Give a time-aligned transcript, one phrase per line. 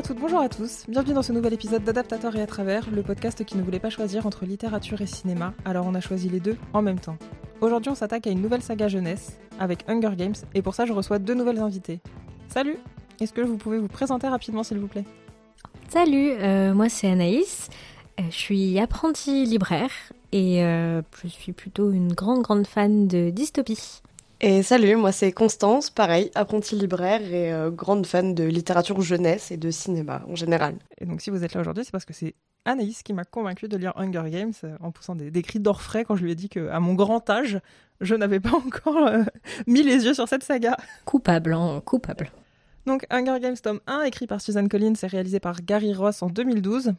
[0.00, 0.86] à toutes, bonjour à tous.
[0.88, 3.90] Bienvenue dans ce nouvel épisode d'Adaptateur et à travers, le podcast qui ne voulait pas
[3.90, 7.18] choisir entre littérature et cinéma, alors on a choisi les deux en même temps.
[7.60, 10.94] Aujourd'hui, on s'attaque à une nouvelle saga jeunesse avec Hunger Games et pour ça, je
[10.94, 12.00] reçois deux nouvelles invités.
[12.48, 12.78] Salut
[13.20, 15.04] Est-ce que vous pouvez vous présenter rapidement, s'il vous plaît?
[15.90, 17.68] Salut, euh, moi c'est Anaïs.
[18.18, 19.92] Euh, je suis apprentie libraire
[20.32, 23.99] et euh, je suis plutôt une grande grande fan de dystopie.
[24.42, 29.50] Et salut, moi c'est Constance, pareil, apprentie libraire et euh, grande fan de littérature jeunesse
[29.50, 30.76] et de cinéma en général.
[30.98, 33.68] Et donc si vous êtes là aujourd'hui, c'est parce que c'est Anaïs qui m'a convaincue
[33.68, 36.34] de lire Hunger Games euh, en poussant des, des cris d'orfraie quand je lui ai
[36.34, 37.60] dit qu'à mon grand âge,
[38.00, 39.24] je n'avais pas encore euh,
[39.66, 40.78] mis les yeux sur cette saga.
[41.04, 42.30] Coupable, hein, coupable.
[42.86, 46.30] Donc Hunger Games tome 1, écrit par Suzanne Collins et réalisé par Gary Ross en
[46.30, 46.94] 2012.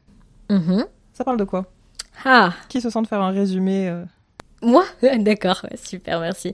[0.51, 0.85] Mhm.
[1.13, 1.65] Ça parle de quoi?
[2.23, 4.05] Ah, Qui se sent de faire un résumé euh,
[4.61, 4.85] moi?
[5.17, 6.53] D'accord, super, merci.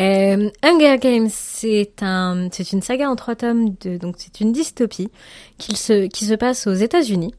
[0.00, 4.52] Euh, Hunger Games, c'est un, c'est une saga en trois tomes, de, donc c'est une
[4.52, 5.10] dystopie
[5.58, 7.34] qui se, qui se passe aux États-Unis,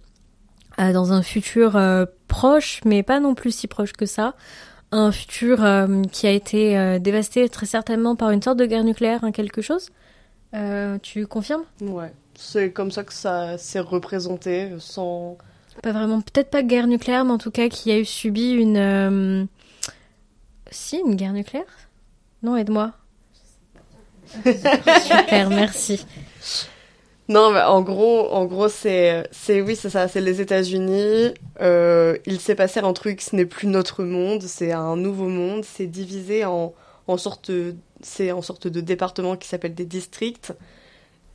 [0.80, 4.36] euh, dans un futur euh, proche, mais pas non plus si proche que ça.
[4.92, 5.66] Un futur
[6.12, 9.90] qui a été dévasté très certainement par une sorte de guerre nucléaire, hein, quelque chose.
[11.02, 11.64] Tu confirmes?
[11.80, 15.38] Ouais, c'est comme ça que ça s'est représenté sans...
[15.82, 19.48] Pas vraiment, peut-être pas guerre nucléaire, mais en tout cas qui a eu subi une.
[20.70, 21.64] Si, une guerre nucléaire?
[22.44, 22.92] Non, aide-moi.
[24.44, 26.06] Super, merci.
[27.30, 31.34] Non, mais en gros, en gros, c'est, c'est, oui, c'est ça, c'est les États-Unis.
[31.62, 35.64] Euh, il s'est passé un truc, ce n'est plus notre monde, c'est un nouveau monde.
[35.64, 36.74] C'est divisé en,
[37.08, 37.52] en sorte,
[38.02, 40.54] c'est en sorte de départements qui s'appellent des districts.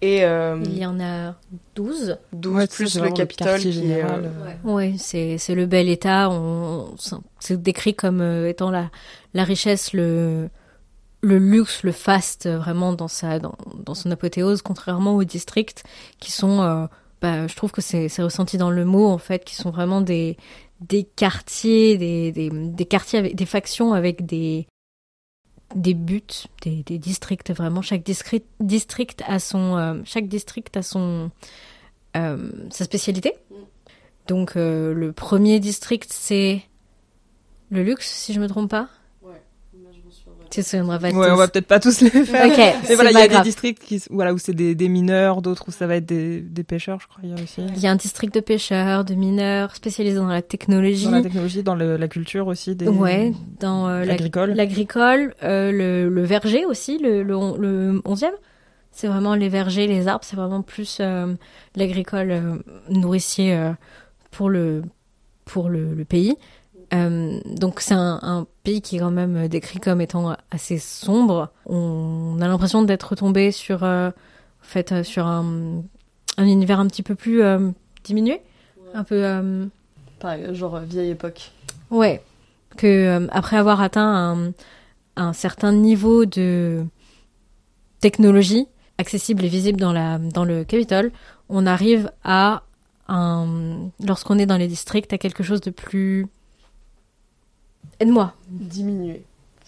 [0.03, 1.35] Et euh, Il y en a
[1.77, 2.19] 12.
[2.35, 5.39] 12 ouais, tu sais, plus c'est le Capitole quartier qui est, euh, euh, Oui, c'est
[5.39, 6.29] c'est le bel état.
[6.31, 8.91] On, on- c'est décrit comme étant la,
[9.33, 10.51] la richesse, le,
[11.27, 15.83] le luxe, le faste, euh, vraiment dans, sa, dans, dans son apothéose, contrairement aux districts
[16.21, 16.63] qui sont.
[16.63, 16.87] euh,
[17.21, 20.37] bah, je trouve que c'est ressenti dans le mot, en fait, qui sont vraiment des,
[20.81, 24.67] des quartiers, des, des, des quartiers avec des factions avec des
[25.75, 26.23] des buts,
[26.63, 27.83] des, des districts vraiment.
[27.83, 31.31] Chaque district, district a son, euh, chaque district a son,
[32.17, 33.33] euh, sa spécialité.
[34.29, 36.63] Donc le premier district c'est
[37.71, 38.89] le luxe, si je me trompe pas.
[40.51, 40.63] Tu
[41.33, 41.39] on tous.
[41.39, 42.47] va peut-être pas tous les faire.
[42.89, 45.65] Mais voilà, il y a des districts qui, voilà, où c'est des, des mineurs, d'autres
[45.69, 47.61] où ça va être des, des pêcheurs, je crois, il y a aussi.
[47.75, 51.05] Il y a un district de pêcheurs, de mineurs, spécialisé dans la technologie.
[51.07, 52.75] Dans la technologie, dans le- la culture aussi.
[52.77, 52.89] Des...
[52.89, 54.51] Ouais, dans euh, la- L'agricole.
[54.55, 58.27] l'agricole, euh, le, le verger aussi, le, le, on- le 11e.
[58.93, 61.35] C'est vraiment les vergers, les arbres, c'est vraiment plus euh,
[61.75, 62.57] l'agricole euh,
[62.89, 63.73] nourricier euh,
[64.31, 64.83] pour le,
[65.45, 66.35] pour le, le pays.
[66.95, 71.51] Euh, donc c'est un, un pays qui est quand même décrit comme étant assez sombre.
[71.67, 74.13] On a l'impression d'être retombé sur, euh, en
[74.65, 75.83] fait, euh, sur un,
[76.37, 77.71] un univers un petit peu plus euh,
[78.05, 78.41] diminué,
[78.95, 79.25] un peu.
[79.25, 79.67] euh,
[80.21, 81.51] pareil, genre euh, vieille époque.
[81.91, 82.23] Ouais,
[82.77, 84.53] que euh, après avoir atteint un,
[85.17, 86.85] un certain niveau de
[88.01, 88.67] technologie
[88.99, 91.11] accessible et visible dans, la, dans le Capitole,
[91.49, 92.63] on arrive à
[93.09, 96.27] un, lorsqu'on est dans les districts, à quelque chose de plus.
[98.01, 98.35] Aide-moi.
[98.49, 99.23] Diminué.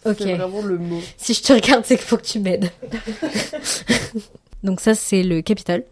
[0.05, 0.17] Ok.
[0.19, 1.01] C'est vraiment le mot.
[1.17, 2.71] Si je te regarde, c'est qu'il faut que tu m'aides.
[4.63, 5.85] donc ça, c'est le Capitole.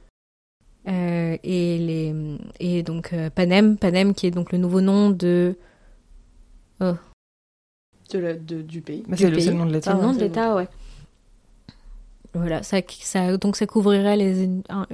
[0.88, 2.14] Euh, et les
[2.60, 5.56] et donc euh, Panem, Panem qui est donc le nouveau nom de
[6.80, 9.02] De la- de- du pays.
[9.08, 9.94] Mais du c'est le, c'est le nom de C'est l'État.
[9.94, 10.14] le nom ouais.
[10.16, 10.68] de l'État, ouais.
[12.34, 14.86] Voilà, ça, ça, donc ça couvrirait les, un,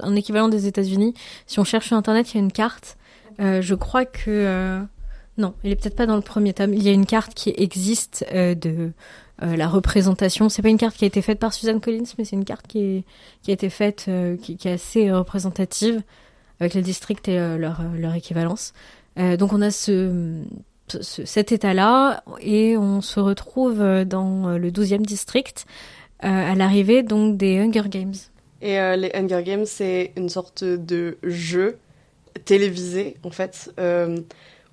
[0.00, 1.14] un équivalent des États-Unis.
[1.46, 2.96] Si on cherche sur Internet, il y a une carte.
[3.40, 4.80] Euh, je crois que euh,
[5.38, 6.74] non, il est peut-être pas dans le premier tome.
[6.74, 8.90] Il y a une carte qui existe euh, de
[9.42, 10.48] euh, la représentation.
[10.48, 12.66] C'est pas une carte qui a été faite par Suzanne Collins, mais c'est une carte
[12.66, 13.04] qui,
[13.46, 16.02] a été faite, euh, qui, est assez représentative
[16.58, 17.80] avec les districts et leur,
[18.16, 18.72] équivalence.
[19.16, 20.42] Donc on a ce,
[20.88, 25.66] ce- cet état-là et on se retrouve dans le 12e district
[26.18, 28.14] à l'arrivée donc des Hunger Games.
[28.60, 31.78] Et les Hunger Games, c'est une sorte de jeu
[32.44, 33.72] télévisé, en fait,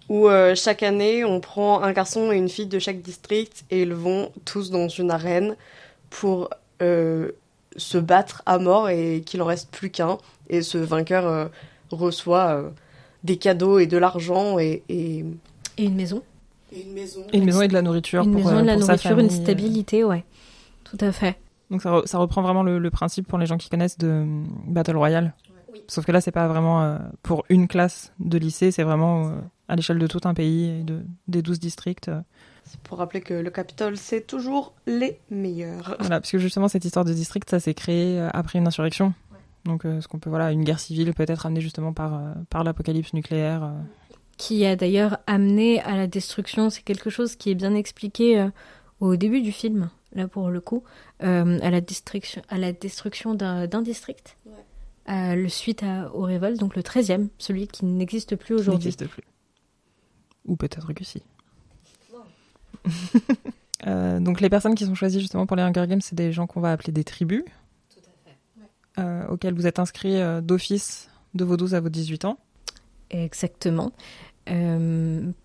[0.09, 3.81] où euh, chaque année, on prend un garçon et une fille de chaque district et
[3.81, 5.55] ils vont tous dans une arène
[6.09, 6.49] pour
[6.81, 7.31] euh,
[7.75, 10.17] se battre à mort et qu'il en reste plus qu'un.
[10.49, 11.47] Et ce vainqueur euh,
[11.91, 12.69] reçoit euh,
[13.23, 15.25] des cadeaux et de l'argent et, et...
[15.77, 16.21] Et une maison.
[16.71, 17.21] et une maison.
[17.33, 18.23] Et une maison et de la nourriture.
[18.23, 20.23] Une pour, maison, euh, de la nourriture, une stabilité, ouais.
[20.83, 21.35] Tout à fait.
[21.71, 24.23] Donc ça, re- ça reprend vraiment le, le principe pour les gens qui connaissent de
[24.67, 25.33] Battle Royale.
[25.87, 29.31] Sauf que là, c'est pas vraiment euh, pour une classe de lycée, c'est vraiment euh,
[29.67, 32.09] à l'échelle de tout un pays et de, des 12 districts.
[32.09, 32.21] euh.
[32.63, 35.95] C'est pour rappeler que le Capitole, c'est toujours les meilleurs.
[35.99, 39.13] Voilà, parce que justement, cette histoire de district, ça s'est créé euh, après une insurrection
[39.65, 42.19] Donc, ce qu'on peut, voilà, une guerre civile peut-être amenée justement par,
[42.49, 43.71] par l'apocalypse nucléaire.
[44.37, 48.49] Qui a d'ailleurs amené à la destruction, c'est quelque chose qui est bien expliqué
[48.99, 50.83] au début du film, là pour le coup,
[51.19, 54.37] à, la destruction, à la destruction d'un district.
[55.07, 58.89] le suite à, au révolte, donc le 13e, celui qui n'existe plus aujourd'hui.
[58.89, 59.23] N'existe plus.
[60.45, 61.23] Ou peut-être que si.
[63.87, 66.47] Euh, donc les personnes qui sont choisies justement pour les Hunger Games, c'est des gens
[66.47, 67.43] qu'on va appeler des tribus.
[67.93, 69.01] Tout à fait.
[69.01, 72.39] Euh, auxquels vous êtes inscrits euh, d'office de vos 12 à vos 18 ans.
[73.11, 73.91] Exactement.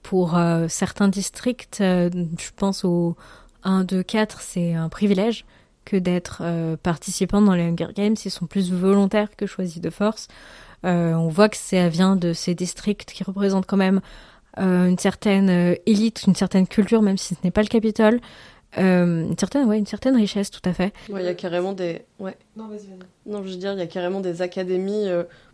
[0.02, 0.38] pour
[0.68, 3.16] certains districts, je pense au
[3.64, 5.44] 1, 2, 4, c'est un privilège
[5.84, 6.42] que d'être
[6.76, 8.16] participant dans les Hunger Games.
[8.24, 10.28] Ils sont plus volontaires que choisis de force.
[10.84, 14.00] on voit que ça vient de ces districts qui représentent quand même
[14.56, 18.20] une certaine euh, élite, une certaine culture, même si ce n'est pas le Capitole.
[18.78, 20.92] Euh, une certaine, ouais, une certaine richesse, tout à fait.
[21.08, 22.36] Il y a carrément des, ouais.
[22.56, 23.30] Non, vas-y, vas-y.
[23.30, 25.08] Non, je veux dire, il y a carrément des académies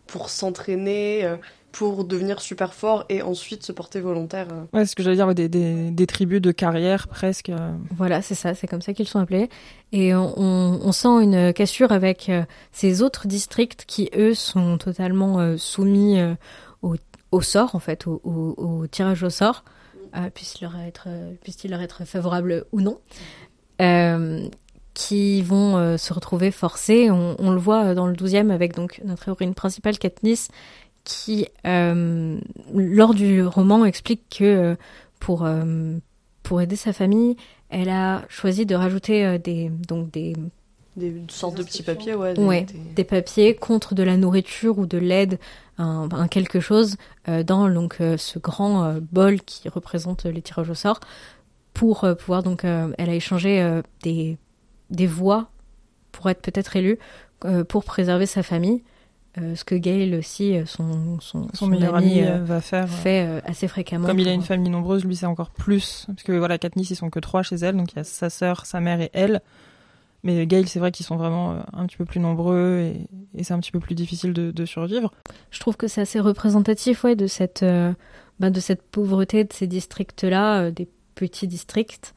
[0.05, 1.27] pour s'entraîner,
[1.71, 4.47] pour devenir super fort et ensuite se porter volontaire.
[4.71, 7.51] Ouais, c'est ce que j'allais dire, des, des, des, tribus de carrière presque.
[7.97, 9.49] Voilà, c'est ça, c'est comme ça qu'ils sont appelés.
[9.91, 12.31] Et on, on, sent une cassure avec
[12.71, 16.19] ces autres districts qui, eux, sont totalement soumis
[16.83, 16.95] au
[17.31, 19.63] au sort, en fait, au, tirage au sort,
[20.15, 21.07] euh, puisse-t-il leur, être,
[21.65, 22.99] leur être favorable ou non,
[23.81, 24.47] euh,
[24.93, 27.11] qui vont euh, se retrouver forcés.
[27.11, 30.49] On, le voit dans le 12e avec donc notre héroïne principale, Katniss,
[31.03, 34.75] qui, lors du roman, explique que
[35.19, 35.47] pour,
[36.43, 37.37] pour aider sa famille,
[37.69, 40.33] elle a choisi de rajouter des, donc des
[40.97, 42.33] des sortes de petits papiers, ouais.
[42.33, 43.03] Des, des...
[43.03, 45.37] papiers contre de la nourriture ou de l'aide,
[45.77, 46.97] un, quelque chose,
[47.27, 50.99] euh, dans donc euh, ce grand euh, bol qui représente les tirages au sort,
[51.73, 54.39] pour pouvoir donc, elle a échangé des,
[54.89, 55.51] des voix
[56.11, 56.97] pour être peut-être élue,
[57.69, 58.81] pour préserver sa famille.
[59.35, 62.89] ce que Gail aussi, son, son, son, meilleur ami, va faire.
[62.89, 64.07] Fait assez fréquemment.
[64.07, 66.05] Comme il a une famille nombreuse, lui c'est encore plus.
[66.07, 68.31] Parce que voilà, Katniss, ils sont que trois chez elle, donc il y a sa
[68.31, 69.43] sœur, sa mère et elle.
[70.23, 72.93] Mais Gail, c'est vrai qu'ils sont vraiment euh, un petit peu plus nombreux
[73.35, 75.11] et, c'est un petit peu plus difficile de, survivre.
[75.51, 77.93] Je trouve que c'est assez représentatif ouais, de, cette, euh,
[78.39, 82.13] bah, de cette pauvreté de ces districts-là, euh, des petits districts,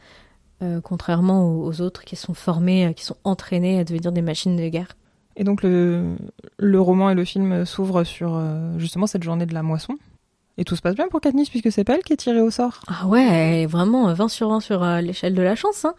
[0.82, 4.88] contrairement aux, autres qui sont formés, qui sont entraînés à devenir des machines de guerre.
[5.37, 6.17] Et donc le,
[6.58, 8.38] le roman et le film s'ouvrent sur
[8.76, 9.96] justement cette journée de la moisson.
[10.58, 12.50] Et tout se passe bien pour Katniss puisque c'est pas elle qui est tirée au
[12.50, 12.82] sort.
[12.88, 15.87] Ah ouais, elle est vraiment 20 sur 20 sur l'échelle de la chance.
[15.87, 15.94] Hein.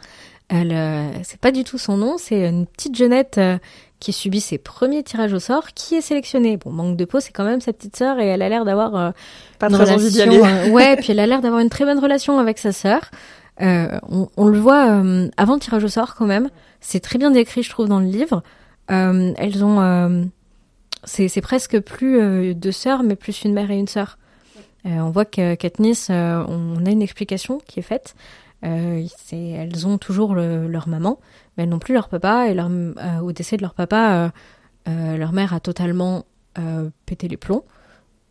[0.51, 3.57] Elle, euh, c'est pas du tout son nom, c'est une petite jeunette euh,
[4.01, 6.57] qui subit ses premiers tirages au sort, qui est sélectionnée.
[6.57, 8.95] Bon, manque de peau, c'est quand même sa petite sœur et elle a l'air d'avoir
[8.97, 9.11] euh,
[9.59, 10.69] pas très relation, envie d'y aller.
[10.71, 13.11] ouais, puis elle a l'air d'avoir une très bonne relation avec sa sœur.
[13.61, 15.03] On, on, le voit
[15.37, 16.49] avant le tirage au sort quand même.
[16.79, 18.41] C'est très bien décrit, je trouve, dans le livre.
[18.87, 20.29] elles ont,
[21.03, 24.17] c'est, c'est presque plus deux sœurs, mais plus une mère et une sœur.
[24.83, 28.15] on voit que Katniss, on a une explication qui est faite.
[28.63, 31.19] Euh, elles ont toujours leur maman,
[31.55, 32.47] mais elles n'ont plus leur papa.
[32.49, 34.31] Et euh, au décès de leur papa,
[34.87, 36.25] euh, leur mère a totalement
[37.05, 37.63] pété les plombs.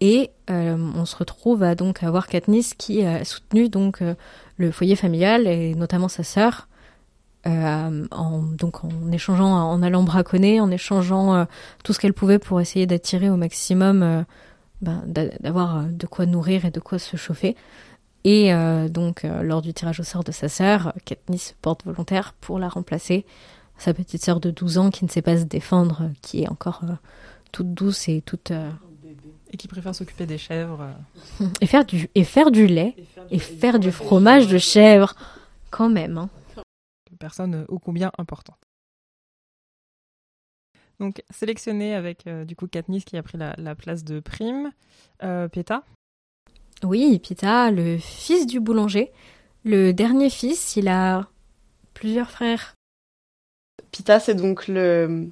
[0.03, 4.03] Et on se retrouve à donc avoir Katniss qui a soutenu donc
[4.57, 6.69] le foyer familial et notamment sa sœur.
[7.47, 11.47] en, donc en échangeant, en allant braconner, en échangeant
[11.85, 14.25] tout ce qu'elle pouvait pour essayer d'attirer au maximum,
[14.81, 15.03] ben,
[15.41, 17.55] d'avoir de quoi nourrir et de quoi se chauffer.
[18.25, 21.85] Et euh, donc, euh, lors du tirage au sort de sa sœur, Katniss se porte
[21.85, 23.25] volontaire pour la remplacer.
[23.79, 26.83] Sa petite sœur de 12 ans qui ne sait pas se défendre, qui est encore
[26.85, 26.95] euh,
[27.53, 28.53] toute douce et toute...
[29.53, 30.87] Et qui préfère s'occuper des chèvres.
[31.61, 32.95] Et faire du, et faire du lait,
[33.33, 35.15] et faire du, fromage de chèvre,
[35.71, 36.19] quand même.
[36.19, 36.31] Hein.
[37.19, 38.61] Personne ô combien importante.
[41.01, 44.71] Donc, sélectionné avec du coup Katniss qui a pris la, la place de Prime.
[45.51, 45.83] Péta,
[46.85, 49.11] oui, Pita, le fils du boulanger.
[49.65, 51.29] Le dernier fils, il a
[51.95, 52.75] plusieurs frères.
[53.93, 55.29] Pita, c'est donc le,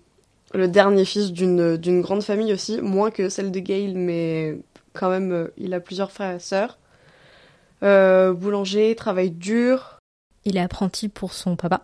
[0.54, 4.58] le dernier fils d'une grande famille aussi, moins que celle de Gail, mais
[4.92, 6.78] quand même, euh, il a plusieurs frères et sœurs.
[7.82, 9.98] Euh, boulanger, travaille dur.
[10.44, 11.82] Il est apprenti pour son papa,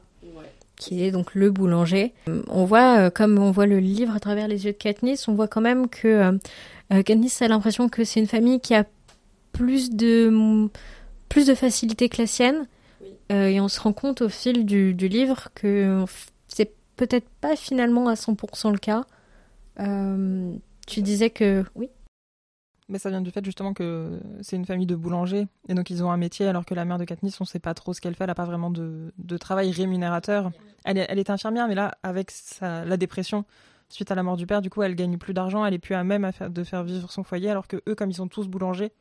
[0.76, 2.12] qui est donc le boulanger.
[2.48, 5.34] On voit, euh, comme on voit le livre à travers les yeux de Katniss, on
[5.34, 6.38] voit quand même que
[7.04, 8.84] Katniss a l'impression que c'est une famille qui a
[9.54, 10.68] plus de,
[11.30, 12.66] plus de facilité que la sienne.
[13.32, 16.04] Euh, et on se rend compte au fil du, du livre que
[16.48, 19.04] c'est peut-être pas finalement à 100% le cas.
[19.80, 20.52] Euh,
[20.86, 21.88] tu disais que oui.
[22.90, 26.04] Mais ça vient du fait justement que c'est une famille de boulangers et donc ils
[26.04, 28.14] ont un métier alors que la mère de Katniss on sait pas trop ce qu'elle
[28.14, 30.50] fait, elle a pas vraiment de, de travail rémunérateur.
[30.84, 33.46] Elle est, elle est, infirmière mais là avec sa, la dépression
[33.88, 35.94] suite à la mort du père, du coup, elle gagne plus d'argent, elle est plus
[35.94, 38.28] à même à faire, de faire vivre son foyer, alors que eux, comme ils sont
[38.28, 38.92] tous boulangers,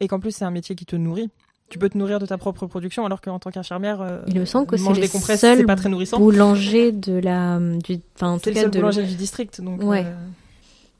[0.00, 1.30] et qu'en plus c'est un métier qui te nourrit,
[1.68, 4.44] tu peux te nourrir de ta propre production, alors qu'en tant qu'infirmière, euh, Il me
[4.46, 6.18] semble que c'est les seuls pas très nourrissant.
[6.18, 9.82] boulanger de la, du, enfin, en tout le cas seul de, boulanger du district, donc.
[9.82, 10.04] Ouais.
[10.06, 10.14] euh,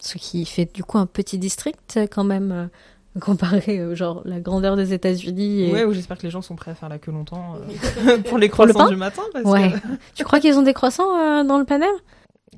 [0.01, 2.67] ce qui fait du coup un petit district quand même euh,
[3.21, 5.63] comparé euh, genre la grandeur des États-Unis.
[5.63, 5.73] Et...
[5.73, 7.57] Ouais, ou j'espère que les gens sont prêts à faire la queue longtemps
[8.07, 9.23] euh, pour les croissants du matin.
[9.33, 9.73] Parce Ouais.
[9.73, 9.79] que,
[10.15, 11.89] tu crois qu'ils ont des croissants euh, dans le panel?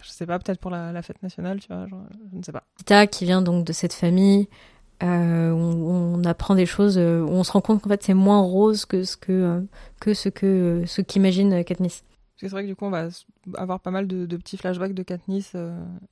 [0.02, 2.52] Je sais pas, peut-être pour la, la fête nationale, tu vois, genre, je ne sais
[2.52, 2.62] pas.
[2.78, 4.49] Tita qui vient donc de cette famille.
[5.02, 8.85] Euh, on, apprend des choses, euh, on se rend compte qu'en fait c'est moins rose
[8.85, 9.61] que ce que euh,
[9.99, 12.04] que ce que euh, qu'imagine Katniss.
[12.37, 13.09] C'est vrai que du coup, on va
[13.57, 15.54] avoir pas mal de, petits flashbacks de Katniss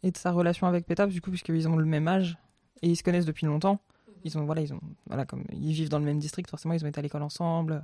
[0.02, 2.36] et de sa relation avec Pétaps, du coup, puisqu'ils ont le même âge
[2.82, 3.80] et ils se connaissent depuis longtemps.
[4.24, 6.84] Ils ont, voilà, ils ont, voilà, comme ils vivent dans le même district, forcément, ils
[6.84, 7.82] ont été à l'école ensemble.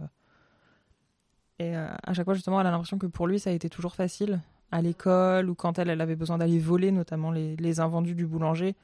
[1.59, 3.95] Et à chaque fois, justement, elle a l'impression que pour lui, ça a été toujours
[3.95, 8.27] facile à l'école ou quand elle, elle avait besoin d'aller voler, notamment les invendus du
[8.27, 8.75] boulanger.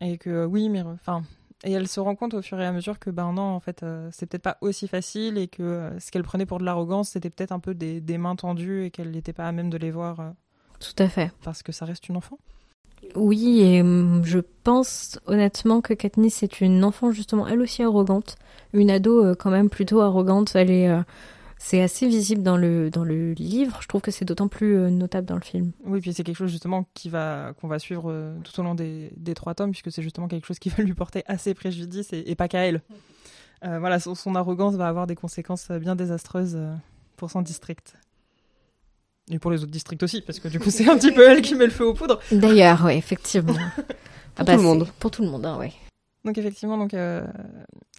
[0.00, 1.22] Et que euh, oui, mais enfin.
[1.62, 3.82] Et elle se rend compte au fur et à mesure que ben non, en fait,
[3.82, 7.10] euh, c'est peut-être pas aussi facile et que euh, ce qu'elle prenait pour de l'arrogance,
[7.10, 9.76] c'était peut-être un peu des, des mains tendues et qu'elle n'était pas à même de
[9.76, 10.30] les voir euh,
[10.78, 11.32] Tout à fait.
[11.44, 12.38] parce que ça reste une enfant.
[13.14, 18.36] Oui, et hum, je pense honnêtement que Katniss est une enfant justement elle aussi arrogante,
[18.72, 20.52] une ado quand même plutôt arrogante.
[20.54, 20.94] Elle est,
[21.62, 23.80] c'est assez visible dans le dans le livre.
[23.82, 25.72] Je trouve que c'est d'autant plus euh, notable dans le film.
[25.84, 28.74] Oui, puis c'est quelque chose justement qui va qu'on va suivre euh, tout au long
[28.74, 32.14] des, des trois tomes, puisque c'est justement quelque chose qui va lui porter assez préjudice
[32.14, 32.80] et, et pas qu'à elle.
[33.62, 36.58] Euh, voilà, son, son arrogance va avoir des conséquences bien désastreuses
[37.18, 37.94] pour son district.
[39.30, 41.42] Et pour les autres districts aussi, parce que du coup c'est un petit peu elle
[41.42, 42.20] qui met le feu aux poudres.
[42.32, 43.54] D'ailleurs, ouais, effectivement.
[44.34, 44.88] Pour tout le monde.
[44.98, 45.72] Pour tout le monde, hein, ouais.
[46.24, 47.26] Donc effectivement, donc, euh,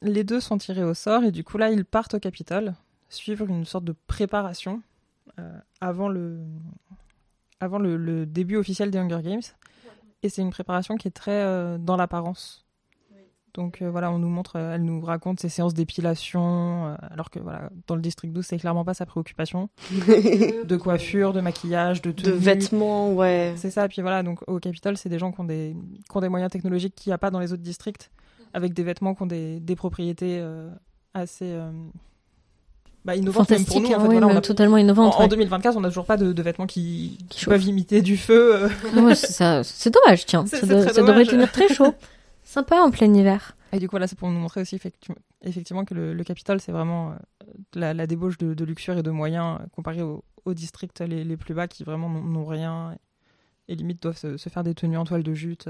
[0.01, 2.73] les deux sont tirés au sort et du coup là ils partent au Capitole
[3.11, 4.81] suivre une sorte de préparation
[5.39, 6.39] euh, avant le
[7.59, 9.41] avant le, le début officiel des Hunger Games
[10.23, 12.65] et c'est une préparation qui est très euh, dans l'apparence.
[13.53, 17.39] Donc euh, voilà, on nous montre, euh, elle nous raconte ses séances d'épilation, alors que
[17.39, 19.69] voilà, dans le district 12, c'est clairement pas sa préoccupation.
[19.91, 22.37] De coiffure, de maquillage, de de tenue.
[22.37, 23.53] vêtements, ouais.
[23.57, 25.75] C'est ça, puis voilà, donc au Capitole, c'est des gens qui ont des,
[26.09, 28.09] qui ont des moyens technologiques qu'il n'y a pas dans les autres districts,
[28.53, 30.41] avec des vêtements qui ont des, des propriétés
[31.13, 31.59] assez
[33.05, 33.87] bah, innovantes même Fantastique, pour nous.
[33.87, 35.15] en hein, fait, oui, voilà, on a- totalement en, innovante.
[35.15, 35.27] en ouais.
[35.27, 38.55] 2024, on n'a toujours pas de, de vêtements qui, qui Qui peuvent imiter du feu.
[38.63, 38.69] euh.
[39.01, 40.45] Ouais, c'est dommage, tiens.
[40.45, 41.27] C'est- Ça, doit- très ça devrait dommage.
[41.27, 41.93] tenir très chaud.
[42.43, 43.55] Sympa en plein hiver.
[43.73, 44.77] Et du coup, là, c'est pour nous montrer aussi
[45.43, 47.13] effectivement que le, le Capitole, c'est vraiment euh,
[47.75, 51.23] la, la débauche de, de luxure et de moyens euh, comparé aux, aux districts les,
[51.23, 52.97] les plus bas qui vraiment n'ont rien
[53.69, 55.69] et, et limite doivent se, se faire des tenues en toile de jute.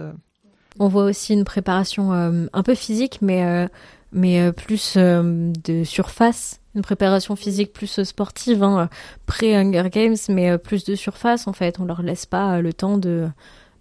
[0.79, 3.67] On voit aussi une préparation euh, un peu physique, mais, euh,
[4.13, 6.60] mais euh, plus de surface.
[6.75, 8.89] Une préparation physique plus euh, sportive, hein,
[9.25, 11.79] pré-Hunger Games, mais euh, plus de surface en fait.
[11.79, 13.27] On leur laisse pas euh, le temps de.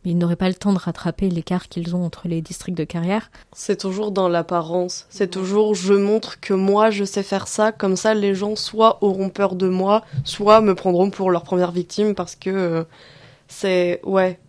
[0.07, 3.31] Ils n'auraient pas le temps de rattraper l'écart qu'ils ont entre les districts de carrière.
[3.53, 5.05] C'est toujours dans l'apparence.
[5.11, 8.97] C'est toujours je montre que moi je sais faire ça, comme ça les gens soit
[9.05, 12.85] auront peur de moi, soit me prendront pour leur première victime parce que euh,
[13.47, 14.41] c'est ouais.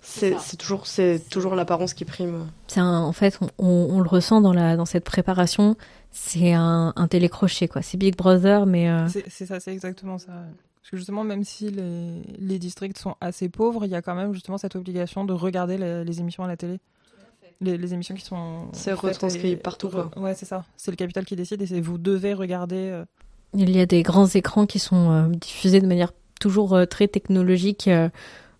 [0.00, 2.46] C'est c'est toujours c'est toujours l'apparence qui prime.
[2.66, 5.76] C'est un- en fait, on, on- on le ressent dans, la, dans cette préparation.
[6.10, 7.82] C'est un, un télécrochet, quoi.
[7.82, 10.32] C'est Big Brother, mais euh, C'est ça, c'est exactement ça.
[10.80, 14.14] Parce que justement, même si les, les districts sont assez pauvres, il y a quand
[14.14, 16.78] même justement cette obligation de regarder les, les émissions à la télé.
[17.60, 18.68] Les, les émissions qui sont.
[18.72, 20.10] C'est retranscrit et- partout, quoi.
[20.16, 20.64] Ouais, c'est ça.
[20.76, 22.76] C'est le capital qui décide et vous devez regarder.
[22.76, 23.04] euh,
[23.54, 27.08] il y a des grands écrans qui sont euh, diffusés de manière toujours euh, très
[27.08, 27.88] technologique.
[27.88, 28.08] euh,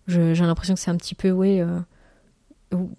[0.07, 1.79] J'ai l'impression que c'est un petit peu, ouais, euh,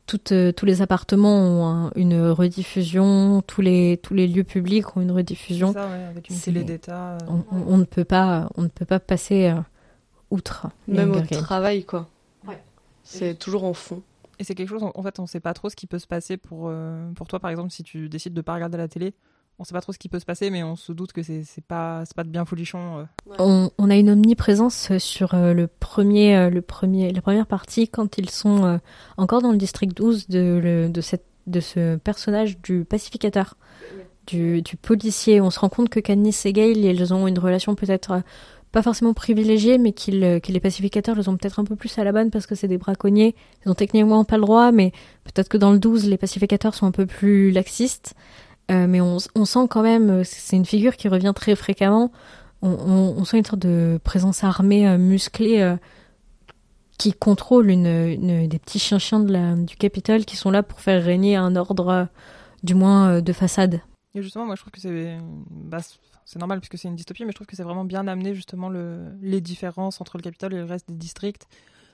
[0.06, 4.96] toutes, euh, tous les appartements ont un- une rediffusion, tous les, tous les lieux publics
[4.96, 5.68] ont une rediffusion.
[5.68, 7.12] c'est ça, ouais, avec une télé d'État.
[7.14, 7.18] euh.
[7.28, 9.60] On, on- on ne peut pas, on ne peut pas passer euh,
[10.30, 10.68] outre.
[10.88, 12.08] Même au travail quoi.
[12.46, 12.62] Ouais.
[13.04, 14.02] C'est toujours en fond.
[14.38, 16.06] Et c'est quelque chose, en en fait, on sait pas trop ce qui peut se
[16.06, 19.12] passer pour, euh, pour toi, par exemple, si tu décides de pas regarder la télé.
[19.61, 21.45] On sait pas trop ce qui peut se passer, mais on se doute que c'est
[21.69, 23.00] pas, pas de bien folichon.
[23.00, 23.05] euh.
[23.38, 27.87] On, on a une omniprésence sur euh, le premier, euh, le premier, la première partie
[27.87, 28.79] quand ils sont euh,
[29.19, 33.59] encore dans le district 12 de, le- de, cette, de ce personnage du pacificateur,
[34.26, 35.43] du, du policier.
[35.43, 38.21] On se rend compte que Katniss et Gale, ils ont une relation peut-être euh,
[38.73, 41.99] pas forcément privilégiée, mais qu'ils, euh, que les pacificateurs les ont peut-être un peu plus
[41.99, 43.35] à la bonne parce que c'est des braconniers.
[43.67, 44.93] Ils ont techniquement pas le droit, mais
[45.25, 48.14] peut-être que dans le 12, les pacificateurs sont un peu plus laxistes.
[48.70, 52.12] Euh, mais on, sent quand même, euh, c'est une figure qui revient très fréquemment
[52.62, 55.76] on, sent une sorte de présence armée euh, musclée
[56.98, 62.08] qui contrôle des petits chiens-chiens du Capitole qui sont là pour faire régner un ordre,
[62.62, 63.80] du moins de façade.
[64.14, 65.16] Et justement, moi, je trouve que c'est
[65.50, 65.78] bah,
[66.36, 69.06] normal puisque c'est une dystopie, mais je trouve que c'est vraiment bien amené justement le,
[69.22, 71.46] les différences entre le capital et le reste des districts,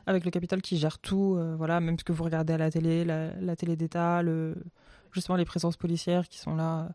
[0.09, 3.05] avec le Capitole qui gère tout, voilà, même ce que vous regardez à la télé,
[3.05, 4.57] la, la télé d'État, le,
[5.17, 6.89] justement les présences policières qui sont là.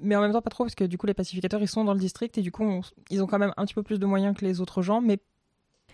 [0.00, 1.94] Mais en même temps, pas trop, parce que du coup, les pacificateurs, ils sont dans
[1.94, 4.06] le district et du coup, on- ils ont quand même un petit peu plus de
[4.06, 5.18] moyens que les autres gens, mais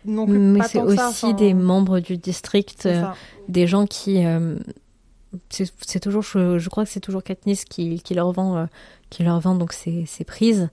[0.04, 0.96] non plus Mais c'est aussi
[1.28, 3.02] ça, des membres du district, euh,
[3.48, 4.24] des gens qui.
[4.24, 4.58] euh,
[5.48, 8.66] c'est c'est toujours, je, je crois que c'est toujours Katniss qui, qui leur vend, euh,
[9.10, 10.70] qui leur vend donc ces, ces prises.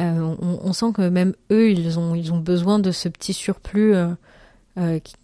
[0.00, 3.94] On, on sent que même eux, ils ont, ils ont besoin de ce petit surplus,
[5.04, 5.14] qui-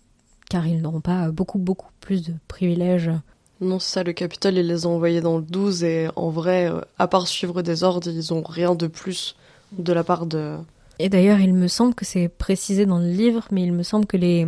[0.48, 3.10] car ils n'auront pas beaucoup, beaucoup plus de privilèges.
[3.60, 6.80] Non, ça, le Capitole, il les a envoyés dans le 12 et en vrai, euh,
[6.98, 9.36] à part suivre des ordres, ils ont rien de plus
[9.72, 10.56] de la part de...
[10.98, 14.04] Et d'ailleurs, il me semble que c'est précisé dans le livre, mais il me semble
[14.04, 14.46] que les,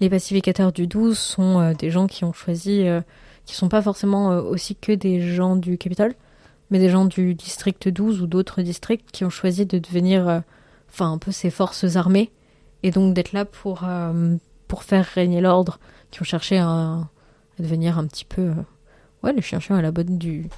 [0.00, 3.00] les pacificateurs du 12 sont euh, des gens qui ont choisi, euh,
[3.46, 6.14] qui sont pas forcément euh, aussi que des gens du Capitole,
[6.70, 10.42] mais des gens du district 12 ou d'autres districts qui ont choisi de devenir,
[10.90, 12.30] enfin, un peu ces forces armées,
[12.82, 13.84] et donc d'être là pour,
[14.68, 15.78] pour faire régner l'ordre,
[16.10, 17.08] qui ont cherché à,
[17.58, 18.54] à devenir un petit peu, euh,
[19.22, 20.48] ouais, les chiens à la botte du,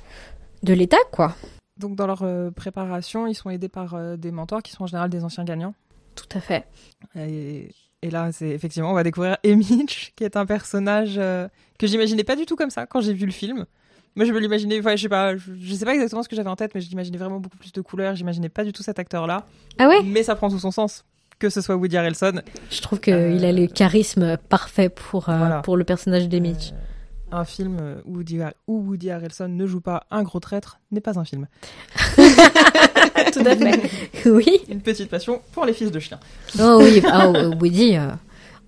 [0.63, 1.35] de l'État, quoi.
[1.79, 4.87] Donc, dans leur euh, préparation, ils sont aidés par euh, des mentors qui sont en
[4.87, 5.75] général des anciens gagnants.
[6.15, 6.67] Tout à fait.
[7.15, 7.71] Et,
[8.03, 11.49] et là, c'est effectivement, on va découvrir Emich, qui est un personnage euh,
[11.79, 13.67] que j'imaginais pas du tout comme ça quand j'ai vu le film.
[14.15, 16.37] Moi, je me l'imaginais, enfin, je sais pas, je, je sais pas exactement ce que
[16.37, 18.17] j'avais en tête, mais je l'imaginais vraiment beaucoup plus de couleurs.
[18.17, 19.45] J'imaginais pas du tout cet acteur-là.
[19.79, 20.03] Ah ouais?
[20.03, 21.05] Mais ça prend tout son sens,
[21.39, 22.41] que ce soit Woody Harrelson.
[22.71, 25.61] Je trouve qu'il Euh, a le charisme parfait pour, euh, Voilà.
[25.61, 26.73] pour le personnage d'Emich.
[26.73, 30.79] Euh, un film euh, où Woody, où Woody Harrelson ne joue pas un gros traître
[30.93, 31.47] n'est pas un film.
[32.17, 33.91] Tout à fait.
[34.27, 34.61] oui.
[34.69, 36.21] Une petite passion pour les fils de chiens.
[36.61, 37.97] Oh oui, ah, euh, Woody.
[37.97, 38.11] euh,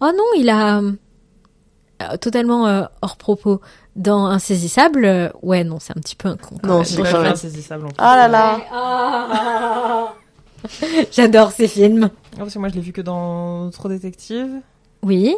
[0.01, 3.61] Oh non, il a euh, totalement euh, hors propos
[3.97, 5.05] dans Insaisissable.
[5.05, 6.57] euh, Ouais, non, c'est un petit peu un con.
[6.65, 7.31] Non, c'est pas.
[7.31, 7.97] Insaisissable en plus.
[7.99, 10.15] Ah là là Ah.
[11.13, 12.11] J'adore ces films.
[12.35, 14.61] Ah, Parce que moi, je l'ai vu que dans Trop Détective.
[15.03, 15.35] Oui.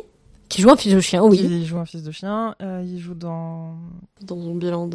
[0.49, 1.39] Qui joue un fils de chien, oui.
[1.39, 2.55] Il joue un fils de chien.
[2.63, 3.77] euh, il joue dans.
[4.23, 4.91] Dans Zombieland.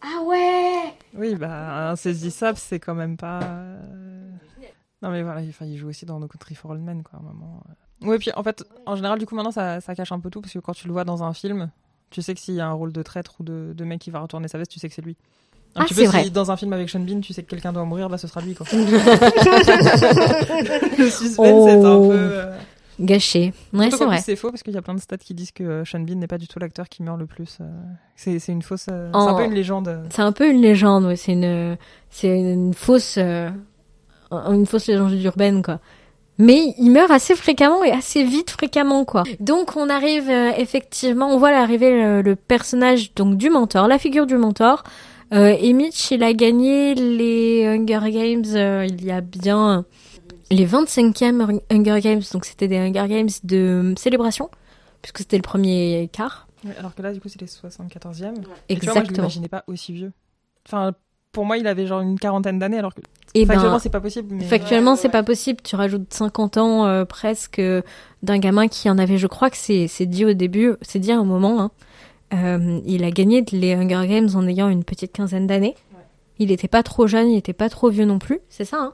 [0.00, 3.40] Ah ouais Oui, bah, insaisissable, c'est quand même pas.
[3.42, 4.30] euh,
[5.02, 7.18] Non, mais voilà, il, enfin, il joue aussi dans No Country for Old Men, quoi,
[7.18, 7.60] à un moment.
[7.68, 7.72] euh.
[8.08, 10.40] Oui, puis en fait, en général, du coup, maintenant, ça, ça cache un peu tout,
[10.40, 11.70] parce que quand tu le vois dans un film,
[12.10, 14.12] tu sais que s'il y a un rôle de traître ou de, de mec qui
[14.12, 15.16] va retourner sa veste, tu sais que c'est lui.
[15.76, 16.24] Un Ah, petit c'est peu vrai.
[16.24, 18.26] si dans un film avec Sean Bean, tu sais que quelqu'un doit mourir, bah ce
[18.26, 18.66] sera lui, quoi.
[20.98, 22.08] le suspense est un Oh.
[22.08, 22.14] peu.
[22.16, 22.52] euh,
[23.00, 23.52] Gâché.
[23.72, 24.18] Ouais, c'est vrai.
[24.18, 26.16] C'est faux parce qu'il y a plein de stats qui disent que euh, Sean Bean
[26.16, 27.58] n'est pas du tout l'acteur qui meurt le plus.
[27.60, 27.64] euh.
[28.16, 28.88] C'est une fausse.
[29.12, 30.00] En- C'est un peu une légende.
[30.10, 31.14] C'est un peu une légende, ouais.
[31.16, 31.76] c'est une,
[32.10, 35.78] c'est une fausse, une fausse légende urbaine, quoi.
[36.40, 39.22] Mais il meurt assez fréquemment et assez vite fréquemment, quoi.
[39.40, 44.26] Donc on arrive effectivement, on voit arriver le, le personnage donc du mentor, la figure
[44.26, 44.82] du mentor.
[45.32, 49.84] Euh, et Mitch, il a gagné les Hunger Games euh, il y a bien
[50.50, 54.48] les 25e Hunger Games, donc c'était des Hunger Games de célébration,
[55.02, 56.48] puisque c'était le premier quart.
[56.64, 58.34] Ouais, alors que là, du coup, c'est les 74e.
[58.70, 59.16] Et tu vois, moi, je Exactement.
[59.18, 60.12] l'imaginais pas aussi vieux.
[60.66, 60.92] Enfin,
[61.32, 63.02] pour moi, il avait genre une quarantaine d'années, alors que
[63.34, 64.34] Et ben, factuellement, c'est pas possible.
[64.34, 64.44] Mais...
[64.44, 65.12] Factuellement, Ouais, c'est ouais.
[65.12, 65.60] pas possible.
[65.62, 67.82] Tu rajoutes 50 ans euh, presque euh,
[68.22, 71.12] d'un gamin qui en avait, je crois que c'est c'est dit au début, c'est dit
[71.12, 71.60] à un moment.
[71.60, 71.70] Hein.
[72.34, 75.74] Euh, il a gagné les Hunger Games en ayant une petite quinzaine d'années.
[76.38, 78.40] Il était pas trop jeune, il était pas trop vieux non plus.
[78.48, 78.92] C'est ça, hein?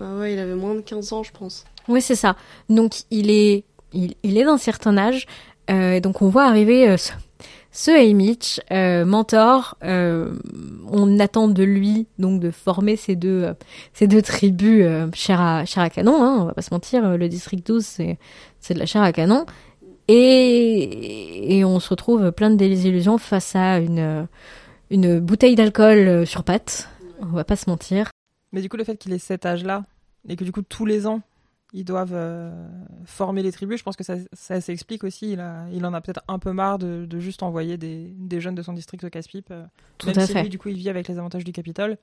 [0.00, 1.64] Ah ouais, il avait moins de 15 ans, je pense.
[1.88, 2.36] Oui, c'est ça.
[2.68, 5.26] Donc il est, il, il est d'un certain âge.
[5.70, 7.12] Euh, donc on voit arriver euh, ce,
[7.70, 9.76] ce Haymitch, mentor.
[9.80, 13.54] on attend de lui donc de former ces deux,
[13.94, 16.22] ces deux tribus chair à, à canon.
[16.22, 18.18] Hein, on va pas se mentir, le district 12 c'est,
[18.60, 19.46] c'est de la chair à canon.
[20.14, 24.28] Et, et on se retrouve plein de désillusions face à une,
[24.90, 26.88] une bouteille d'alcool euh, sur pattes.
[27.20, 28.10] On va pas se mentir.
[28.52, 29.84] mais du coup, le fait qu'il ait cet âge-là,
[30.28, 31.20] et que du coup, tous les ans,
[31.72, 32.50] ils doivent euh,
[33.06, 35.32] former les tribus, je pense que ça, ça s'explique aussi.
[35.32, 38.40] Il, a, il en a peut-être un peu marre de, de juste envoyer des, des
[38.40, 39.50] jeunes de son district au casse-pipe.
[39.50, 39.64] euh,
[39.96, 40.42] Tout même à si fait.
[40.42, 41.96] lui, du coup, il vit avec les avantages du Capitole.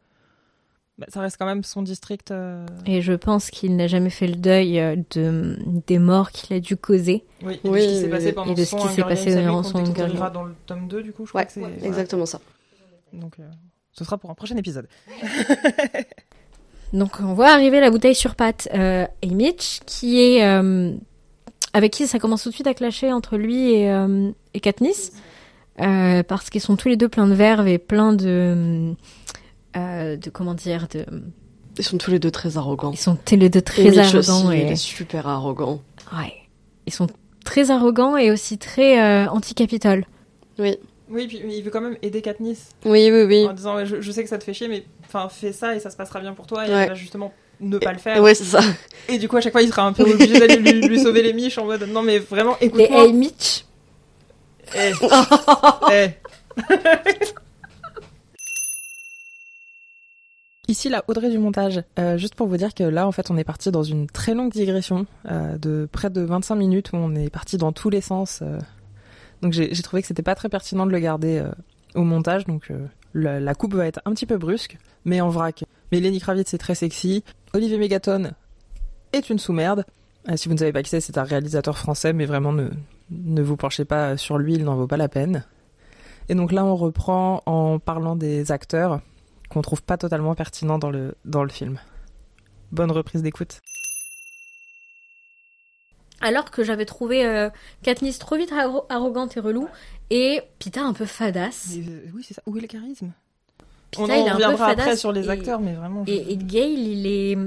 [1.00, 2.30] Bah, ça reste quand même son district.
[2.32, 5.58] euh, Et je pense qu'il n'a jamais fait le deuil euh, de,
[5.88, 7.24] des morts qu'il a dû causer.
[7.42, 8.88] Oui, et Oui, de ce qui s'est oui, passé pendant Et de ce son qui
[8.90, 11.60] s'est passé qu'on son dans le tome 2, du coup, je crois Ouais, que c'est...
[11.62, 11.76] voilà.
[11.84, 12.42] exactement ça.
[13.14, 13.44] Donc, euh,
[13.94, 14.88] ce sera pour un prochain épisode.
[16.94, 20.92] Donc on voit arriver la bouteille sur pattes euh, et Mitch, qui est euh,
[21.74, 25.12] avec qui ça commence tout de suite à clasher entre lui et, euh, et Katniss,
[25.82, 28.96] euh, parce qu'ils sont tous les deux pleins de verve et pleins de
[29.76, 31.06] euh, de comment dire de
[31.78, 32.92] Ils sont tous les deux très arrogants.
[32.92, 35.82] ils sont tous les deux très Et arrogants aussi, et il est super arrogant.
[36.18, 36.34] ouais
[36.86, 37.08] ils sont
[37.46, 40.06] très arrogants et aussi très euh, anti-capitole.
[40.58, 40.78] Oui.
[41.12, 43.48] Oui, puis il veut quand même aider Katniss Oui, oui, oui.
[43.48, 45.80] en disant je, je sais que ça te fait chier, mais enfin fais ça et
[45.80, 46.68] ça se passera bien pour toi.
[46.68, 46.82] Et Ouais.
[46.84, 48.22] elle va justement ne pas le faire.
[48.22, 48.62] Ouais, c'est ça.
[49.08, 51.22] Et du coup, à chaque fois, il sera un peu obligé d'aller lui, lui sauver
[51.24, 53.06] les miches en mode non, mais vraiment, Les écoute-moi.
[53.06, 53.66] Hey Mitch.
[54.76, 54.92] Eh.
[55.92, 56.10] Eh.
[60.70, 61.82] Ici la Audrey du montage.
[61.98, 64.36] Euh, juste pour vous dire que là, en fait, on est parti dans une très
[64.36, 68.02] longue digression euh, de près de 25 minutes où on est parti dans tous les
[68.02, 68.42] sens.
[68.44, 68.60] euh.
[69.42, 71.44] Donc j'ai trouvé que c'était pas très pertinent de le garder
[71.96, 72.46] au montage.
[72.46, 72.72] Donc
[73.16, 75.64] la, coupe va être un petit peu brusque, mais en vrac.
[75.92, 77.24] Mais Lenny Kravitz est très sexy.
[77.54, 78.34] Olivier Megaton
[79.14, 79.86] est une sous-merde.
[80.36, 83.56] Si vous ne savez pas qui c'est, c'est un réalisateur français, mais vraiment ne vous
[83.56, 85.46] penchez pas sur lui, il n'en vaut pas la peine.
[86.28, 89.00] Et donc là, on reprend en parlant des acteurs
[89.50, 91.80] qu'on trouve pas totalement pertinents dans le, dans le film.
[92.72, 93.60] Bonne reprise d'écoute.
[96.22, 97.50] Alors que j'avais trouvé euh,
[97.82, 99.68] Katniss trop vite arro- arrogante et relou,
[100.10, 101.70] et Pita un peu fadasse.
[102.14, 102.42] oui, c'est ça.
[102.46, 103.12] Où est le charisme?
[103.90, 104.86] Pita, On il est un peu reviendra fadasse.
[104.86, 106.04] après sur les et- acteurs, mais vraiment.
[106.06, 107.38] je- Et, et Gale, il est.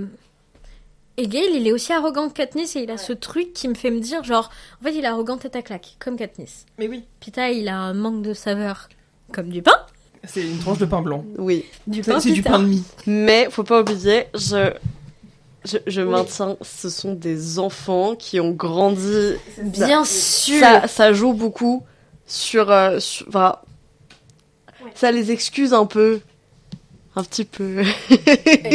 [1.19, 3.75] Et Gale, il est aussi arrogant que Katniss, et il a ce truc qui me
[3.75, 6.65] fait me dire, genre, en fait, il est arrogant tête à claque, comme Katniss.
[6.79, 8.89] Mais oui, Pita, il a un manque de saveur,
[9.31, 9.77] comme du pain.
[10.25, 11.25] C'est une tranche de pain blanc.
[11.39, 11.65] Oui.
[11.87, 12.85] Du C'est pain c'est du pain de mie.
[13.07, 14.73] Mais faut pas oublier, je,
[15.65, 19.35] je, je maintiens, ce sont des enfants qui ont grandi.
[19.63, 20.61] Bien sûr.
[20.61, 21.85] Ça, ça joue beaucoup
[22.27, 22.71] sur.
[22.71, 23.57] euh, sur- enfin,
[24.95, 26.21] Ça les excuse un peu.
[27.15, 27.83] Un petit peu.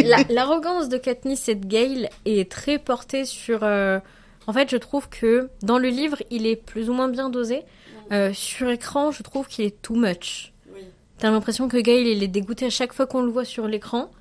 [0.05, 3.59] La- L'arrogance de Katniss et de Gale est très portée sur.
[3.63, 3.99] euh,
[4.45, 7.63] En fait, je trouve que dans le livre, il est plus ou moins bien dosé.
[8.11, 10.53] Euh, sur écran, je trouve qu'il est too much.
[11.19, 14.11] T'as l'impression que Gale, il est dégoûté à chaque fois qu'on le voit sur l'écran.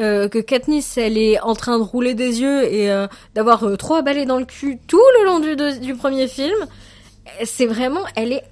[0.00, 3.76] Euh, que Katniss, elle est en train de rouler des yeux et euh, d'avoir euh,
[3.76, 6.56] trois balais dans le cul tout le long du, du premier film.
[7.44, 8.42] C'est vraiment, elle est,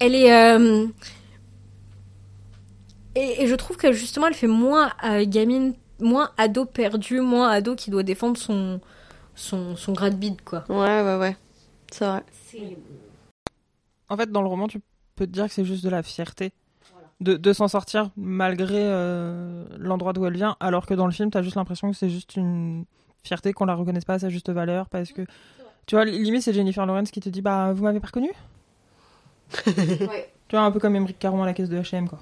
[0.00, 0.86] elle est, euh,
[3.14, 7.50] et, et je trouve que justement, elle fait moins euh, gamine, moins ado perdu, moins
[7.50, 8.80] ado qui doit défendre son,
[9.34, 10.64] son, son grade bide, quoi.
[10.68, 11.36] Ouais, ouais, ouais.
[11.92, 12.22] C'est vrai.
[14.08, 14.80] En fait, dans le roman, tu
[15.16, 16.50] peux te dire que c'est juste de la fierté.
[17.20, 21.30] De, de s'en sortir malgré euh, l'endroit d'où elle vient, alors que dans le film,
[21.32, 22.84] t'as juste l'impression que c'est juste une
[23.24, 25.22] fierté qu'on la reconnaisse pas à sa juste valeur, parce que
[25.86, 28.30] tu vois, limite c'est Jennifer Lawrence qui te dit bah vous m'avez pas reconnu.
[29.66, 30.32] Ouais.
[30.48, 32.20] Tu vois un peu comme Emmerich Caron à la caisse de H&M quoi.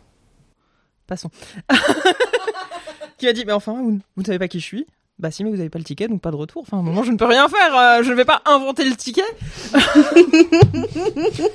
[1.06, 1.30] Passons.
[3.18, 4.86] qui a dit mais enfin vous, vous ne savez pas qui je suis?
[5.18, 6.62] Bah si mais vous avez pas le ticket donc pas de retour.
[6.62, 7.76] Enfin à un moment je ne peux rien faire.
[7.76, 9.22] euh, je ne vais pas inventer le ticket.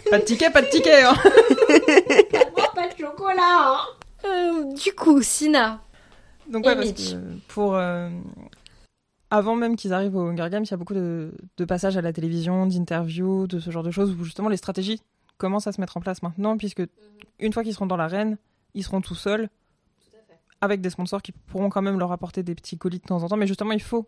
[0.10, 1.04] pas de ticket, pas de ticket.
[1.04, 1.15] hein.
[3.12, 3.78] Chocolat
[4.26, 5.82] Euh, Du coup, Sina.
[6.50, 7.12] Donc ouais, Et parce Mitch.
[7.13, 8.10] que pour euh,
[9.30, 12.02] avant même qu'ils arrivent au Hunger Games, il y a beaucoup de, de passages à
[12.02, 15.02] la télévision, d'interviews, de ce genre de choses où justement les stratégies
[15.38, 16.84] commencent à se mettre en place maintenant, puisque
[17.39, 18.38] une fois qu'ils seront dans l'arène,
[18.74, 19.50] ils seront tout seuls,
[20.60, 23.28] avec des sponsors qui pourront quand même leur apporter des petits colis de temps en
[23.28, 23.38] temps.
[23.38, 24.08] Mais justement, il faut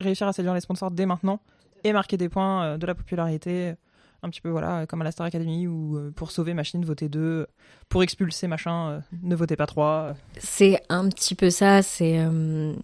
[0.00, 1.40] réussir à séduire les sponsors dès maintenant
[1.84, 3.74] et marquer des points euh, de la popularité.
[4.22, 7.08] Un petit peu, voilà, comme à la Star Academy, où euh, pour sauver machine, votez
[7.08, 7.46] deux.
[7.88, 10.14] Pour expulser machin, euh, ne votez pas trois.
[10.38, 12.74] C'est un petit peu ça, c'est euh,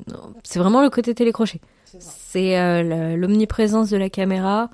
[0.44, 1.60] c'est vraiment le côté télécrochet.
[1.98, 4.70] C'est euh, l'omniprésence de la caméra.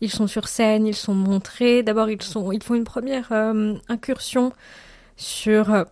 [0.00, 1.82] Ils sont sur scène, ils sont montrés.
[1.82, 4.52] D'abord, ils sont, ils font une première euh, incursion
[5.16, 5.84] sur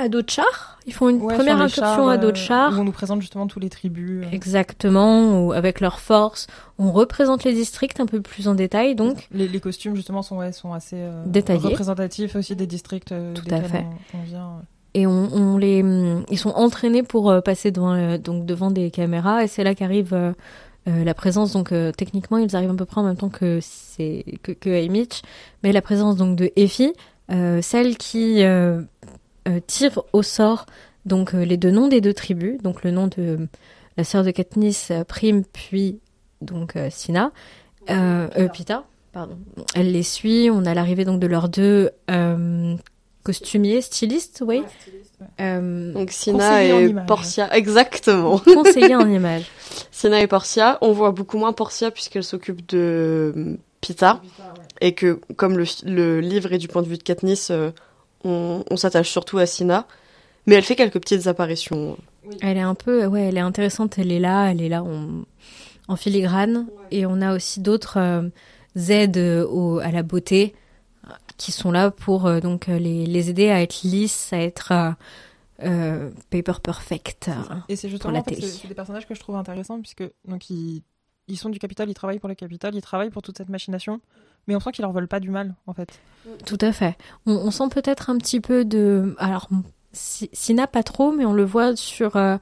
[0.00, 0.78] euh, Adochar.
[0.86, 2.72] Ils font une Ouais, première incursion chars, à euh, Adochar.
[2.72, 4.24] Où on nous présente justement tous les tribus.
[4.24, 6.46] euh, Exactement, où, avec leur force.
[6.78, 9.28] On représente les districts un peu plus en détail, donc.
[9.32, 11.60] Les, les costumes justement sont, ouais, sont assez euh, Détaillés.
[11.68, 13.84] représentatifs aussi des districts euh, Tout à fait.
[14.14, 14.62] On, on vient.
[14.94, 18.70] Et on, on les, hum, ils sont entraînés pour euh, passer devant, euh, donc devant
[18.70, 20.32] des caméras, et c'est là qu'arrive euh,
[20.88, 21.52] euh, la présence.
[21.52, 24.88] Donc euh, techniquement, ils arrivent à peu près en même temps que c'est que, que
[25.62, 26.94] mais la présence donc de Effie,
[27.30, 28.82] euh, celle qui euh, euh,
[29.66, 30.66] tire au sort
[31.08, 33.46] donc euh, les deux noms des deux tribus, donc le nom de euh,
[33.96, 35.98] la sœur de Katniss, euh, Prime, puis
[36.40, 37.32] donc euh, Sina,
[37.90, 39.38] euh, euh, Pita, pardon.
[39.74, 40.50] Elle les suit.
[40.52, 42.76] On a l'arrivée donc de leurs deux euh,
[43.24, 44.62] costumiers, stylistes, oui.
[45.40, 46.94] Euh, Donc Sina Conseiller et.
[47.06, 48.38] Portia, exactement.
[48.38, 49.46] conseillers en images.
[49.90, 54.20] Sina et Portia, on voit beaucoup moins Portia puisqu'elle s'occupe de euh, Pita
[54.80, 57.70] et que comme le, le livre est du point de vue de Katniss, euh,
[58.24, 59.86] on, on s'attache surtout à Sina,
[60.46, 61.96] mais elle fait quelques petites apparitions.
[62.40, 63.98] Elle est un peu, ouais, elle est intéressante.
[63.98, 65.24] Elle est là, elle est là en,
[65.88, 66.66] en filigrane.
[66.90, 68.28] Et on a aussi d'autres euh,
[68.88, 70.54] aides euh, au- à la beauté
[71.36, 74.90] qui sont là pour euh, donc les, les aider à être lisses, à être euh,
[75.64, 77.30] euh, paper perfect.
[77.68, 78.46] Et c'est Pour justement la en fait, télé.
[78.46, 80.82] c'est c'est des personnages que je trouve intéressants puisque donc ils,
[81.28, 84.00] ils sont du capital, ils travaillent pour le capital, ils travaillent pour toute cette machination,
[84.48, 86.00] mais on sent qu'ils leur veulent pas du mal en fait.
[86.44, 86.96] Tout à fait.
[87.26, 89.14] On, on sent peut-être un petit peu de.
[89.18, 89.48] Alors,
[89.92, 92.36] Si- Sina pas trop, mais on le voit sur euh,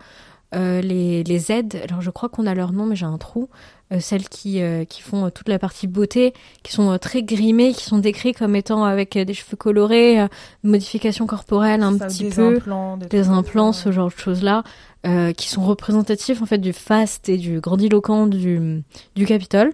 [0.54, 3.48] euh, les, les aides, alors je crois qu'on a leur nom, mais j'ai un trou,
[3.92, 7.98] euh, celles qui, qui font toute la partie beauté, qui sont très grimées, qui sont
[7.98, 10.26] décrites comme étant avec des cheveux colorés,
[10.64, 14.64] modifications corporelles un Ça, petit des peu, implants, des, implants, ce genre de choses-là,
[15.36, 18.82] qui sont représentatifs en fait du faste et du grandiloquent du,
[19.14, 19.72] du Capitole.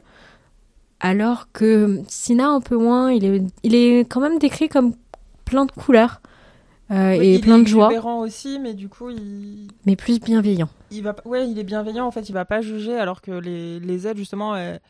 [1.03, 4.95] Alors que Sina un peu moins, il est, il est quand même décrit comme
[5.45, 6.23] plein de couleurs
[6.91, 9.97] euh, oui, et il plein est de joie, exubérant aussi, mais du coup, il, mais
[9.97, 10.69] plus bienveillant.
[10.91, 12.07] il va, ouais, il est bienveillant.
[12.07, 14.81] En fait, il va pas juger, alors que les, les aides, justement, elles-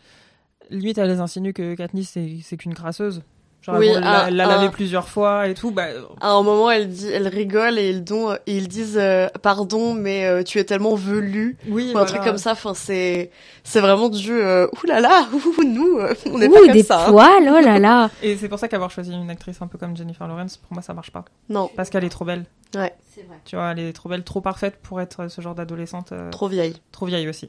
[0.70, 3.22] limite, elle les insinue que Katniss c'est qu'une crasseuse.
[3.62, 5.70] Genre, Oui, elle l'a elle l'a lavé un- plusieurs fois et tout.
[5.70, 5.86] Bah,
[6.20, 9.94] À un moment, elle dit, elle rigole et ils, don- et ils disent euh, pardon,
[9.94, 12.52] mais euh, tu es tellement velu oui, ou un truc comme ça.
[12.52, 13.30] Enfin, c'est
[13.62, 16.82] c'est vraiment du euh, ouh là là, ouh, nous, euh, on n'est pas comme des
[16.82, 17.06] ça.
[17.06, 17.10] hein.
[17.12, 19.96] poils, oh là là Et c'est pour ça qu'avoir choisi une actrice un peu comme
[19.96, 21.24] Jennifer Lawrence, pour moi, ça marche pas.
[21.48, 22.44] Non, Parce qu'elle est trop belle.
[22.74, 23.36] ouais, C'est vrai.
[23.44, 26.10] Tu vois, elle est trop belle, trop parfaite pour être ce genre d'adolescente.
[26.10, 26.74] euh, trop vieille.
[26.90, 27.48] trop vieille aussi.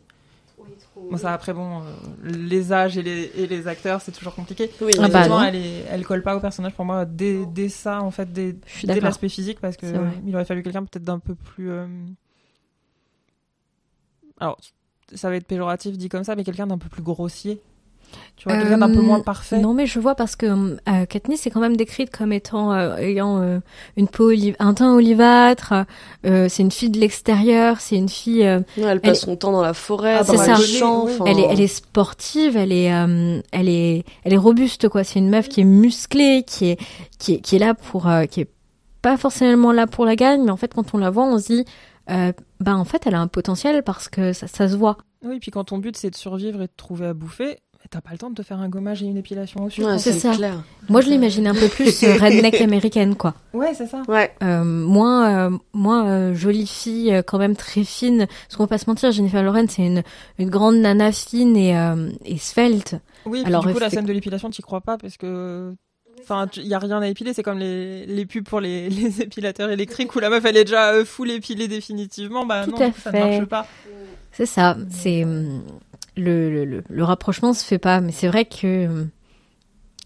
[0.96, 1.84] Bon, ça, après, bon, euh,
[2.24, 4.70] les âges et les, et les acteurs, c'est toujours compliqué.
[4.82, 5.42] Oui, Ah bah non.
[5.44, 8.56] elle, est, elle colle pas au personnage pour moi dès, dès ça, en fait, dès,
[9.02, 9.86] l'aspect physique, parce que
[10.26, 11.70] il aurait fallu quelqu'un peut-être d'un peu plus.
[11.70, 11.86] euh,
[14.40, 14.58] Alors,
[15.14, 17.62] ça va être péjoratif dit comme ça, mais quelqu'un d'un peu plus grossier.
[18.36, 19.60] Tu vois, quelqu'un d'un peu Euh, moins parfait.
[19.60, 22.98] Non, mais je vois parce que euh, Katniss est quand même décrite comme étant euh,
[22.98, 23.60] ayant euh,
[23.96, 25.74] une peau olive, un teint olivâtre.
[26.26, 27.80] euh, c'est une fille de l'extérieur.
[27.80, 28.46] C'est une fille.
[28.46, 30.34] euh, Ouais, elle passe son temps dans la forêt, Ah, dans.
[31.06, 32.58] Oui, enfin, elle est, elle est sportive.
[32.58, 35.04] Elle est, euh, elle est, elle est robuste quoi.
[35.04, 36.80] C'est une meuf qui est musclée, qui est,
[37.20, 38.50] qui est, qui est là pour, euh, qui est
[39.02, 41.48] pas forcément là pour la gagne, mais en fait quand on la voit, on se
[41.48, 41.66] dit,
[42.10, 44.98] euh, bah en fait elle a un potentiel parce que ça, ça se voit.
[45.26, 47.58] Oui, puis quand ton but c'est de survivre et de trouver à bouffer,
[47.90, 49.82] t'as pas le temps de te faire un gommage et une épilation au-dessus.
[49.82, 49.98] Ouais, quoi.
[50.00, 50.36] c'est c'est ça.
[50.36, 50.64] clair.
[50.90, 53.34] Moi je l'imagine un peu plus euh, redneck américaine quoi.
[53.54, 54.02] Ouais, c'est ça.
[54.08, 58.26] Ouais, Euh, moins, euh, moins euh, jolie fille, euh, quand même très fine.
[58.28, 60.04] Parce qu'on va pas se mentir, Jennifer Lawrence c'est une,
[60.40, 62.96] une grande nana fine et, euh, et svelte.
[63.26, 65.74] Oui, Alors, du coup, la scène de l'épilation, t'y crois pas parce que.
[66.22, 69.22] Enfin, il y a rien à épiler, c'est comme les, les pubs pour les, les
[69.22, 72.46] épilateurs électriques où la meuf elle est déjà euh, full épilée définitivement.
[72.46, 73.30] Bah Tout non, ça ne fait.
[73.38, 73.68] marche pas.
[74.32, 74.78] C'est ça.
[74.90, 75.26] C'est
[76.16, 79.10] le, le, le, rapprochement se fait pas, mais c'est vrai que hum,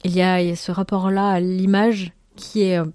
[0.04, 2.86] il y a, y a ce rapport-là à l'image qui est euh,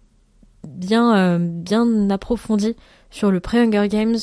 [0.66, 2.77] bien, euh, bien approfondi
[3.11, 4.18] sur le pré-Hunger Games,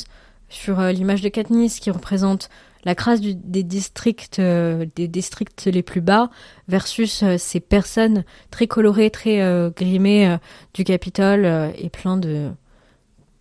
[0.50, 2.50] sur euh, l'image de Katniss qui représente
[2.86, 6.30] la crasse des districts, euh, des districts les plus bas
[6.68, 10.38] versus euh, ces personnes très colorées, très euh, grimées euh,
[10.74, 12.50] du Capitole euh, et plein de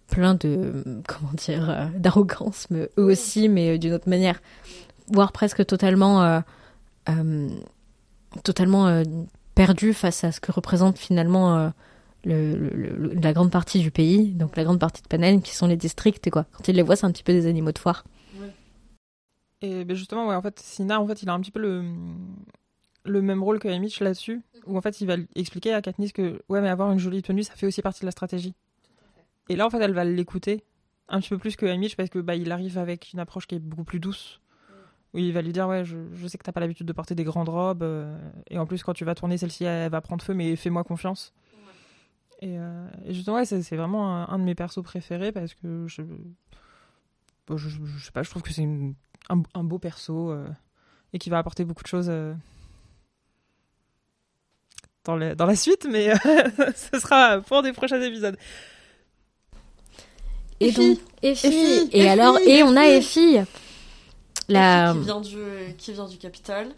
[0.08, 4.40] plein de comment dire euh, d'arrogance mais eux aussi mais euh, d'une autre manière
[5.12, 6.40] voire presque totalement euh,
[7.08, 7.48] euh,
[8.44, 9.02] totalement euh,
[9.54, 11.72] perdu face à ce que représente finalement
[12.24, 15.76] le, la grande partie du pays donc la grande partie de Panem qui sont les
[15.76, 18.04] districts quoi quand ils les voient c'est un petit peu des animaux de foire
[19.60, 21.82] Et ben justement, ouais, en fait, Sina, en fait, il a un petit peu le,
[23.04, 26.42] le même rôle que Haymitch là-dessus, où en fait, il va expliquer à Katniss que,
[26.48, 28.54] ouais, mais avoir une jolie tenue, ça fait aussi partie de la stratégie.
[29.48, 30.62] Et là, en fait, elle va l'écouter
[31.08, 33.56] un petit peu plus que Haymitch parce que bah, il arrive avec une approche qui
[33.56, 34.40] est beaucoup plus douce.
[35.14, 37.14] Où il va lui dire, ouais, je, je sais que t'as pas l'habitude de porter
[37.14, 38.16] des grandes robes, euh,
[38.50, 40.84] et en plus, quand tu vas tourner, celle-ci, elle, elle va prendre feu, mais fais-moi
[40.84, 41.32] confiance.
[42.40, 45.54] Et, euh, et justement, ouais, c'est c'est vraiment un, un de mes persos préférés parce
[45.54, 46.02] que je,
[47.46, 48.94] bon, je, je- je sais pas, je trouve que c'est une-
[49.30, 50.46] un, un beau perso euh,
[51.12, 52.32] et qui va apporter beaucoup de choses euh,
[55.04, 56.12] dans, le- dans la suite, mais
[56.76, 58.36] ce sera pour des prochains épisodes.
[60.60, 60.76] et Effie.
[60.94, 61.46] donc Effie.
[61.48, 63.38] Effie, et Effie, alors et on a Effie.
[64.48, 66.68] La qui vient du qui vient du Capitole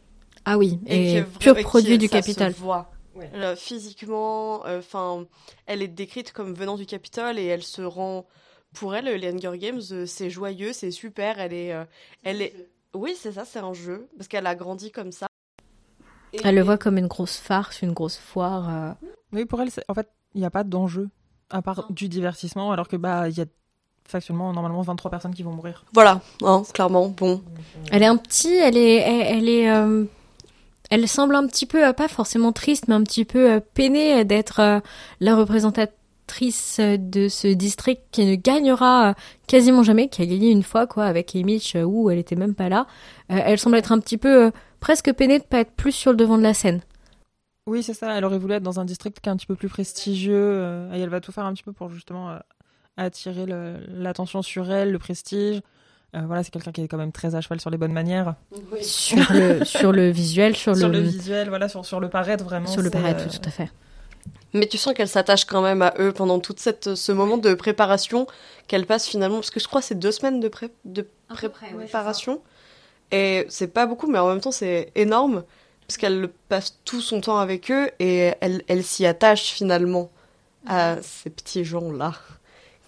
[0.44, 2.90] ah oui qui et pur et qui- produit du ça se Capitole voit.
[3.14, 3.30] Ouais.
[3.34, 5.26] Euh, physiquement, enfin,
[5.66, 8.26] elle est décrite comme venant du Capitole et elle se rend.
[8.72, 11.40] Pour elle, les Hunger Games, euh, c'est joyeux, c'est super.
[11.40, 11.84] Elle est, euh,
[12.22, 12.54] elle est.
[12.94, 15.26] Oui, c'est ça, c'est un jeu parce qu'elle a grandi comme ça.
[16.32, 19.70] Et- elle le voit comme une grosse farce une grosse foire euh, Oui, pour elle,
[19.72, 21.08] c'est- en fait, il n'y a pas d'enjeu
[21.50, 21.86] à part Non.
[21.90, 23.46] du divertissement, alors que bah il y a
[24.06, 25.84] factuellement normalement 23 personnes qui vont mourir.
[25.92, 27.08] Voilà, hein, clairement.
[27.08, 27.42] Bon,
[27.90, 30.04] Elle est un petit, elle est, elle, elle est, euh,
[30.90, 34.24] elle semble un petit peu, euh, pas forcément triste, mais un petit peu euh, peinée
[34.24, 34.80] d'être euh,
[35.20, 35.96] la représentatrice
[36.80, 39.14] de ce district qui ne gagnera
[39.46, 42.68] quasiment jamais, qui a gagné une fois, quoi, avec euh, où elle était même pas
[42.68, 42.86] là.
[43.30, 46.10] Euh, elle semble être un petit peu, euh, presque peinée de pas être plus sur
[46.12, 46.80] le devant de la scène.
[47.66, 48.16] Oui, c'est ça.
[48.16, 50.92] Elle aurait voulu être dans un district qui est un petit peu plus prestigieux euh,
[50.94, 52.36] et elle va tout faire un petit peu pour justement
[52.96, 53.46] attirer
[53.88, 55.60] l'attention sur elle, le prestige.
[56.16, 58.34] Euh, voilà, c'est quelqu'un qui est quand même très à cheval sur les bonnes manières,
[58.80, 62.42] Sur le, sur le visuel, sur, sur le, le visuel, voilà, sur, sur le paraître
[62.44, 62.66] vraiment.
[62.66, 63.70] sur le paraître, euh, tout à fait.
[64.52, 68.26] Mais tu sens qu'elle s'attache quand même à eux pendant cette, ce moment de préparation
[68.66, 72.42] qu'elle passe finalement, parce que je crois que c'est deux semaines de, pré, de préparation.
[73.12, 75.44] et c'est pas beaucoup, mais en même temps c'est énorme,
[75.86, 80.10] parce qu'elle passe tout son temps avec eux et elle, elle s'y attache finalement
[80.66, 82.14] à ces petits gens-là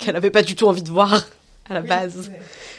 [0.02, 1.24] qu'elle avait pas du tout envie de voir
[1.68, 2.30] à la base.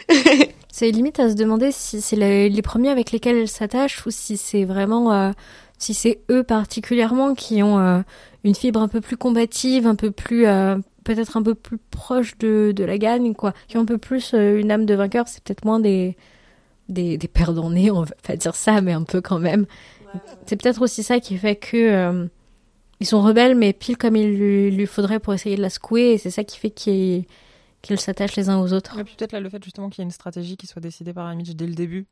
[0.71, 4.37] c'est limite à se demander si c'est les, premiers avec lesquels elle s'attache ou si
[4.37, 5.31] c'est vraiment, euh,
[5.77, 7.99] si c'est eux particulièrement qui ont euh,
[8.43, 12.37] une fibre un peu plus combative, un peu plus, euh, peut-être un peu plus proche
[12.39, 15.27] de, de la gagne, quoi, qui ont un peu plus une âme de vainqueur.
[15.27, 16.17] C'est peut-être moins des,
[16.89, 19.65] des, des perdants nés, on va pas dire ça, mais un peu quand même.
[20.45, 22.27] C'est peut-être aussi ça qui fait que
[22.99, 24.37] ils sont rebelles, mais pile comme il
[24.69, 27.25] lui, faudrait pour essayer de la secouer, et c'est ça qui fait qu'ils
[27.97, 28.97] s'attachent les uns aux autres.
[28.99, 31.13] Et puis peut-être là le fait justement qu'il y ait une stratégie qui soit décidée
[31.13, 32.07] par Amish dès le début,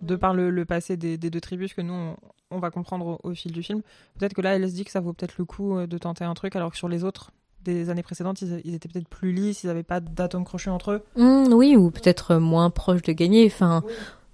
[0.00, 2.14] de par le, passé des, deux tribus que nous
[2.50, 3.82] on, va comprendre au, fil du film.
[4.18, 6.24] Peut-être que là elle se dit que ça vaut peut-être le coup euh, de tenter
[6.24, 7.32] un truc, alors que sur les autres
[7.64, 11.04] des années précédentes, ils, étaient peut-être plus lisses, ils n'avaient pas d'atomes crochus entre eux.
[11.16, 13.46] Mmh, oui, ou peut-être moins proches de gagner.
[13.46, 13.82] Enfin,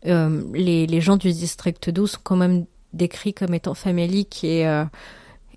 [0.07, 4.66] euh, les, les, gens du district 12 sont quand même décrits comme étant faméliques et
[4.66, 4.85] euh,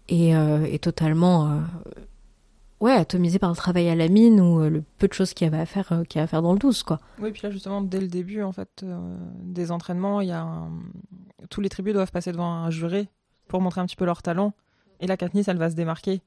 [0.10, 1.60] et, euh, totalement euh,
[2.80, 5.46] ouais, atomisé par le travail à la mine ou euh, le peu de choses qu'il
[5.46, 7.00] y avait à faire, qu'il y a à faire dans le 12, quoi.
[7.20, 8.86] Oui, puis là, justement, dès le début, en fait,
[9.42, 10.46] des entraînements, il y a
[11.50, 13.08] tous les tribus doivent passer devant un juré
[13.48, 14.54] pour montrer un petit peu leur talent.
[15.00, 16.22] Et là, Katniss, elle va se démarquer.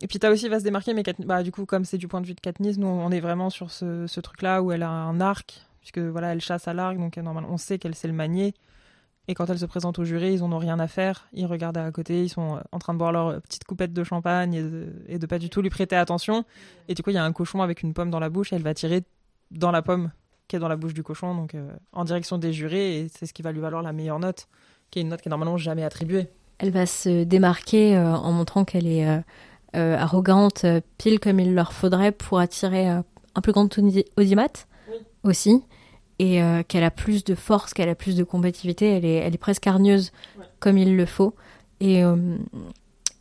[0.00, 2.26] Et Pita aussi va se démarquer, mais bah, du coup, comme c'est du point de
[2.26, 5.20] vue de Katniss, nous, on est vraiment sur ce, ce truc-là où elle a un
[5.20, 8.54] arc, puisque voilà, elle chasse à l'arc, donc normalement, on sait qu'elle sait le manier.
[9.28, 11.28] Et quand elle se présente au jury, ils n'en ont rien à faire.
[11.32, 14.04] Ils regardent à côté, ils sont euh, en train de boire leur petite coupette de
[14.04, 16.44] champagne et de, et de pas du tout lui prêter attention.
[16.88, 18.56] Et du coup, il y a un cochon avec une pomme dans la bouche et
[18.56, 19.04] elle va tirer
[19.52, 20.10] dans la pomme
[20.48, 22.98] qui est dans la bouche du cochon, donc euh, en direction des jurés.
[23.00, 24.48] Et c'est ce qui va lui valoir la meilleure note,
[24.90, 26.28] qui est une note qui est normalement jamais attribuée.
[26.58, 29.22] Elle va se démarquer euh, en montrant qu'elle est
[29.72, 30.66] arrogante,
[30.98, 33.68] pile comme il leur faudrait pour attirer un plus grand
[34.18, 34.66] audimat
[35.24, 35.62] aussi
[36.18, 39.34] et euh, qu'elle a plus de force, qu'elle a plus de combativité, elle est, elle
[39.34, 40.12] est presque hargneuse
[40.60, 41.34] comme il le faut.
[41.80, 42.36] Et, euh,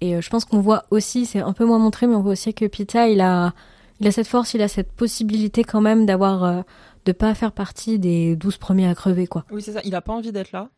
[0.01, 2.33] et euh, je pense qu'on voit aussi, c'est un peu moins montré, mais on voit
[2.33, 3.53] aussi que Pita, il a,
[3.99, 6.63] il a cette force, il a cette possibilité quand même d'avoir,
[7.05, 9.45] de pas faire partie des douze premiers à crever, quoi.
[9.51, 9.81] Oui, c'est ça.
[9.83, 10.69] Il a pas envie d'être là,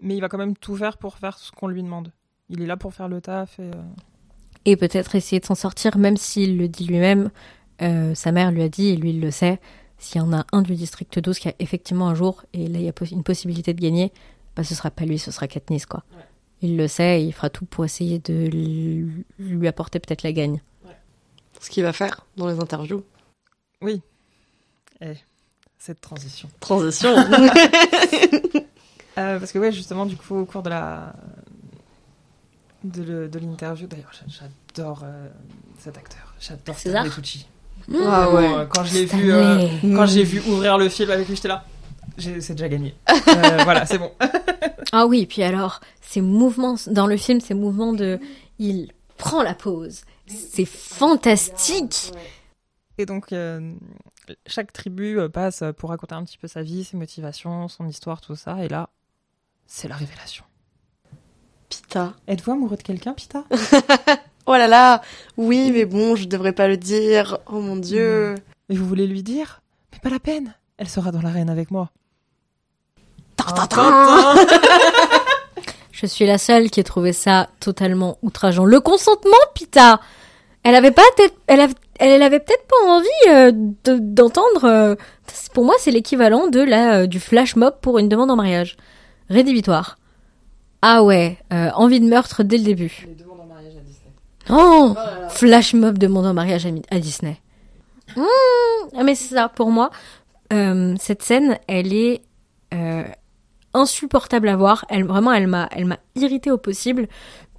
[0.00, 2.12] mais il va quand même tout faire pour faire ce qu'on lui demande.
[2.48, 3.70] Il est là pour faire le taf et.
[4.66, 7.30] Et peut-être essayer de s'en sortir, même s'il le dit lui-même.
[7.78, 9.60] sa mère lui a dit, et lui il le sait,
[10.04, 12.78] s'il y en a un du district 12 qui a effectivement un jour, et là
[12.78, 14.12] il y a une possibilité de gagner,
[14.54, 16.04] bah ce sera pas lui, ce sera Katniss quoi.
[16.60, 18.48] Il le sait, et il fera tout pour essayer de
[19.38, 20.60] lui apporter peut-être la gagne.
[21.60, 23.02] Ce qu'il va faire dans les interviews.
[23.80, 24.02] Oui.
[25.00, 25.14] Et
[25.78, 26.48] cette transition.
[26.60, 27.14] Transition.
[29.16, 31.14] Euh, parce que ouais, justement, du coup, au cours de la
[32.82, 35.28] de l'interview, d'ailleurs, j'adore euh,
[35.78, 37.46] cet acteur, j'adore César Tucci.
[37.92, 38.66] Ah ouais.
[38.70, 41.64] Quand je l'ai vu, euh, quand j'ai vu ouvrir le film avec lui, j'étais là.
[42.16, 42.94] C'est déjà gagné.
[43.26, 44.12] Euh, voilà, c'est bon.
[44.92, 48.20] ah oui, puis alors, ces mouvements dans le film, ces mouvements de,
[48.58, 50.02] il prend la pause.
[50.26, 52.12] C'est fantastique.
[52.98, 53.74] Et donc, euh,
[54.46, 58.36] chaque tribu passe pour raconter un petit peu sa vie, ses motivations, son histoire, tout
[58.36, 58.64] ça.
[58.64, 58.90] Et là,
[59.66, 60.44] c'est la révélation.
[61.68, 62.14] Pita.
[62.28, 63.44] Êtes-vous amoureux de quelqu'un, Pita?
[64.46, 65.02] Oh là là,
[65.36, 67.38] oui, mais bon, je devrais pas le dire.
[67.46, 68.34] Oh mon dieu.
[68.68, 69.62] Mais vous voulez lui dire?
[69.92, 70.54] Mais pas la peine.
[70.76, 71.90] Elle sera dans l'arène avec moi.
[75.92, 78.64] je suis la seule qui ait trouvé ça totalement outrageant.
[78.64, 80.00] Le consentement, Pita.
[80.62, 81.02] Elle avait pas,
[81.46, 83.52] elle avait, elle avait peut-être pas envie euh,
[83.98, 84.64] d'entendre.
[84.64, 84.94] Euh,
[85.52, 88.76] pour moi, c'est l'équivalent de la euh, du flash mob pour une demande en mariage.
[89.28, 89.98] Rédhibitoire.
[90.82, 93.08] Ah ouais, envie de meurtre dès le début.
[94.50, 94.94] Oh,
[95.30, 97.40] Flash mob demande en mariage à, Disney.
[98.16, 98.22] Mmh,
[98.96, 99.90] ah, mais c'est ça, pour moi,
[100.52, 102.22] euh, cette scène, elle est
[102.74, 103.04] euh,
[103.72, 104.84] insupportable à voir.
[104.88, 107.08] Elle, vraiment, elle m'a, elle m'a irrité au possible,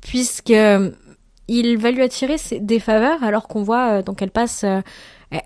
[0.01, 0.91] puisque euh,
[1.47, 4.65] il va lui attirer des faveurs, alors qu'on voit, donc elle passe,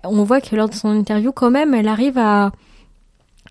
[0.04, 2.52] on voit que lors de son interview, quand même, elle arrive à,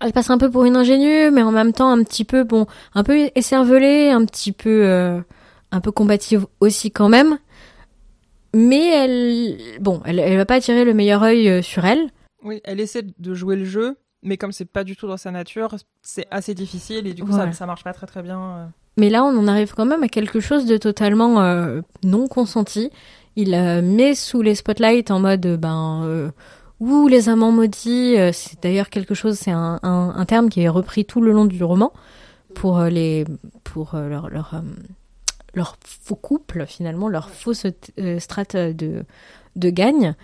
[0.00, 2.66] elle passe un peu pour une ingénue, mais en même temps un petit peu, bon,
[2.94, 5.22] un peu écervelée, un petit peu,
[5.70, 7.38] un peu combative aussi quand même
[8.54, 12.10] mais elle, bon, elle, elle va pas attirer le meilleur œil euh, sur elle.
[12.42, 15.30] Oui, elle essaie de jouer le jeu, mais comme c'est pas du tout dans sa
[15.30, 18.40] nature, c'est assez difficile et du coup ça, ça marche pas très très bien.
[18.40, 18.66] Euh.
[18.96, 22.90] Mais là, on en arrive quand même à quelque chose de totalement euh, non consenti.
[23.36, 23.50] Il
[23.82, 26.32] met sous les spotlights en mode, ben,
[26.80, 28.16] ou les amants maudits.
[28.32, 31.44] c'est d'ailleurs quelque chose, c'est un, un, un, terme qui est repris tout le long
[31.44, 31.92] du roman
[32.54, 33.24] pour les,
[33.62, 34.62] pour leur, leur
[35.54, 37.66] leur faux couple finalement, leur fausse
[37.98, 39.04] euh, strate de
[39.56, 40.14] de gagne.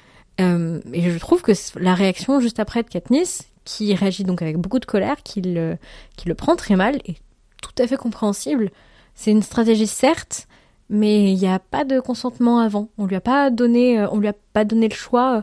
[0.41, 4.59] Euh, et je trouve que la réaction juste après de Katniss, qui réagit donc avec
[4.59, 5.77] beaucoup de colère, qui le,
[6.17, 7.17] qui le prend très mal, est
[7.63, 8.71] tout à fait compréhensible.
[9.15, 10.47] C'est une stratégie certes,
[10.91, 12.89] mais il n'y a pas de consentement avant.
[12.99, 15.43] On lui a pas donné, euh, on lui a pas donné le choix,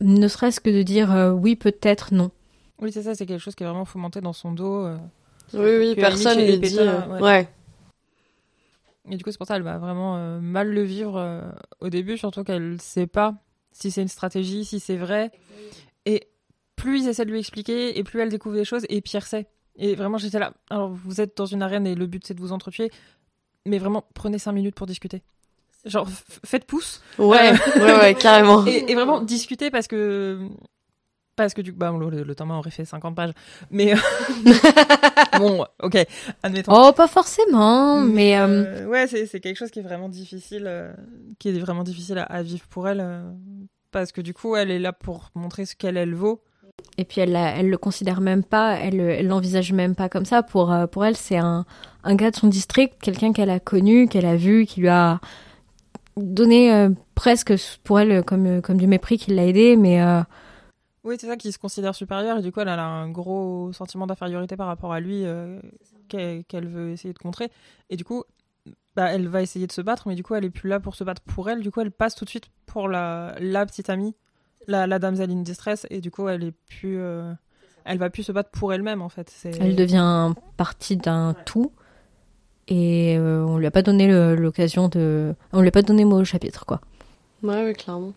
[0.00, 2.30] ne serait-ce que de dire euh, oui, peut-être, non.
[2.80, 4.86] Oui, c'est ça, c'est quelque chose qui est vraiment fomenté dans son dos.
[5.54, 6.78] oui, oui, personne lui dit.
[6.78, 7.20] ouais.
[7.20, 7.48] ouais.
[9.10, 12.44] Et du coup, c'est pour ça qu'elle va vraiment mal le vivre au début, surtout
[12.44, 13.34] qu'elle sait pas
[13.72, 15.30] si c'est une stratégie, si c'est vrai.
[16.06, 16.28] Et
[16.76, 19.46] plus ils essaient de lui expliquer, et plus elle découvre des choses, et pire c'est.
[19.76, 20.52] Et vraiment, j'étais là.
[20.70, 22.90] Alors, vous êtes dans une arène et le but c'est de vous entretuer,
[23.66, 25.22] mais vraiment, prenez cinq minutes pour discuter.
[25.84, 26.08] Genre,
[26.44, 27.02] faites pouce.
[27.18, 28.64] Ouais, ouais, ouais, carrément.
[28.66, 30.48] Et, vraiment, discuter parce que.
[31.34, 33.32] Parce que du coup, bah, le, le aurait fait 50 pages.
[33.70, 33.94] Mais.
[35.38, 35.96] bon, ok,
[36.42, 36.72] admettons.
[36.74, 38.38] Oh, pas forcément, mais.
[38.38, 40.92] Euh, ouais, c'est quelque chose qui est vraiment difficile, euh,
[41.38, 43.00] qui est vraiment difficile à, vivre pour elle.
[43.00, 43.22] Euh,
[43.90, 46.42] parce que du coup, elle est là pour montrer ce qu'elle, elle vaut.
[46.98, 50.42] Et puis elle, elle le considère même pas, elle l'envisage même pas comme ça.
[50.42, 51.64] Pour, euh, pour elle, c'est un,
[52.04, 55.20] un gars de son district, quelqu'un qu'elle a connu, qu'elle a vu, qui lui a
[56.16, 57.54] donné euh, presque
[57.84, 60.02] pour elle comme, comme du mépris, qui l'a aidé, mais.
[61.04, 63.72] Euh, oui, c'est ça, qui se considère supérieure et du coup elle a un gros
[63.72, 65.24] sentiment d'infériorité par rapport à lui
[66.08, 67.50] qu'elle veut essayer de contrer.
[67.90, 68.24] Et du coup,
[68.94, 70.94] bah, elle va essayer de se battre, mais du coup elle est plus là pour
[70.94, 71.60] se battre pour elle.
[71.60, 74.14] Du coup elle passe tout de suite pour la, la petite amie
[74.68, 77.32] la, la damsel in distress et du coup elle est plus euh,
[77.84, 79.32] elle va plus se battre pour elle-même en fait.
[79.44, 81.72] Elle devient partie d'un tout
[82.68, 86.20] et euh, on lui a pas donné l'occasion de on lui a pas donné mot
[86.20, 86.80] au chapitre quoi.
[87.42, 88.12] Ouais oui clairement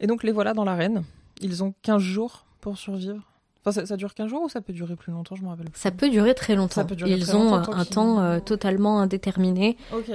[0.00, 1.02] et donc les voilà dans l'arène
[1.40, 3.22] ils ont 15 jours pour survivre
[3.64, 5.34] Enfin, ça, dure 15 jours ou ça peut durer plus longtemps?
[5.34, 5.78] Je me rappelle plus.
[5.78, 6.86] Ça peut durer très longtemps.
[7.04, 9.76] Ils ont un temps euh, totalement indéterminé.
[9.92, 10.10] Ok.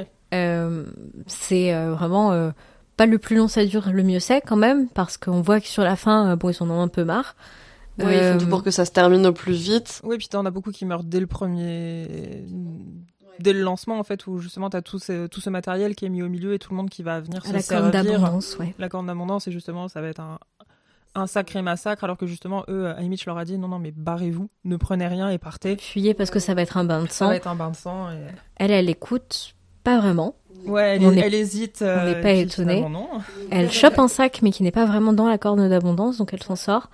[1.27, 2.51] c'est vraiment
[2.97, 5.67] pas le plus long ça dure, le mieux c'est quand même, parce qu'on voit que
[5.67, 7.36] sur la fin, euh, bon, ils en ont un peu marre.
[7.99, 10.01] Oui, il faut tout euh, pour que ça se termine au plus vite.
[10.03, 12.07] Oui, puis t'en as beaucoup qui meurent dès le premier.
[13.39, 16.09] Dès le lancement, en fait, où justement t'as tout ce, tout ce matériel qui est
[16.09, 17.86] mis au milieu et tout le monde qui va venir se la servir.
[17.86, 18.75] La corne d'abondance, ouais.
[18.79, 20.39] La corne d'abondance, et justement, ça va être un,
[21.15, 24.49] un sacré massacre, alors que justement, eux, Amish leur a dit non, non, mais barrez-vous,
[24.65, 25.77] ne prenez rien et partez.
[25.77, 27.25] Fuyez parce que ça va être un bain de sang.
[27.25, 28.11] Ça va être un bain de sang.
[28.11, 28.17] Et...
[28.57, 30.36] Elle, elle écoute pas vraiment.
[30.65, 31.79] Ouais, elle, elle hésite.
[31.81, 32.86] on n'est euh, pas étonné.
[33.51, 36.43] Elle chope un sac, mais qui n'est pas vraiment dans la corne d'abondance, donc elle
[36.43, 36.89] s'en sort.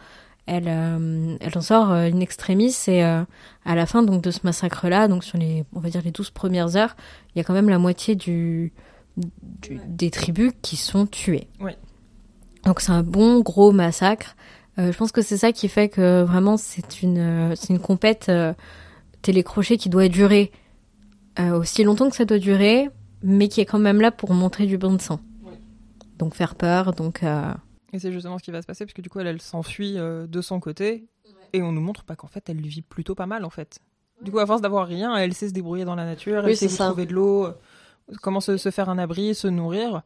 [0.51, 3.25] Elle, euh, elle en sort euh, in extremis et à
[3.65, 6.75] la fin donc de ce massacre-là, donc sur les, on va dire les 12 premières
[6.75, 6.95] heures,
[7.35, 8.73] il y a quand même la moitié du,
[9.85, 11.47] des tribus qui sont tuées.
[12.65, 14.35] Donc c'est un bon gros massacre.
[14.77, 18.31] je pense que c'est ça qui fait que vraiment c'est une, c'est une compète
[19.21, 20.51] télécrochet qui doit durer
[21.37, 22.89] aussi longtemps que ça doit durer,
[23.21, 25.19] mais qui est quand même là pour montrer du bon sang.
[26.17, 27.21] Donc faire peur, donc.
[27.93, 29.97] Et c'est justement ce qui va se passer, parce que du coup, elle, elle s'enfuit
[29.97, 31.05] euh, de son côté,
[31.53, 33.79] et on nous montre pas qu'en fait, elle vit plutôt pas mal, en fait.
[34.21, 36.67] Du coup, à force d'avoir rien, elle sait se débrouiller dans la nature, elle sait
[36.67, 37.53] trouver de l'eau, euh,
[38.21, 40.03] comment se, se, faire un abri, se nourrir.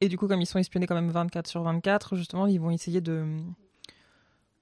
[0.00, 2.70] Et du coup, comme ils sont espionnés quand même 24 sur 24, justement, ils vont
[2.70, 3.26] essayer de,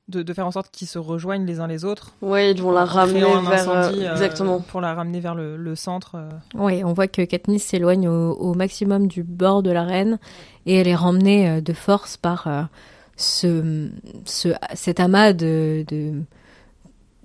[0.09, 2.12] de, faire en sorte qu'ils se rejoignent les uns les autres.
[2.22, 6.16] Oui, ils vont la ramener vers euh, euh, exactement pour la ramener vers le, centre.
[6.16, 6.28] Euh.
[6.54, 10.18] Oui, on voit que Katniss s'éloigne au, maximum du bord de l'arène
[10.66, 12.68] et elle est ramenée de force par
[13.16, 13.90] ce,
[14.24, 15.84] ce, cet amas de,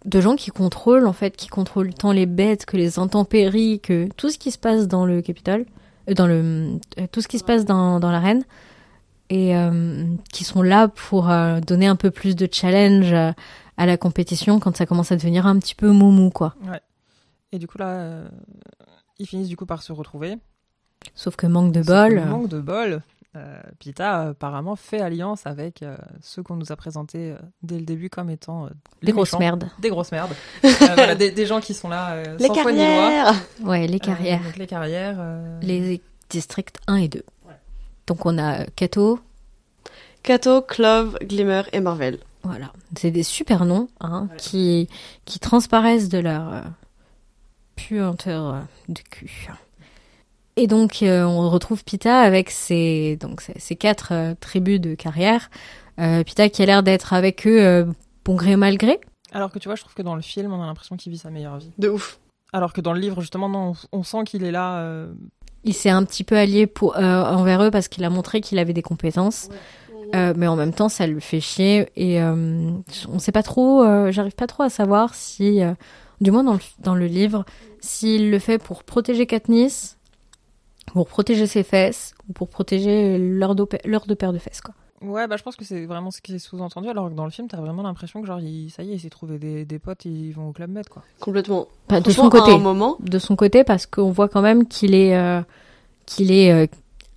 [0.05, 4.09] de, gens qui contrôlent en fait, qui contrôlent tant les bêtes que les intempéries, que
[4.17, 5.65] tout ce qui se passe dans le Capitole,
[6.13, 6.79] dans le
[7.11, 8.43] tout ce qui se passe dans, dans l'arène
[9.33, 13.31] et euh, qui sont là pour euh, donner un peu plus de challenge euh,
[13.77, 16.53] à la compétition quand ça commence à devenir un petit peu moumou quoi.
[16.69, 16.79] Ouais.
[17.51, 18.25] Et du coup là,
[19.17, 20.37] ils finissent du coup par se retrouver.
[21.15, 22.23] Sauf que manque de bol.
[22.25, 23.01] manque de bol.
[23.79, 25.83] Pita apparemment fait alliance avec
[26.21, 28.69] ceux qu'on nous a présentés dès le début comme étant
[29.01, 29.69] des grosses merdes.
[29.79, 30.33] Des grosses merdes.
[30.79, 33.33] voilà, des, gens qui sont là les sans carrières.
[33.61, 34.41] Ouais, les carrières.
[34.57, 35.17] les carrières.
[35.61, 37.23] Les districts 1 et 2.
[38.07, 39.19] Donc on a Kato.
[40.23, 42.19] Kato, Clove, Glimmer et Marvel.
[42.43, 44.89] Voilà, c'est des super noms hein, qui,
[45.23, 46.61] qui transparaissent de leur euh,
[47.75, 49.49] puanteur de cul.
[50.57, 55.49] Et donc euh, on retrouve Pita avec ses, donc, ses, quatre euh, tribus de carrière.
[56.25, 57.87] Pita qui a l'air d'être avec eux
[58.25, 58.99] bon gré mal gré.
[59.31, 61.19] Alors que tu vois, je trouve que dans le film, on a l'impression qu'il vit
[61.19, 61.71] sa meilleure vie.
[61.77, 62.19] De ouf.
[62.51, 65.07] Alors que dans le livre, justement, non, on sent qu'il est là
[65.63, 68.59] il s'est un petit peu allié pour, euh, envers eux parce qu'il a montré qu'il
[68.59, 69.49] avait des compétences.
[70.15, 72.69] Euh, mais en même temps, ça lui fait chier et euh,
[73.11, 73.83] on sait pas trop.
[74.11, 75.61] J'arrive pas trop à savoir si
[76.21, 77.45] du moins dans le, dans le livre,
[77.79, 79.97] s'il le fait pour protéger Katniss,
[80.93, 84.75] pour protéger ses fesses, ou pour protéger leur, do- leur deux paires de fesses, quoi.
[85.03, 87.31] Ouais, bah je pense que c'est vraiment ce qui est sous-entendu, alors que dans le
[87.31, 89.79] film, t'as vraiment l'impression que genre, il- ça y est, il s'est trouvé des, des
[89.79, 91.03] potes et ils vont au Club Med, quoi.
[91.19, 91.67] Complètement.
[91.89, 92.51] Bah, de son côté.
[92.51, 95.41] À un moment, de son côté parce qu'on voit quand même qu'il est euh,
[96.05, 96.67] qu'il est euh,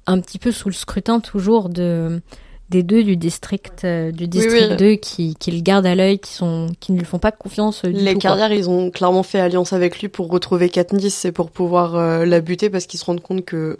[0.06, 2.20] un petit peu sous le scrutin toujours de
[2.68, 4.76] des deux du district euh, du district oui.
[4.76, 7.84] 2 qui, qui le gardent à l'œil qui sont qui ne lui font pas confiance
[7.84, 8.30] euh, du les tout quoi.
[8.30, 12.24] carrières, ils ont clairement fait alliance avec lui pour retrouver Katniss et pour pouvoir euh,
[12.24, 13.78] la buter parce qu'ils se rendent compte que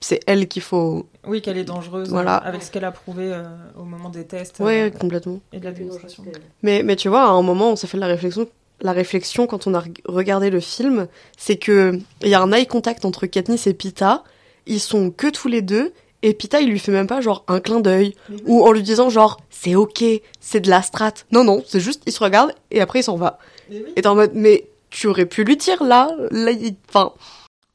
[0.00, 1.06] c'est elle qu'il faut.
[1.26, 2.42] Oui, qu'elle est dangereuse, Voilà.
[2.44, 3.42] euh, avec ce qu'elle a prouvé euh,
[3.78, 5.40] au moment des tests euh, Ouais, complètement.
[5.52, 6.24] et de la démonstration.
[6.62, 8.46] Mais, mais tu vois, à un moment, on s'est fait la réflexion.
[8.82, 12.52] La réflexion quand on a re- regardé le film, c'est que il y a un
[12.52, 14.22] eye contact entre Katniss et Pita.
[14.66, 15.92] Ils sont que tous les deux.
[16.22, 18.14] Et Pita, il lui fait même pas genre un clin d'œil
[18.46, 20.02] ou en lui disant genre c'est ok,
[20.40, 21.12] c'est de la strat.
[21.30, 23.38] Non non, c'est juste il se regarde et après il s'en va.
[23.70, 27.12] Et t'es en mode mais tu aurais pu lui dire là, là, il- enfin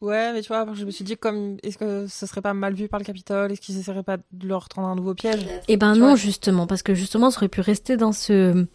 [0.01, 2.73] Ouais, mais tu vois, je me suis dit, comme, est-ce que ce serait pas mal
[2.73, 3.51] vu par le Capitole?
[3.51, 5.45] Est-ce qu'ils essaieraient pas de leur tendre un nouveau piège?
[5.67, 8.65] Eh ben Tu non justement parce que justement ça aurait pu rester dans ce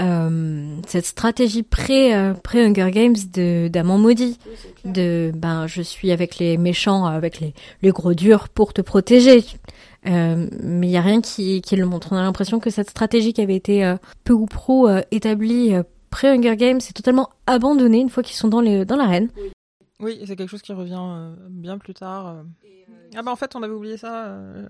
[0.00, 4.38] euh, cette stratégie pré euh, pré Hunger Games de d'amant maudit.
[4.84, 7.52] De ben je suis avec les méchants avec les
[7.82, 9.44] les gros durs pour te protéger.
[10.06, 12.12] Euh, mais il y a rien qui qui le montre.
[12.12, 15.74] On a l'impression que cette stratégie qui avait été euh, peu ou pro euh, établie
[15.74, 19.28] euh, pré Hunger Games est totalement abandonnée une fois qu'ils sont dans les dans l'arène.
[19.36, 19.50] Oui,
[20.08, 22.26] et c'est quelque chose qui revient euh, bien plus tard.
[22.28, 22.42] euh.
[23.16, 24.26] Ah bah en fait, on avait oublié ça.
[24.26, 24.66] euh,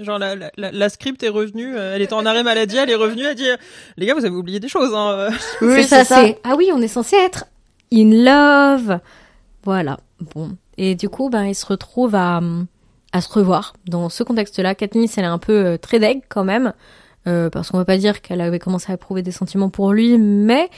[0.00, 2.90] Genre la, la, la- la script est revenue, euh, elle était en arrêt maladie, elle
[2.90, 3.56] est revenue, elle dit euh,
[3.96, 4.92] les gars, vous avez oublié des choses.
[4.94, 5.10] Hein.
[5.12, 5.30] euh.
[5.62, 7.44] oui, c'est ça, c'est ah oui, on est censé être
[7.92, 8.98] in love.
[9.62, 9.98] Voilà.
[10.34, 10.56] Bon.
[10.78, 12.40] Et du coup, ben ils se retrouvent à
[13.12, 14.74] à se revoir dans ce contexte-là.
[14.74, 16.72] Katniss, elle est un peu euh, très deg quand même,
[17.28, 20.18] euh, parce qu'on va pas dire qu'elle avait commencé à éprouver des sentiments pour lui,
[20.18, 20.68] mais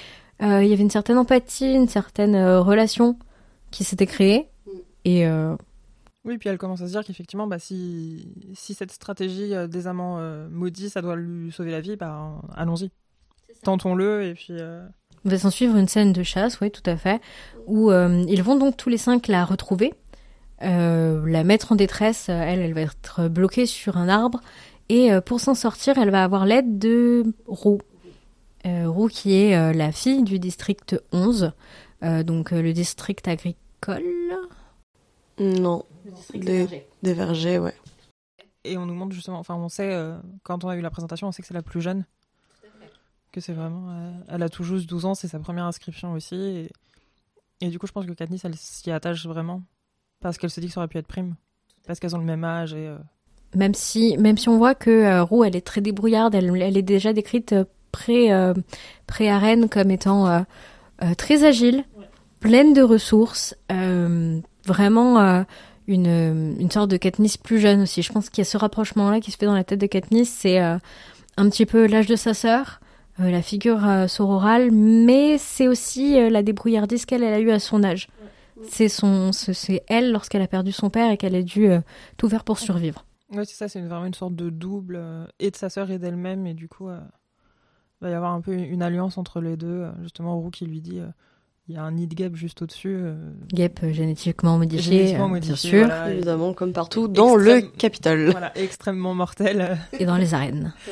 [0.43, 3.19] euh, il y avait une certaine empathie, une certaine euh, relation
[3.71, 4.49] qui s'était créée.
[5.05, 5.57] Et euh,
[6.25, 9.87] Oui, puis elle commence à se dire qu'effectivement, bah, si, si cette stratégie euh, des
[9.87, 12.91] amants euh, maudits, ça doit lui sauver la vie, bah allons-y.
[13.63, 14.49] Tentons-le et puis.
[14.51, 14.87] euh,
[15.25, 17.21] va s'en suivre une scène de chasse, oui, tout à fait,
[17.67, 19.93] où euh, ils vont donc tous les cinq la retrouver,
[20.63, 22.29] euh, la mettre en détresse.
[22.29, 24.41] Elle, elle va être bloquée sur un arbre,
[24.89, 27.81] et euh, pour s'en sortir, elle va avoir l'aide de Roux.
[28.67, 31.51] Euh, Roux qui est euh, la fille du district 11, euh,
[32.03, 34.03] donc euh, le district agricole.
[35.39, 35.85] Non,
[36.35, 37.75] Des- des vergers, ouais.
[38.65, 41.29] Et on nous montre justement, enfin, on sait, euh, quand on a eu la présentation,
[41.29, 42.05] on sait que c'est la plus jeune.
[43.33, 43.91] Que c'est vraiment.
[43.91, 46.35] euh, elle a tout juste 12 ans, c'est sa première inscription aussi.
[46.35, 46.71] Et,
[47.61, 49.63] et du coup, je pense que Katniss, elle s'y attache vraiment.
[50.21, 51.35] Parce qu'elle se dit que ça aurait pu être prime.
[51.87, 52.89] Parce qu'elles ont le même âge et.
[52.89, 52.99] euh,
[53.55, 56.77] Même si, même si on voit que euh, Roux, elle est très débrouillarde, elle, elle
[56.77, 58.55] est déjà décrite euh, pré, euh,
[59.07, 60.45] pré-arène comme étant
[61.03, 61.85] euh, très agile,
[62.41, 65.43] pleine de ressources, euh, vraiment euh,
[65.87, 68.03] une, une sorte de Katniss plus jeune aussi.
[68.03, 70.29] Je pense qu'il y a ce rapprochement-là qui se fait dans la tête de Katniss,
[70.29, 70.81] c'est un
[71.37, 72.81] petit peu l'âge de sa sœur,
[73.19, 78.09] la figure sororale, mais c'est aussi la débrouillardise qu'elle elle a eue à son âge.
[78.63, 78.91] C'est
[79.87, 81.71] elle lorsqu'elle a perdu son père et qu'elle a dû
[82.17, 83.05] tout faire pour survivre.
[83.33, 85.01] Ouais, c'est ça, c'est vraiment une sorte de double,
[85.39, 86.89] et de sa sœur et d'elle-même, et du coup,
[88.01, 89.87] il va y avoir un peu une alliance entre les deux.
[90.03, 91.07] Justement, Roux qui lui dit, euh,
[91.69, 92.97] il y a un nid de guêpe juste au-dessus.
[92.99, 93.17] euh,
[93.53, 97.61] Guêpe euh, génétiquement modifié, génétiquement modifié, bien sûr, voilà, et- Évidemment, comme partout, dans le
[97.61, 98.31] Capitole.
[98.31, 99.79] voilà, extrêmement mortel.
[99.99, 100.73] et dans les arènes.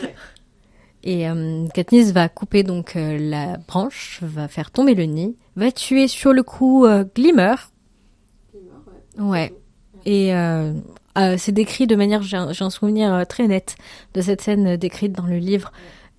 [1.09, 5.71] Et euh, Katniss va couper donc euh, la branche, va faire tomber le nid, va
[5.71, 7.55] tuer sur le coup euh, Glimmer.
[9.17, 9.55] Ouais.
[10.05, 10.73] Et euh,
[11.17, 13.77] euh, c'est décrit de manière, j'ai un, souvenir très net
[14.15, 15.71] de cette scène décrite dans le livre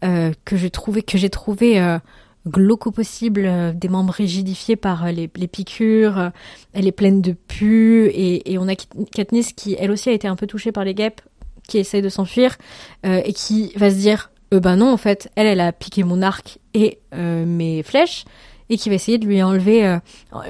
[0.03, 1.97] euh, que j'ai trouvé que j'ai trouvé euh,
[2.47, 6.31] glauque au possible, euh, des membres rigidifiés par euh, les, piqûres.
[6.73, 10.13] elle est pleine de pus et, et on a Kat- Katniss qui elle aussi a
[10.13, 11.21] été un peu touchée par les guêpes,
[11.67, 12.57] qui essaye de s'enfuir
[13.03, 16.59] et qui va se dire ben non en fait elle elle a piqué mon arc
[16.73, 18.23] et mes flèches
[18.69, 19.97] et qui va essayer de lui enlever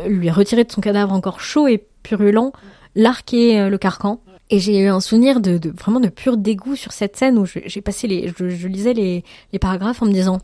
[0.08, 2.52] lui retirer de son cadavre encore chaud et purulent
[2.93, 6.76] l'arc et le carcan et j'ai eu un souvenir de, de- vraiment de pur dégoût
[6.76, 9.24] sur cette scène où je- j'ai passé les je, je lisais les,
[9.54, 10.39] les paragraphes en me disant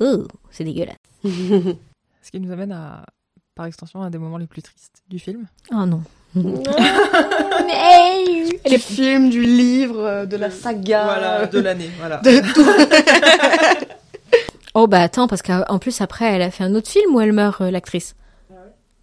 [0.00, 3.04] oh c'est dégueulasse Ce qui nous amène à,
[3.54, 5.46] par extension, à un des moments les plus tristes du film.
[5.72, 6.02] oh non
[6.34, 6.54] Du
[8.80, 11.04] film, du livre, euh, de la saga.
[11.04, 12.16] Voilà, de l'année, voilà.
[12.18, 12.64] de tout.
[14.74, 17.32] oh bah attends parce qu'en plus après elle a fait un autre film où elle
[17.32, 18.16] meurt euh, l'actrice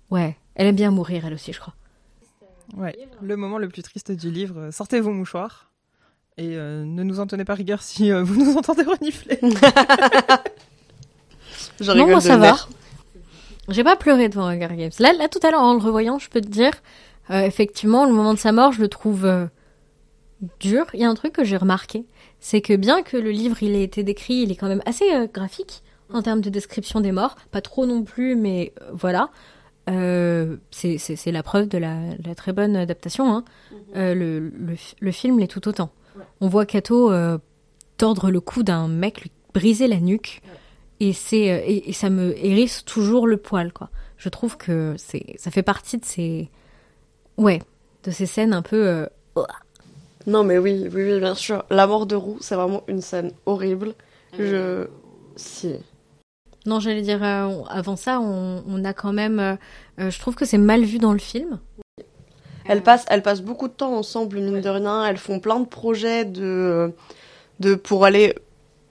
[0.10, 1.74] ouais elle aime bien mourir elle aussi je crois
[2.78, 5.72] Ouais, le moment le plus triste du livre, euh, sortez vos mouchoirs.
[6.38, 9.40] Et euh, ne nous en tenez pas rigueur si euh, vous nous entendez renifler.
[11.80, 12.56] Je non moi de ça va.
[13.70, 14.92] J'ai pas pleuré devant Hunger Games.
[15.00, 16.74] Là, là tout à l'heure, en le revoyant, je peux te dire,
[17.30, 19.46] euh, effectivement, le moment de sa mort, je le trouve euh,
[20.60, 20.86] dur.
[20.94, 22.06] Il y a un truc que j'ai remarqué,
[22.40, 25.12] c'est que bien que le livre il ait été décrit, il est quand même assez
[25.14, 27.36] euh, graphique en termes de description des morts.
[27.52, 29.30] Pas trop non plus, mais euh, voilà.
[29.90, 33.34] Euh, c'est- c'est c'est la preuve de la, la très bonne adaptation.
[33.36, 33.44] Hein.
[33.96, 35.90] Euh, le, le, le film l'est tout autant.
[36.40, 37.38] On voit Kato euh,
[37.98, 40.42] tordre le cou d'un mec, lui briser la nuque,
[41.00, 43.90] et c'est et, et ça me hérisse toujours le poil quoi.
[44.18, 46.50] Je trouve que c'est ça fait partie de ces
[47.38, 47.62] ouais
[48.04, 49.06] de ces scènes un peu euh,
[50.28, 51.64] Non, mais oui, oui, oui, bien sûr.
[51.72, 53.94] La mort de Roux, c'est vraiment une scène horrible.
[54.38, 54.88] Je.
[55.36, 55.76] Si.
[56.66, 59.39] Non, j'allais dire, euh, avant ça, on, on a quand même.
[59.39, 59.55] euh,
[59.99, 61.59] euh, je trouve que c'est mal vu dans le film.
[62.66, 65.05] Elles passent, elles passent beaucoup de temps ensemble, mine de rien.
[65.05, 66.93] Elles font plein de projets de,
[67.59, 68.36] de pour aller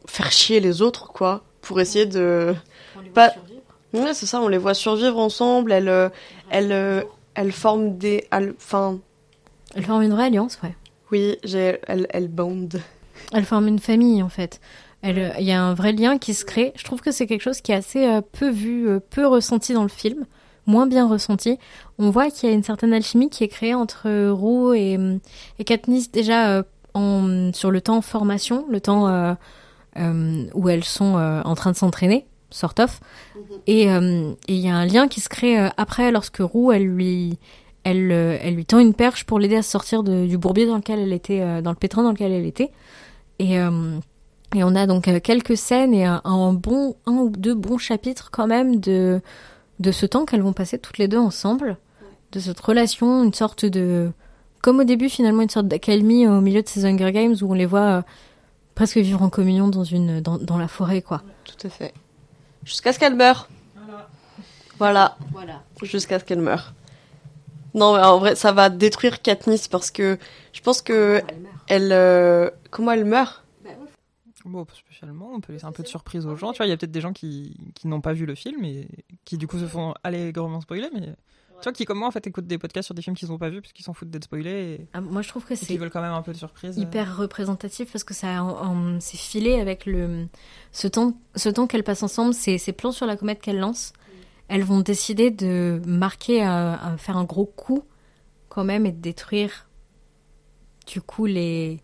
[0.06, 1.44] faire chier les autres, quoi.
[1.62, 2.54] Pour essayer de.
[3.14, 3.32] Pas-
[3.92, 4.40] Ouais, c'est ça.
[4.40, 5.72] On les voit survivre ensemble.
[5.72, 6.10] Elles,
[6.50, 7.04] elles,
[7.34, 8.26] elles forment des.
[8.32, 8.98] elles- Enfin,
[9.74, 10.74] Elles forment une vraie alliance, ouais.
[11.12, 12.80] oui, j'ai, elles, elles bondent.
[13.32, 14.60] Elles forment une famille, en fait.
[15.02, 16.72] Elle, Il y a un vrai lien qui se crée.
[16.76, 19.72] Je trouve que c'est quelque chose qui est assez euh, peu vu, euh, peu ressenti
[19.72, 20.26] dans le film,
[20.66, 21.58] moins bien ressenti.
[21.98, 24.96] On voit qu'il y a une certaine alchimie qui est créée entre euh, Roux et,
[24.98, 25.16] euh,
[25.58, 29.34] et Katniss déjà en, sur le temps formation, le temps euh,
[29.98, 33.00] euh, où elles sont euh, en train de s'entraîner, sort of.
[33.66, 36.84] Et euh, et il y a un lien qui se crée après lorsque Roux, elle
[36.86, 37.38] lui,
[37.84, 40.98] elle, elle lui tend une perche pour l'aider à sortir de- du bourbier dans lequel
[40.98, 42.70] elle était, dans le pétrin dans lequel elle était.
[43.38, 43.98] Et, euh,
[44.54, 47.78] et on a donc euh, quelques scènes et un, un bon, un ou deux bons
[47.78, 49.20] chapitres quand même de,
[49.78, 51.76] de ce temps qu'elles vont passer toutes les deux ensemble,
[52.32, 54.10] de cette relation, une sorte de,
[54.62, 57.54] comme au début finalement, une sorte d'accalmie au milieu de ces Hunger Games où on
[57.54, 58.02] les voit euh,
[58.74, 61.22] presque vivre en communion dans une, dans, dans la forêt, quoi.
[61.44, 61.92] Tout à fait.
[62.64, 63.48] Jusqu'à ce qu'elle meure.
[64.78, 65.16] Voilà.
[65.32, 65.62] Voilà.
[65.82, 66.72] Jusqu'à ce qu'elle meure.
[67.74, 70.18] Non, mais en vrai, ça va détruire Katniss parce que
[70.52, 71.22] je pense que
[71.68, 71.90] elle.
[71.92, 73.44] euh, Comment elle meurt?
[74.44, 76.52] Bon, pas spécialement, on peut laisser un peu de surprise aux gens.
[76.52, 78.64] Tu vois, il y a peut-être des gens qui, qui n'ont pas vu le film
[78.64, 78.88] et
[79.24, 81.00] qui du coup se font allègrement spoiler, mais
[81.60, 83.36] tu vois, qui comme moi en fait écoutent des podcasts sur des films qu'ils n'ont
[83.36, 85.78] pas vus puisqu'ils s'en foutent d'être spoilés et, Ah, moi, je trouve que c'est qu'ils
[85.78, 86.78] veulent quand même un peu de surprise.
[86.78, 90.26] hyper représentatif parce que ça en- en- c'est filé avec le
[90.72, 93.92] ce temps ce temps qu'elles passent ensemble ces, ces plans sur la comète qu'elles lancent.
[94.48, 97.84] Elles vont décider de marquer euh, faire un gros coup
[98.48, 99.68] quand même et de détruire
[100.86, 101.82] du coup les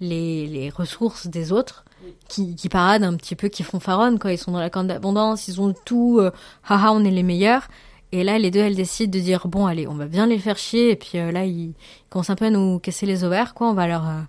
[0.00, 1.84] les, les ressources des autres
[2.28, 4.86] qui, qui paradent un petit peu qui font faronne quoi ils sont dans la corne
[4.86, 6.30] d'abondance ils ont tout euh,
[6.68, 7.68] haha on est les meilleurs
[8.12, 10.56] et là les deux elles décident de dire bon allez on va bien les faire
[10.56, 11.74] chier et puis euh, là ils
[12.08, 13.68] commencent un peu à nous casser les ovaires, quoi.
[13.68, 14.20] On va leur, euh,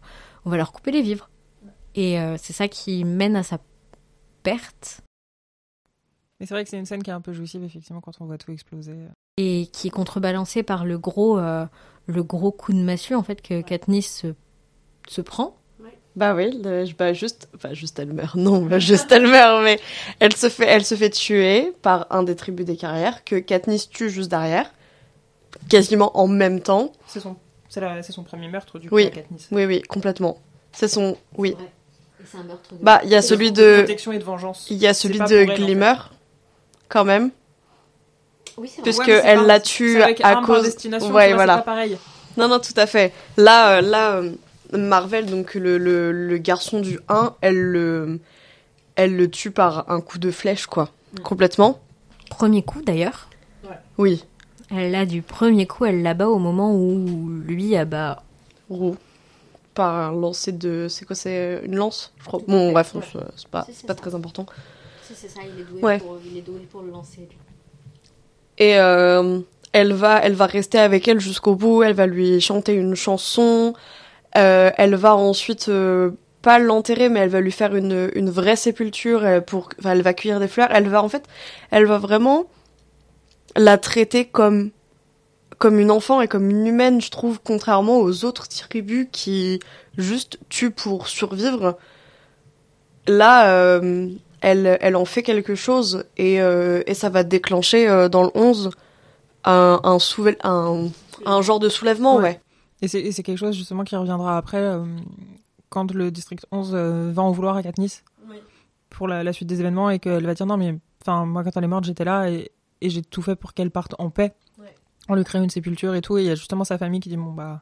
[0.46, 1.30] on va leur couper les vivres.
[1.98, 3.58] Et c'est ça qui mène à sa
[4.44, 5.02] perte
[6.42, 8.26] Mais c'est vrai que c'est une scène qui est un peu jouissive effectivement quand on
[8.26, 8.98] voit tout exploser.
[9.38, 13.62] et qui est contrebalancée par le gros, le gros coup de massue en fait que
[13.62, 14.34] Katniss se,
[15.08, 15.56] se prend.
[16.16, 18.36] Bah oui, le- bah juste, bah juste elle meurt.
[18.36, 19.80] Non, bah juste elle meurt, mais
[20.20, 23.90] elle se fait, elle se fait tuer par un des tribus des carrières que Katniss
[23.90, 24.72] tue juste derrière,
[25.70, 26.94] quasiment en même temps.
[27.08, 27.36] C'est son,
[27.68, 29.08] c'est, la- c'est son premier meurtre du coup, Oui.
[29.08, 29.48] à Katniss.
[29.52, 30.38] Oui, oui, complètement.
[30.72, 31.56] C'est son, oui.
[32.26, 32.84] C'est un meurtre de...
[32.84, 34.68] Bah il y a celui de protection et de vengeance.
[34.70, 35.56] il y a celui pas de en fait.
[35.56, 35.94] Glimmer,
[36.90, 37.30] quand même,
[38.58, 40.64] oui, c'est puisque Ouais, elle par- la c'est tue avec à cause.
[40.64, 41.56] destination, Ouais, voilà.
[41.56, 41.98] C'est pas pareil.
[42.38, 43.14] Non, non, tout à fait.
[43.38, 44.32] Là, euh, là, euh,
[44.78, 48.20] Marvel, donc le, le, le garçon du 1, elle le,
[48.96, 50.90] elle le tue par un coup de flèche, quoi.
[51.24, 51.80] Complètement.
[52.30, 53.30] Premier coup d'ailleurs.
[53.98, 54.24] Oui.
[54.72, 58.24] Elle l'a du premier coup, elle l'abat au moment où lui abat.
[58.70, 58.98] Roux.
[59.76, 60.88] Par un lancer de.
[60.90, 62.42] C'est quoi C'est une lance Je crois.
[62.48, 63.94] Bon, bref, se- c'est pas, Si, ça.
[63.94, 64.46] très important.
[65.04, 66.00] c'est ça, il est doué, Ouais.
[66.00, 67.28] pour, il est doué pour le lancer.
[68.58, 69.40] Et euh,
[69.74, 71.84] elle, va, elle va rester avec elle jusqu'au bout.
[71.84, 73.74] Elle va lui chanter une chanson.
[74.38, 75.70] Euh, elle va ensuite.
[75.70, 76.12] euh,
[76.42, 79.24] pas l'enterrer, mais elle va lui faire une, une vraie sépulture.
[79.24, 80.68] euh, Pour, enfin, elle va cueillir des fleurs.
[80.72, 81.24] Elle va, en fait,
[81.72, 82.46] elle va vraiment
[83.56, 84.72] la traiter comme
[85.58, 89.60] comme une enfant et comme une humaine, je trouve, contrairement aux autres tribus qui
[89.98, 91.78] juste tuent pour survivre.
[93.08, 94.10] Là, euh,
[94.42, 98.32] elle, elle en fait quelque chose et, euh, et ça va déclencher euh, dans le
[98.36, 98.72] 11
[99.46, 100.88] un, un, souvel- un,
[101.26, 102.24] un genre de soulèvement, Ouais.
[102.24, 102.40] ouais.
[102.82, 104.84] Et c'est, quelque chose justement qui reviendra après euh,
[105.70, 108.04] quand le district 11 euh, va en vouloir à Katniss
[108.90, 111.52] pour la, la suite des événements et qu'elle va dire non mais enfin moi quand
[111.56, 112.52] elle est morte j'étais là et,
[112.82, 114.34] et j'ai tout fait pour qu'elle parte en paix.
[115.08, 117.10] On lui crée une sépulture et tout et il y a justement sa famille qui
[117.10, 117.62] dit bon bah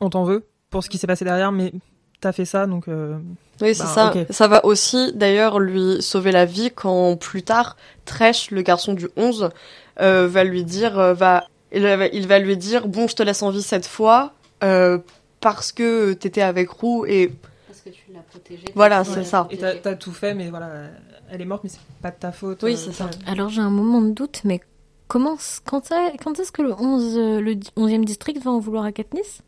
[0.00, 1.72] on t'en veut pour ce qui s'est passé derrière mais
[2.20, 2.88] t'as fait ça, donc.
[2.88, 3.18] euh,
[3.60, 4.12] Oui, c'est Bah, ça.
[4.30, 9.08] Ça va aussi, d'ailleurs, lui sauver la vie quand plus tard, Tresh, le garçon du
[9.16, 9.50] 11,
[10.00, 13.22] euh, va lui dire, euh, va, il va, il va lui dire, bon, je te
[13.22, 14.32] laisse en vie cette fois,
[14.64, 14.98] euh,
[15.40, 17.32] parce que t'étais avec Roux et
[17.66, 18.64] Parce que tu l'as protégée.
[18.74, 19.46] Voilà, c'est ça.
[19.50, 20.68] Et t'as tout fait, mais voilà,
[21.30, 22.62] elle est morte, mais c'est pas de ta faute.
[22.62, 23.04] Oui, euh, c'est ça.
[23.06, 23.10] ouais.
[23.26, 24.60] Alors j'ai un moment de doute, mais
[25.08, 25.82] comment, quand,
[26.22, 29.42] quand est-ce que le 11, euh, le 11e district va en vouloir à Katniss?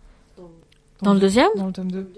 [1.02, 1.48] Dans le deuxième?
[1.56, 2.10] Dans le tome 2.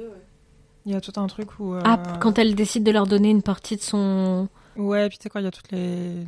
[0.86, 1.74] Il y a tout un truc où.
[1.74, 4.48] euh, Ah, quand elle décide de leur donner une partie de son...
[4.76, 6.26] Ouais, puis tu sais quoi, il y a toutes les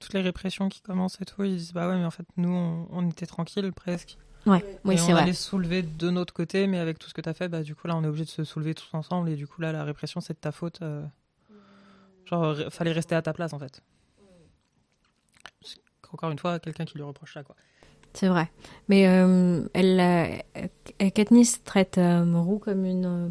[0.00, 1.42] toutes les répressions qui commencent et tout.
[1.44, 4.16] Ils disent bah ouais, mais en fait nous on, on était tranquilles presque.
[4.46, 5.22] Ouais, oui, et c'est on vrai.
[5.22, 7.74] allait se soulever de notre côté, mais avec tout ce que t'as fait, bah du
[7.74, 9.84] coup là on est obligé de se soulever tous ensemble et du coup là la
[9.84, 10.80] répression c'est de ta faute.
[10.82, 11.04] euh.
[12.26, 13.82] Genre fallait rester à ta place en fait.
[16.12, 17.54] Encore une fois, quelqu'un qui lui reproche ça quoi.
[18.14, 18.50] C'est vrai.
[18.88, 23.28] Mais euh, elle, euh, Katniss traite euh, Roux comme une, euh,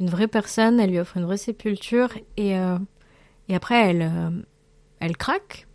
[0.00, 2.58] une vraie personne, elle lui offre une vraie sépulture et,
[3.48, 4.30] et après elle, euh,
[5.00, 5.66] elle craque.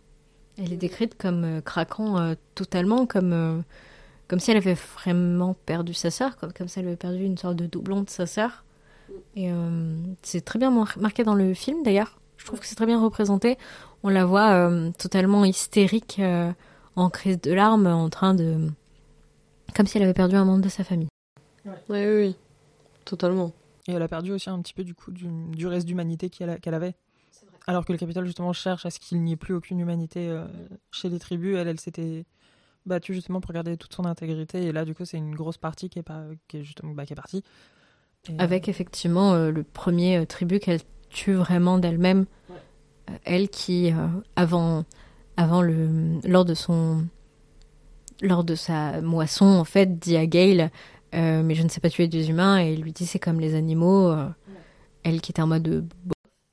[0.58, 3.58] Elle est décrite comme euh, craquant euh, totalement, comme, euh,
[4.28, 7.36] comme si elle avait vraiment perdu sa sœur, comme, comme si elle avait perdu une
[7.38, 8.64] sorte de doublon de sa sœur.
[9.36, 12.18] Et euh, c'est très bien mar- marqué dans le film d'ailleurs.
[12.36, 13.58] Je trouve que c'est très bien représenté.
[14.02, 16.16] On la voit euh, totalement hystérique.
[16.20, 16.52] euh,
[16.96, 18.70] en crise de larmes, en train de.
[19.74, 21.08] Comme si elle avait perdu un membre de sa famille.
[21.66, 22.36] Oui, oui, oui.
[23.04, 23.50] Totalement.
[23.88, 26.60] Et elle a perdu aussi un petit peu du coup du, du reste d'humanité qu'elle
[26.60, 26.94] qu'elle avait.
[27.66, 30.44] Alors que le Capitole justement cherche à ce qu'il n'y ait plus aucune humanité euh,
[30.90, 32.24] chez les tribus, elle, elle s'était
[32.84, 34.62] battue justement pour garder toute son intégrité.
[34.64, 37.06] Et là, du coup, c'est une grosse partie qui est, pas, qui est justement bah,
[37.06, 37.42] qui est partie.
[38.28, 42.26] Et, euh, Avec effectivement euh, le premier tribut qu'elle tue vraiment d'elle-même.
[43.24, 43.92] Elle qui,
[44.36, 44.84] avant,
[45.36, 46.18] avant le.
[46.24, 47.04] lors de son.
[48.22, 50.70] lors de sa moisson, en fait, dit à Gale
[51.14, 52.62] euh, Mais je ne sais pas tuer des humains.
[52.62, 54.08] Et il lui dit C'est comme les animaux.
[54.08, 54.28] euh,
[55.02, 55.68] Elle qui était en mode.
[55.68, 55.82] euh,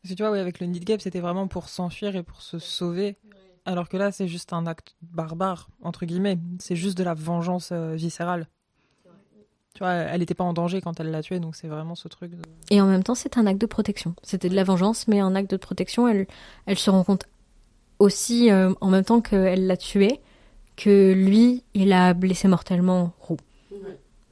[0.01, 2.41] Parce que tu vois, oui, avec le Need Gap, c'était vraiment pour s'enfuir et pour
[2.41, 3.17] se sauver.
[3.65, 6.39] Alors que là, c'est juste un acte barbare, entre guillemets.
[6.59, 8.47] C'est juste de la vengeance euh, viscérale.
[9.73, 12.07] Tu vois, elle n'était pas en danger quand elle l'a tué, donc c'est vraiment ce
[12.07, 12.31] truc.
[12.31, 12.41] de-
[12.71, 14.15] Et en même temps, c'est un acte de protection.
[14.23, 16.07] C'était de la vengeance, mais un acte de protection.
[16.07, 16.27] Elle,
[16.65, 17.25] elle se rend compte
[17.99, 20.19] aussi, euh, en même temps qu'elle l'a tué,
[20.75, 23.37] que lui, il a blessé mortellement Roux.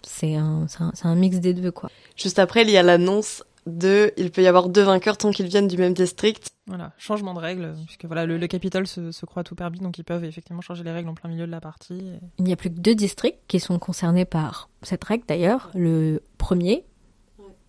[0.02, 1.90] C'est un, c'est un, c'est un mix des deux, quoi.
[2.16, 5.48] Juste après, il y a l'annonce de il peut y avoir deux vainqueurs tant qu'ils
[5.48, 6.50] viennent du même district.
[6.68, 9.98] Voilà, changement de règles, puisque voilà, le, le Capitole se, se croit tout permis, donc
[9.98, 11.94] ils peuvent effectivement changer les règles en plein milieu de la partie.
[12.00, 15.72] et- Il n'y a plus que deux districts qui sont concernés par cette règle, d'ailleurs.
[15.74, 16.86] Le premier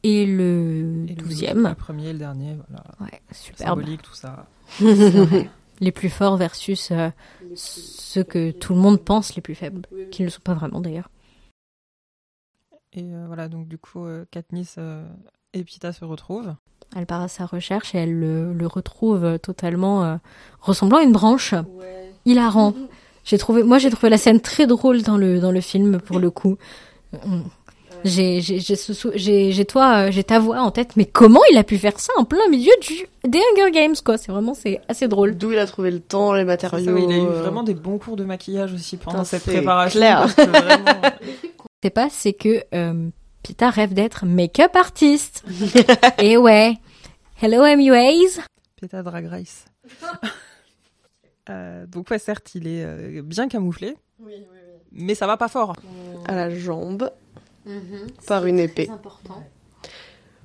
[0.03, 1.69] et le et douzième.
[1.69, 2.85] Le premier et le dernier, voilà.
[3.01, 3.81] Ouais, superbe.
[3.81, 4.47] Symbolique, tout ça.
[5.83, 7.09] Les plus forts versus euh,
[7.55, 10.79] ceux que tout le monde pense les plus faibles, qui ne le sont pas vraiment
[10.83, 11.09] d'ailleurs.
[12.93, 15.07] Et euh, voilà, donc du coup, euh, Katniss euh,
[15.55, 16.55] et Pita se retrouvent.
[16.97, 20.17] Elle part à sa recherche et elle le, le retrouve totalement euh,
[20.61, 21.55] ressemblant à une branche.
[22.27, 22.75] Hilarant.
[23.25, 26.19] J'ai trouvé, moi j'ai trouvé la scène très drôle dans le dans le film pour
[26.19, 26.57] le coup.
[27.13, 27.43] Mm.
[28.05, 32.13] J'ai toi euh, j'ai ta voix en tête mais comment il a pu faire ça
[32.17, 32.95] en plein milieu du
[33.29, 34.17] des Hunger Games quoi?
[34.17, 35.37] C'est vraiment c'est assez drôle.
[35.37, 36.85] D'où il a trouvé le temps, les matériaux.
[36.85, 39.53] ça, il a eu euh, vraiment des bons cours de maquillage aussi pendant cette c'est
[39.53, 39.99] préparation.
[40.01, 40.27] clair.
[41.83, 43.11] C'est pas c'est que euh,
[43.51, 45.43] Pita rêve d'être make-up artiste.
[46.23, 46.77] et ouais.
[47.43, 48.41] Hello MUAs.
[48.77, 49.65] Pita Drag Race.
[51.49, 53.97] Euh, donc ouais, certes, il est euh, bien camouflé,
[54.93, 55.75] mais ça va pas fort.
[56.27, 57.11] à la jambe
[58.29, 58.89] par une épée.
[58.89, 59.43] important.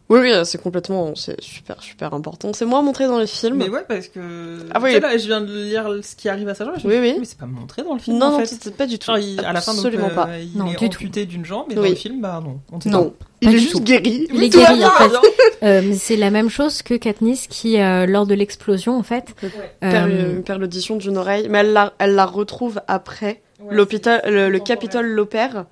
[0.08, 2.54] Oui, oui, c'est complètement, c'est super, super important.
[2.54, 3.56] C'est moins montré dans les films.
[3.58, 4.90] Mais ouais, parce que Ah oui.
[4.90, 6.76] tu sais, là, je viens de lire ce qui arrive à sa jambe.
[6.78, 7.16] je Oui, oui.
[7.18, 8.20] Mais c'est pas montré dans le film.
[8.20, 8.46] non, en non, fait.
[8.62, 9.08] c'est pas du tout.
[9.08, 10.30] Genre, il- à la fin, donc, Absolument euh, pas.
[10.38, 10.86] il Non, est du tout.
[10.86, 12.60] amputé d'une jambe, mais dans le film, bah non.
[12.72, 13.26] On Non, pas.
[13.42, 13.82] il Pas est juste tout.
[13.82, 14.28] guéri.
[14.32, 15.16] Il est guéri, en fait.
[15.16, 15.22] hein.
[15.64, 19.34] Euh, mais c'est la même chose que Katniss qui, euh, lors de l'explosion, en fait,
[19.80, 23.42] Perd, euh, perd l'audition d'une oreille, mais elle la, elle la retrouve après.
[23.60, 24.60] Ouais, L'hôpital, le.
[24.60, 25.66] Capitole l'opère.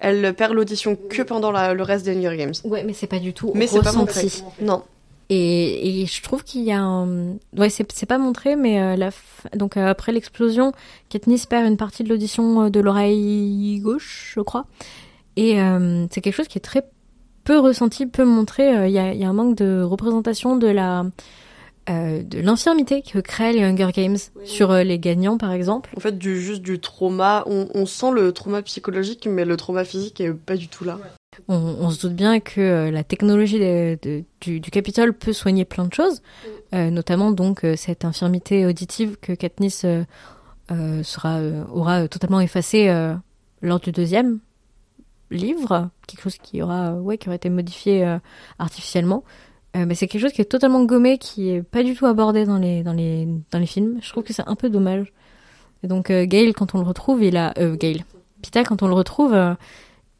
[0.00, 2.54] Elle perd l'audition que pendant la- le reste des Hunger Games.
[2.64, 4.22] ouais, mais c'est pas du tout Mais c'est pas montré.
[4.22, 4.42] ressenti.
[4.62, 4.82] Non.
[5.32, 7.34] Et, et je trouve qu'il y a un...
[7.56, 10.72] Ouais, c'est pas montré, mais euh, la f- donc euh, après l'explosion,
[11.08, 14.64] Katniss perd une partie de l'audition euh, de l'oreille gauche, je crois.
[15.36, 16.82] Et euh, c'est quelque chose qui est très
[17.44, 18.88] peu ressenti, peu montré.
[18.88, 21.04] Il y, a, il y a un manque de représentation de la
[21.88, 25.90] euh, de l'infirmité que créent les Hunger Games sur euh, les gagnants, par exemple.
[25.96, 27.42] En fait, du, juste du trauma.
[27.46, 30.98] On, on sent le trauma psychologique, mais le trauma physique est pas du tout là.
[31.48, 35.32] On, on se doute bien que euh, la technologie de- de- du, du Capitole peut
[35.32, 36.22] soigner plein de choses,
[36.74, 40.02] euh, notamment donc euh, cette infirmité auditive que Katniss euh,
[40.70, 43.14] euh, sera, euh, aura totalement effacée euh,
[43.62, 44.40] lors du deuxième.
[45.30, 48.18] livre, quelque chose qui aura, ouais, qui aurait été modifié euh,
[48.58, 49.22] artificiellement.
[49.76, 52.58] Euh, c'est quelque chose qui est totalement gommé, qui est pas du tout abordé dans
[52.58, 53.98] les dans les dans les films.
[54.02, 55.12] Je trouve que c'est un peu dommage.
[55.82, 58.04] Et donc euh, Gail, quand on le retrouve, il a euh, Gail,
[58.42, 59.54] Pita, quand on le retrouve, euh,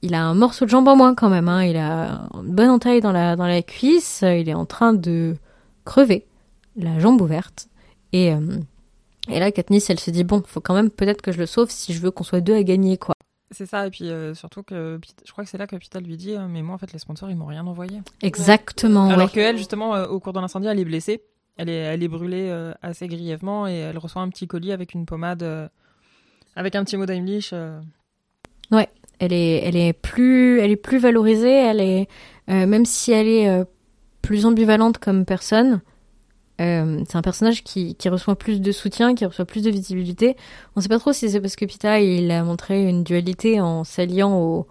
[0.03, 1.48] il a un morceau de jambe en moins quand même.
[1.48, 1.64] Hein.
[1.64, 4.22] Il a une bonne entaille dans la dans la cuisse.
[4.22, 5.36] Il est en train de
[5.84, 6.26] crever,
[6.76, 7.68] la jambe ouverte.
[8.12, 8.59] Et euh,
[9.28, 11.70] et là, Katniss, elle se dit bon, faut quand même peut-être que je le sauve
[11.70, 13.14] si je veux qu'on soit deux à gagner, quoi.
[13.53, 16.16] C'est ça, et puis euh, surtout que je crois que c'est là que Pita lui
[16.16, 18.01] dit euh, Mais moi, en fait, les sponsors, ils m'ont rien envoyé.
[18.22, 19.09] Exactement.
[19.09, 19.14] ouais.
[19.14, 21.22] Alors qu'elle, justement, euh, au cours de l'incendie, elle est blessée.
[21.57, 24.94] Elle est, elle est brûlée euh, assez grièvement et elle reçoit un petit colis avec
[24.94, 25.42] une pommade,
[26.55, 27.51] avec un petit mot d'Heimlich.
[27.53, 27.80] euh.
[29.18, 31.53] elle est, elle est plus, elle est plus valorisée.
[31.53, 32.09] Elle est,
[32.46, 33.64] même si elle est
[34.22, 35.80] plus ambivalente comme personne,
[36.61, 40.36] euh, c'est un personnage qui, qui reçoit plus de soutien, qui reçoit plus de visibilité.
[40.76, 43.84] On sait pas trop si c'est parce que Pita il a montré une dualité en
[43.84, 44.66] s'alliant au,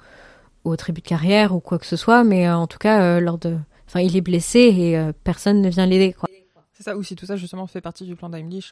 [0.64, 3.20] au tribut de carrière ou quoi que ce soit, mais euh, en tout cas euh,
[3.20, 6.16] lors de, enfin il est blessé et personne ne vient l'aider.
[6.74, 8.72] C'est ça, ou si tout ça, justement, fait partie du plan d'Heimlich,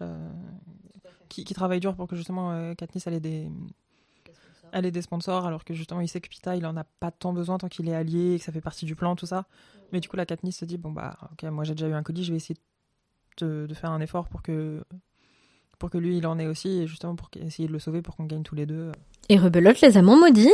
[1.28, 3.52] qui, travaille dur pour que, justement, Katniss, ait des.
[4.72, 7.12] Elle ait des sponsors, alors que justement, il sait que Pita, il en a pas
[7.12, 9.46] tant besoin tant qu'il est allié et que ça fait partie du plan, tout ça.
[9.92, 12.04] Mais du coup, la Katniss se dit bon, bah, ok, moi j'ai déjà eu un
[12.04, 12.56] colis, je vais essayer
[13.38, 14.82] de, de faire un effort pour que,
[15.80, 18.16] pour que lui, il en ait aussi, et justement pour essayer de le sauver pour
[18.16, 18.92] qu'on gagne tous les deux.
[19.30, 20.50] Et rebelote les amants maudits.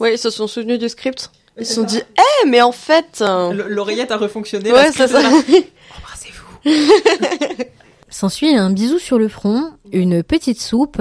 [0.00, 1.30] Ouais, ils se sont souvenus du script.
[1.58, 3.18] Ils se sont dit, eh, mais en fait.
[3.20, 4.72] euh, L'oreillette a refonctionné.
[4.72, 5.18] Ouais, c'est ça.
[5.98, 6.60] Embrassez-vous.
[8.08, 11.00] S'ensuit un bisou sur le front, une petite soupe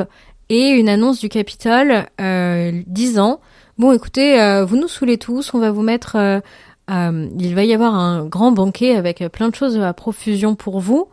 [0.49, 3.41] et une annonce du Capitole euh, disant
[3.77, 6.39] bon écoutez euh, vous nous saoulez tous on va vous mettre euh,
[6.89, 10.79] euh, il va y avoir un grand banquet avec plein de choses à profusion pour
[10.79, 11.07] vous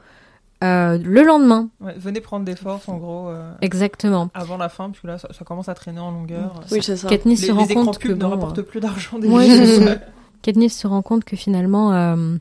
[0.64, 4.88] euh, le lendemain Ouais, venez prendre des forces, en gros, euh, exactement avant la fin,
[4.88, 6.60] parce que là, ça, ça commence à traîner en longueur.
[6.72, 7.08] Oui, c'est ça.
[7.08, 9.46] Katniss les, se les rend écrans compte que ne bon, rapportent euh, plus d'argent Ouais,
[9.48, 9.64] déjà.
[9.66, 9.96] c'est ça.
[10.42, 12.36] Katniss se rend compte que finalement euh,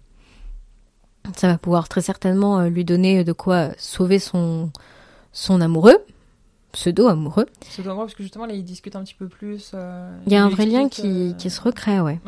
[1.35, 4.71] ça va pouvoir très certainement euh, lui donner de quoi sauver son
[5.31, 5.97] son amoureux
[6.71, 9.71] pseudo amoureux C'est dommage parce que justement là ils discutent un petit peu plus.
[9.73, 12.19] euh, il y a un vrai lien qui, euh, qui se recrée ouais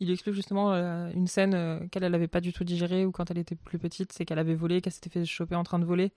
[0.00, 3.06] Il lui explique justement euh, une scène euh, qu'elle elle avait pas du tout digérée
[3.06, 5.62] ou quand elle était plus petite, c'est qu'elle avait volé, qu'elle s'était fait choper en
[5.64, 6.10] train de voler.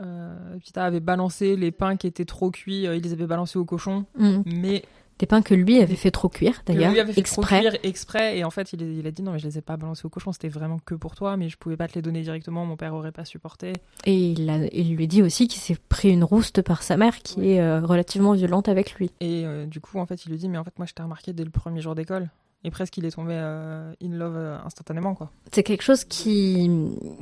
[0.00, 3.64] Euh, Pita avait balancé les pains qui étaient trop cuits, il les avait balancés au
[3.64, 4.42] cochon, Mm.
[4.46, 4.84] mais
[5.18, 7.60] Des pains que lui avait fait trop cuire, d'ailleurs, fait trop exprès.
[7.60, 9.76] cuire exprès et en fait il, il a dit non mais je les ai pas
[9.76, 12.22] balancés au cochon, c'était vraiment que pour toi, mais je pouvais pas te les donner
[12.22, 13.72] directement, mon père aurait pas supporté.
[14.04, 17.18] Et il, a- il lui dit aussi qu'il s'est pris une rouste par sa mère
[17.18, 19.10] qui est euh, relativement violente avec lui.
[19.20, 21.02] Et euh, du coup, en fait, il lui dit, mais en fait, moi, je t'ai
[21.02, 22.28] remarqué dès le premier jour d'école.
[22.64, 25.30] Et presque, il est tombé euh, in love instantanément, quoi.
[25.52, 26.70] C'est quelque chose qui,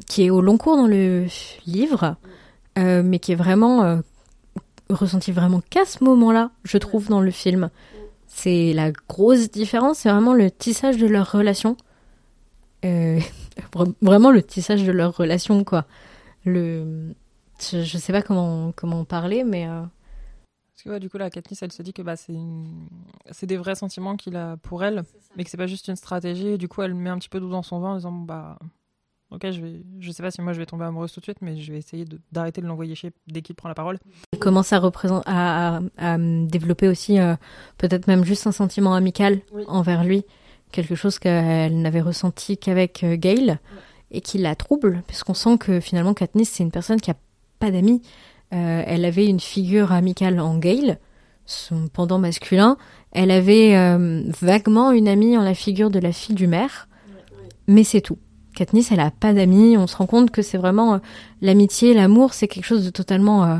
[0.06, 1.26] qui est au long cours dans le
[1.66, 2.16] livre,
[2.76, 4.00] mais qui est vraiment
[4.90, 7.70] ressenti vraiment qu'à ce moment-là, je trouve, dans le film.
[8.26, 11.76] C'est la grosse différence, c'est vraiment le tissage de leur relation.
[12.84, 13.18] Euh,
[13.72, 15.86] vra- vraiment le tissage de leur relation, quoi.
[16.44, 17.14] Le,
[17.60, 21.30] je, je sais pas comment, comment parler, mais euh, Parce que, ouais, du coup, là,
[21.30, 22.88] Katniss, elle se dit que bah, c'est une...
[23.30, 25.04] c'est des vrais sentiments qu'il a pour elle,
[25.36, 26.48] mais que c'est pas juste une stratégie.
[26.48, 28.58] Et du coup, elle met un petit peu d'eau dans son vin en disant, bah,
[29.30, 31.38] ok, je vais, je sais pas si moi je vais tomber amoureuse tout de suite,
[31.40, 33.98] mais je vais essayer d'arrêter de l'envoyer chier dès qu'il prend la parole.
[34.32, 35.80] Elle commence à, représenter, à, à-
[36.14, 37.34] à développer aussi euh,
[37.78, 39.64] peut-être même juste un sentiment amical Oui.
[39.68, 40.24] envers lui,
[40.72, 43.58] quelque chose qu'elle n'avait ressenti qu'avec euh, Gail
[44.10, 47.16] et qui la trouble, puisqu'on sent que finalement Katniss c'est une personne qui a
[47.58, 48.02] pas d'amis.
[48.54, 50.98] Euh, elle avait une figure amicale en Gail,
[51.46, 52.76] son pendant masculin.
[53.10, 56.88] Elle avait euh, vaguement une amie en la figure de la fille du maire,
[57.66, 58.18] mais c'est tout.
[58.56, 59.76] Katniss, elle a pas d'amis.
[59.76, 60.98] On se rend compte que c'est vraiment euh,
[61.42, 63.56] l'amitié, l'amour, c'est quelque chose de totalement euh,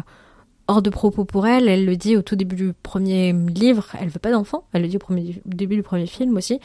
[0.66, 1.68] hors de propos pour elle.
[1.68, 3.86] Elle le dit au tout début du premier livre.
[4.01, 4.64] Elle veut pas d'enfant.
[4.72, 6.59] Elle le dit au, premier, début du premier film aussi.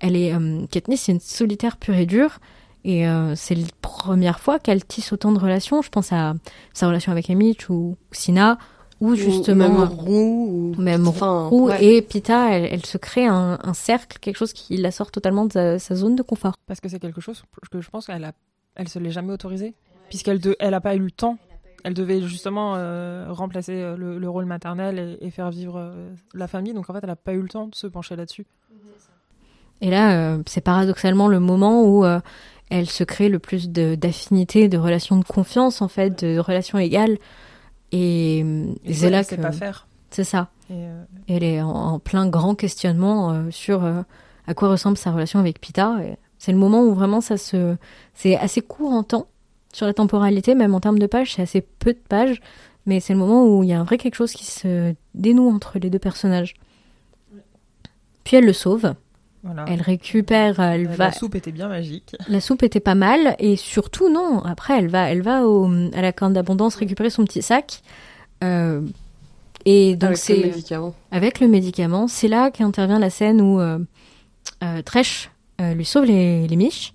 [0.00, 2.40] Elle est euh, Katniss, c'est une solitaire pure et dure.
[2.88, 5.82] Et c'est la première fois qu'elle tisse autant de relations.
[5.82, 6.34] Je pense à
[6.72, 8.58] sa relation avec Amish ou Sina,
[9.00, 10.74] ou justement Même roux.
[10.76, 10.80] Ou...
[10.80, 11.84] même Enfin, Roux ouais.
[11.84, 12.50] et Pita.
[12.50, 15.78] Elle, elle se crée un, un cercle, quelque chose qui la sort totalement de sa,
[15.78, 16.54] sa zone de confort.
[16.66, 18.32] Parce que c'est quelque chose que je pense qu'elle a...
[18.74, 19.74] elle se l'est jamais autorisé,
[20.08, 20.56] puisqu'elle de...
[20.58, 21.38] elle a pas eu le temps.
[21.84, 26.08] Elle devait justement euh, remplacer euh, le, le rôle maternel et, et faire vivre euh,
[26.34, 26.74] la famille.
[26.74, 28.44] Donc en fait, elle a pas eu le temps de se pencher là-dessus.
[29.82, 32.18] Et là, euh, c'est paradoxalement le moment où euh,
[32.70, 36.78] elle se crée le plus de- d'affinité, de, relations de confiance, en fait, de relations
[36.78, 37.18] égales.
[37.92, 39.86] Et, euh, Et c'est là elle que pas faire.
[40.10, 40.50] c'est ça.
[40.70, 44.02] Et, euh, Elle est en, en plein grand questionnement euh, sur euh,
[44.46, 45.96] à quoi ressemble sa relation avec Pita.
[46.02, 47.76] Et C'est le moment où vraiment ça se,
[48.14, 49.26] c'est assez court en temps
[49.72, 52.40] sur la temporalité, même en termes de pages, c'est assez peu de pages,
[52.86, 55.50] mais c'est le moment où il y a un vrai quelque chose qui se dénoue
[55.50, 56.54] entre les deux personnages.
[58.24, 58.94] puis elle le sauve.
[59.46, 59.64] Voilà.
[59.68, 61.12] Elle récupère, elle La va.
[61.12, 62.16] soupe était bien magique.
[62.28, 64.42] La soupe était pas mal et surtout non.
[64.44, 67.82] Après, elle va, elle va au, à la corne d'abondance récupérer son petit sac.
[68.44, 68.82] Euh,
[69.64, 70.94] et donc Avec le c'est médicament.
[71.10, 72.08] avec le médicament.
[72.08, 73.78] C'est là qu'intervient la scène où euh,
[74.62, 75.30] euh, Tresh
[75.60, 76.92] euh, lui sauve les, les miches.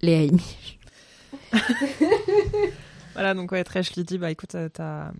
[0.00, 0.78] Les miches.
[3.14, 5.10] Voilà, donc ouais, Tresh lui dit bah écoute, t'as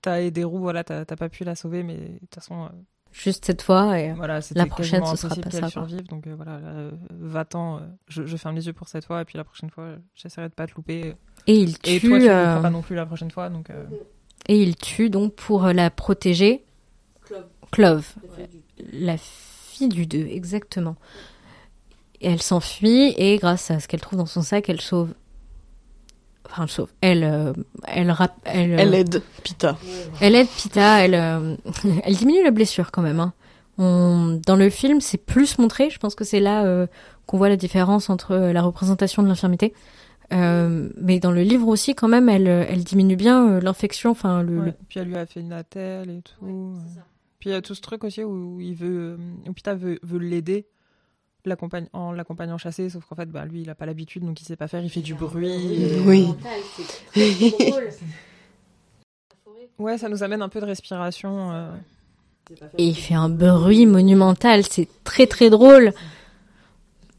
[0.00, 2.68] t'as des roues, voilà, t'as t'as pas pu la sauver, mais de toute façon, euh,
[3.12, 3.98] Juste cette fois.
[3.98, 4.12] Et...
[4.12, 8.26] voilà, La prochaine, ce sera pas ça, survive, donc euh, voilà, euh, va-t'en, euh, je,
[8.26, 10.66] je ferme les yeux pour cette fois, et puis la prochaine fois, j'essaierai de pas
[10.66, 11.14] te louper.
[11.46, 11.90] Et il tue.
[11.90, 13.84] Et toi, tu ne euh, louperas pas non plus la prochaine fois, donc euh,
[14.48, 16.64] Et il tue donc pour la protéger
[17.70, 18.14] Clove,
[18.92, 20.96] la fille du 2, exactement.
[22.20, 25.14] Et elle s'enfuit et grâce à ce qu'elle trouve dans son sac, elle sauve.
[26.50, 26.90] Enfin, elle sauve.
[27.00, 27.52] Elle, euh,
[27.86, 29.76] elle, rap- elle, euh, Elle aide Pita.
[30.20, 31.04] elle aide Pita.
[31.04, 31.56] Elle, euh,
[32.04, 33.20] elle diminue la blessure quand même.
[33.20, 33.32] hein.
[33.78, 35.88] On, dans le film, c'est plus montré.
[35.90, 36.86] Je pense que c'est là euh,
[37.26, 39.72] qu'on voit la différence entre euh, la représentation de l'infirmité.
[40.32, 44.10] Euh, mais dans le livre aussi, quand même, elle, elle diminue bien euh, l'infection.
[44.10, 44.66] Enfin, le, ouais.
[44.66, 46.74] le- Puis elle lui a fait une attelle et tout.
[47.38, 49.16] Puis il y a tout ce truc aussi où il veut,
[49.48, 50.66] où Pita veut, veut l'aider
[51.92, 54.56] en l'accompagnant chasser, sauf qu'en fait, bah, lui, il a pas l'habitude, donc il sait
[54.56, 55.82] pas faire, il fait du bruit.
[55.82, 56.28] et- Oui.
[59.78, 61.52] Ouais, ça nous amène un peu de respiration.
[61.52, 61.70] euh.
[62.78, 65.92] Et il fait un bruit monumental, c'est très très drôle.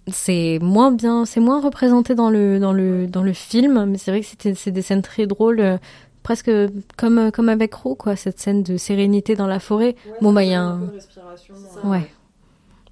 [0.08, 4.10] C'est moins bien, c'est moins représenté dans le dans le dans le film, mais c'est
[4.12, 5.78] vrai que c'était c'est des scènes très drôles, euh,
[6.24, 6.50] presque
[6.98, 9.96] comme comme avec Ro quoi, cette scène de sérénité dans la forêt.
[10.20, 10.80] Bon bah il y a un
[11.92, 12.10] ouais.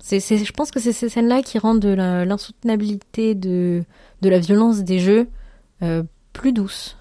[0.08, 3.84] C'est c'est je pense que c'est ces scènes-là qui rendent de la- l'insoutenabilité de
[4.22, 5.28] de la violence des jeux
[5.82, 6.02] euh,
[6.32, 6.96] plus douce.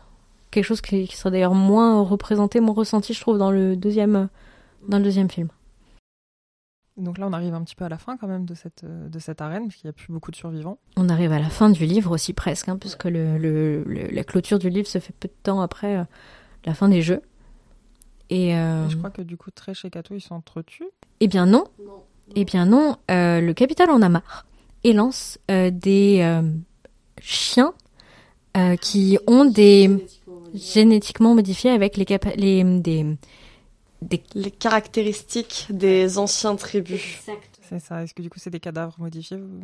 [0.50, 4.28] Quelque chose qui, qui sera d'ailleurs moins représenté, moins ressenti, je trouve, dans le deuxième
[4.88, 5.48] dans le deuxième film.
[6.96, 9.09] Donc là, on arrive un petit peu à la fin quand même de cette, euh,
[9.09, 10.78] de cette arène, parce qu'il n'y a plus beaucoup de survivants.
[10.96, 14.24] On arrive à la fin du livre aussi presque, hein, puisque le, le- le- la
[14.24, 16.04] clôture du livre se fait peu de temps après euh,
[16.64, 17.20] la fin des jeux.
[18.30, 20.88] Et, euh, Et je crois que du coup, Tresh et Kato, ils s'entretuent.
[21.20, 21.64] eh bien non,
[22.34, 24.46] eh bien non, euh, le capital en a marre
[24.84, 26.42] et lance euh, des euh,
[27.20, 27.72] chiens
[28.56, 29.90] euh, qui ont des
[30.54, 33.04] génétiquement modifiés avec les, capa- les des,
[34.02, 37.18] des Les caractéristiques des anciens tribus.
[37.68, 38.02] C'est ça.
[38.04, 39.60] Est-ce que du coup, c'est des cadavres modifiés ou-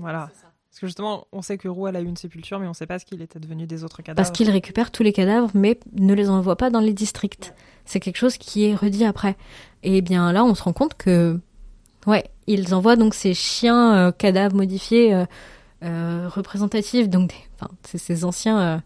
[0.00, 0.28] Voilà.
[0.70, 2.74] Parce que justement, on sait que Roux, elle a eu une sépulture, mais on ne
[2.74, 4.16] sait pas ce qu'il était devenu des autres cadavres.
[4.16, 7.54] Parce qu'ils récupèrent tous les cadavres, mais ne les envoient pas dans les districts.
[7.86, 9.36] C'est quelque chose qui est redit après.
[9.84, 11.40] Et bien là, on se rend compte que,
[12.06, 15.24] ouais, ils envoient donc ces chiens euh, cadavres modifiés euh,
[15.84, 18.76] euh, représentatifs, donc des- enfin, c'est ces anciens euh,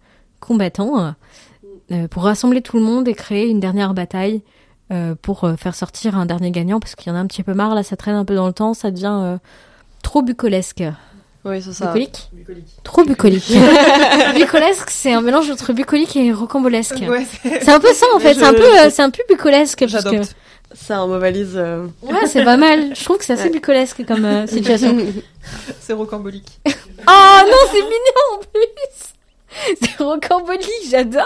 [0.41, 1.15] combattants,
[2.11, 4.43] pour rassembler tout le monde et créer une dernière bataille
[4.93, 7.43] euh, pour euh, faire sortir un dernier gagnant, parce qu'il y en a un petit
[7.43, 9.39] peu marre, là, ça traîne un peu dans le temps, ça devient euh,
[10.03, 10.83] trop bucolesque.
[11.45, 11.87] Oui, c'est ça.
[11.87, 12.29] Bucolique?
[12.85, 13.51] Trop bucolique.
[14.35, 17.03] bucolesque, c'est un mélange entre bucolique et rocambolesque.
[17.09, 19.11] Ouais, c'est- C'est un peu ça en fait, Je- c'est un peu, euh, c'est un
[19.11, 19.85] peu bucolesque.
[19.91, 20.23] parce que-
[20.89, 21.55] Un mot valise.
[21.57, 22.95] euh, Ouais, c'est pas mal.
[22.95, 24.97] Je trouve que c'est assez bucolesque comme euh, situation.
[25.81, 26.61] C'est rocambolique.
[26.67, 29.77] Oh non, c'est mignon en plus.
[29.81, 31.25] C'est rocambolique, j'adore.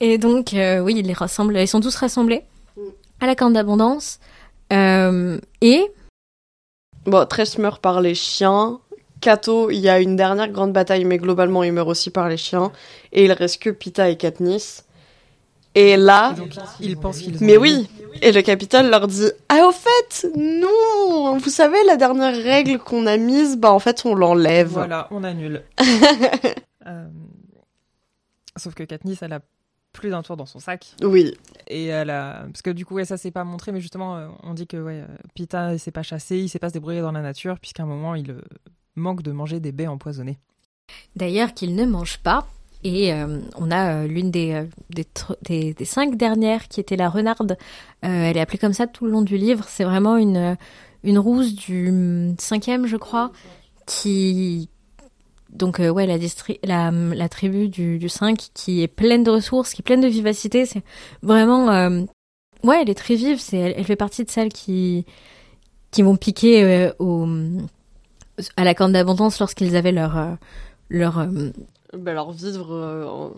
[0.00, 1.56] Et donc, euh, oui, ils les rassemblent.
[1.58, 2.42] Ils sont tous rassemblés
[3.20, 4.18] à la corne d'abondance.
[4.72, 5.84] Euh, et
[7.04, 8.80] Bon, Tresh meurt par les chiens.
[9.20, 12.36] Kato, il y a une dernière grande bataille, mais globalement, il meurt aussi par les
[12.36, 12.70] chiens.
[13.12, 14.84] Et il reste que Pita et Katniss.
[15.74, 17.88] Et là, Et donc, ils pensent qu'ils ont mais oui,
[18.22, 23.06] et le capitaine leur dit Ah, au fait, non Vous savez, la dernière règle qu'on
[23.06, 24.68] a mise, bah en fait, on l'enlève.
[24.68, 25.62] Voilà, on annule.
[26.86, 27.06] Euh,
[28.56, 29.40] Sauf que Katniss, elle a
[29.92, 30.94] plus d'un tour dans son sac.
[31.02, 32.44] Oui, Et elle a...
[32.46, 34.78] Parce que du coup, ouais, ça s'est pas montré, mais justement, euh, on dit que
[34.78, 37.58] ouais, euh, Pita, il s'est pas chassé, il sait pas se débrouiller dans la nature,
[37.58, 38.34] puisqu'à un moment, il
[38.96, 40.38] manque de manger des baies empoisonnées.
[41.14, 42.46] D'ailleurs, qu'ils ne mangent pas.
[42.88, 44.64] Et euh, on a euh, l'une des, euh,
[45.42, 47.58] des, des, cinq dernières qui était la renarde.
[48.00, 49.66] Elle est appelée comme ça tout le long du livre.
[49.68, 50.56] C'est vraiment une,
[51.04, 53.30] une rousse du hum, cinquième, je crois,
[53.86, 54.70] qui...
[55.50, 59.82] Donc, ouais, la, distri- la, tribu du, du 5 qui est pleine de ressources, qui
[59.82, 60.64] est pleine de vivacité.
[60.64, 60.82] C'est
[61.22, 61.66] vraiment...
[62.64, 63.40] ouais, elle est très vive.
[63.52, 65.04] Elle, fait partie de celles qui,
[65.90, 66.90] qui vont piquer
[68.56, 70.36] à la corne d'abondance lorsqu'ils avaient leur...
[70.88, 71.28] leur
[71.96, 73.32] bah alors vivre euh, en...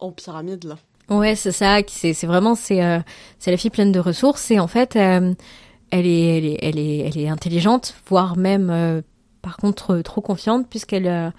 [0.00, 0.76] en pyramide, là.
[1.08, 1.82] Ouais, c'est ça.
[1.82, 2.98] qui- C'est c'est vraiment c'est euh,
[3.38, 5.32] c'est la fille pleine de ressources et en fait euh,
[5.90, 9.00] elle est elle est elle est elle est intelligente, voire même euh,
[9.42, 11.30] par contre trop confiante puisqu'elle euh,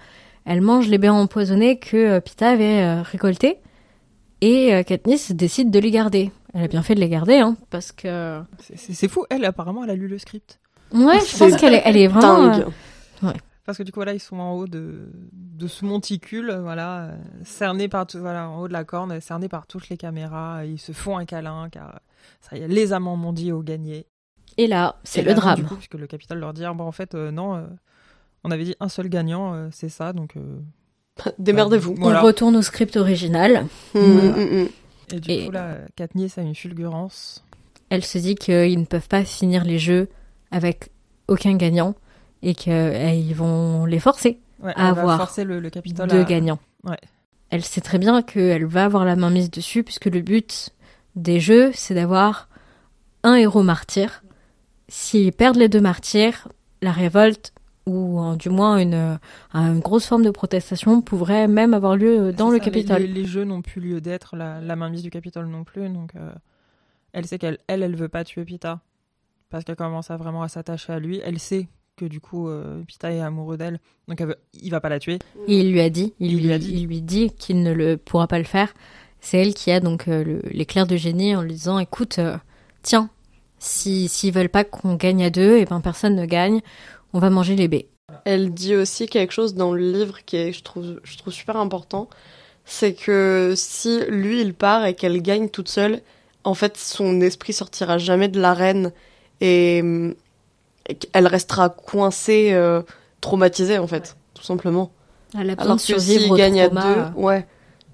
[0.44, 3.58] elle mange les baies empoisonnées que euh, Pita avait euh, récoltées
[4.40, 6.32] et euh, Katniss décide de les garder.
[6.52, 8.40] Elle a bien fait de les garder, hein, parce que.
[8.58, 10.58] C'est- C'est c'est fou, elle apparemment elle a lu le script.
[10.92, 12.48] Ouais, je pense qu'elle est, elle est vraiment.
[12.48, 12.66] Dingue.
[13.22, 13.32] euh,
[13.66, 17.16] Parce que du coup, voilà, ils sont en haut de, de ce monticule, voilà, euh,
[17.44, 20.64] cernés par tout, voilà, en haut de la corne, cernés par toutes les caméras.
[20.64, 21.98] Ils se font un câlin, car euh,
[22.40, 24.06] ça y est, les amants mondiaux ont gagné.
[24.56, 25.56] Et là, c'est le là, drame.
[25.60, 27.66] Du coup, puisque le Capitole leur dit, ah, bon, en fait, euh, non, euh,
[28.44, 30.36] on avait dit un seul gagnant, euh, c'est ça, donc.
[30.36, 30.58] euh,
[31.38, 31.94] Démerdez-vous.
[31.98, 32.22] Voilà.
[32.22, 33.66] On retourne au script original.
[33.94, 34.32] Mm, Voilà.
[34.32, 34.68] mm, mm.
[35.12, 37.44] Et du Et- coup, là, Katniss a une fulgurance.
[37.90, 40.08] Elle se dit qu'ils ne peuvent pas finir les jeux
[40.50, 40.90] avec
[41.28, 41.94] aucun gagnant
[42.42, 46.58] et qu'ils vont les forcer Ouais, À avoir forcer le, le Capitole de à- gagnants.
[46.84, 46.98] Ouais.
[47.48, 50.70] Elle sait très bien qu'elle va avoir la main mise dessus puisque le but
[51.16, 52.48] des jeux, c'est d'avoir
[53.22, 54.22] un héros martyr.
[54.88, 56.48] S'ils perdent les deux martyrs,
[56.82, 57.52] la révolte
[57.86, 59.16] ou euh, du moins une, euh,
[59.54, 63.02] une grosse forme de protestation pourrait même avoir lieu dans le ça, les- Capitole.
[63.02, 66.14] Les, les jeux n'ont plus lieu d'être, la, la mainmise du Capitole non plus, donc
[66.16, 66.30] euh,
[67.12, 68.80] elle sait qu'elle, elle, elle veut pas tuer Pita
[69.48, 71.20] parce qu'elle commence à vraiment à s'attacher à lui.
[71.24, 71.68] Elle sait
[72.00, 73.78] que du coup euh, Pita est amoureux d'elle,
[74.08, 75.18] donc elle veut, il va pas la tuer.
[75.46, 76.72] Et il lui a dit, il, Il lui, lui a dit.
[76.72, 78.72] il lui dit qu'il ne le pourra pas le faire.
[79.20, 82.36] C'est elle qui a donc euh, le- l'éclair de génie en lui disant, écoute, euh,
[82.82, 83.10] tiens,
[83.58, 86.60] si s'ils veulent pas qu'on gagne à deux, et ben personne ne gagne,
[87.12, 87.88] on va manger les baies.
[88.24, 91.56] Elle dit aussi quelque chose dans le livre qui est, je trouve, je trouve super
[91.56, 92.08] important.
[92.64, 96.00] C'est que si lui il part et qu'elle gagne toute seule,
[96.44, 98.92] en fait son esprit sortira jamais de l'arène
[99.40, 99.82] et,
[100.84, 102.82] qu'elle restera coincée, euh,
[103.20, 104.92] traumatisée en fait, tout simplement.
[105.34, 107.46] Elle a besoin Alors de que survivre au gagne à deux, ouais,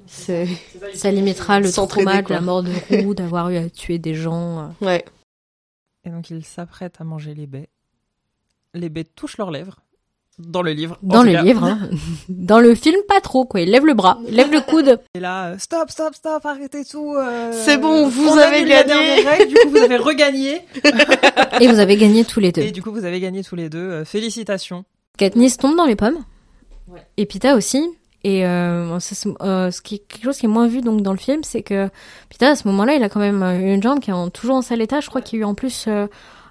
[0.06, 0.46] c'est
[0.94, 2.72] Ça limitera le trauma de la mort de
[3.02, 4.72] Roux, d'avoir eu à tuer des gens.
[4.82, 4.86] euh.
[4.86, 5.04] ouais.
[6.04, 7.68] Et donc il s'apprête à manger les baies.
[8.74, 9.80] Les baies touchent leurs lèvres
[10.38, 10.98] dans le livre.
[11.02, 11.42] Dans le cas.
[11.42, 11.78] livre, hein.
[12.28, 13.60] dans le film, pas trop, quoi.
[13.60, 15.00] Il lève le bras, il lève le coude.
[15.14, 17.14] Et là, euh, stop, stop, stop, arrêtez tout.
[17.16, 19.22] euh, C'est bon, vous on avez gagné.
[19.22, 20.60] règle, du coup, vous avez regagné.
[21.60, 22.62] Et vous avez gagné tous les deux.
[22.62, 23.78] Et du coup, vous avez gagné tous les deux.
[23.78, 24.84] Euh, félicitations.
[25.18, 26.18] Katniss tombe dans les pommes.
[26.88, 27.00] Ouais.
[27.16, 27.82] Et Pita aussi.
[28.24, 28.98] Et euh,
[29.40, 31.62] euh, ce qui est quelque chose qui est moins vu donc dans le film, c'est
[31.62, 31.88] que
[32.28, 34.62] Pita à ce moment-là, il a quand même une jambe qui est en- toujours en
[34.62, 35.00] sale état.
[35.00, 36.06] Je crois qu'il y a eu en plus euh,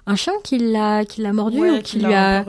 [0.06, 2.44] un chien qui l'a qui l'a mordu Ouais, ou qui lui a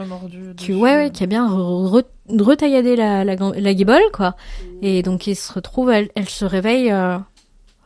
[0.57, 4.35] qui, ouais, ouais, qui a bien re- re- retailladé la, la, guibole, quoi.
[4.81, 7.17] Et donc il se retrouve, elle, elle se réveille euh,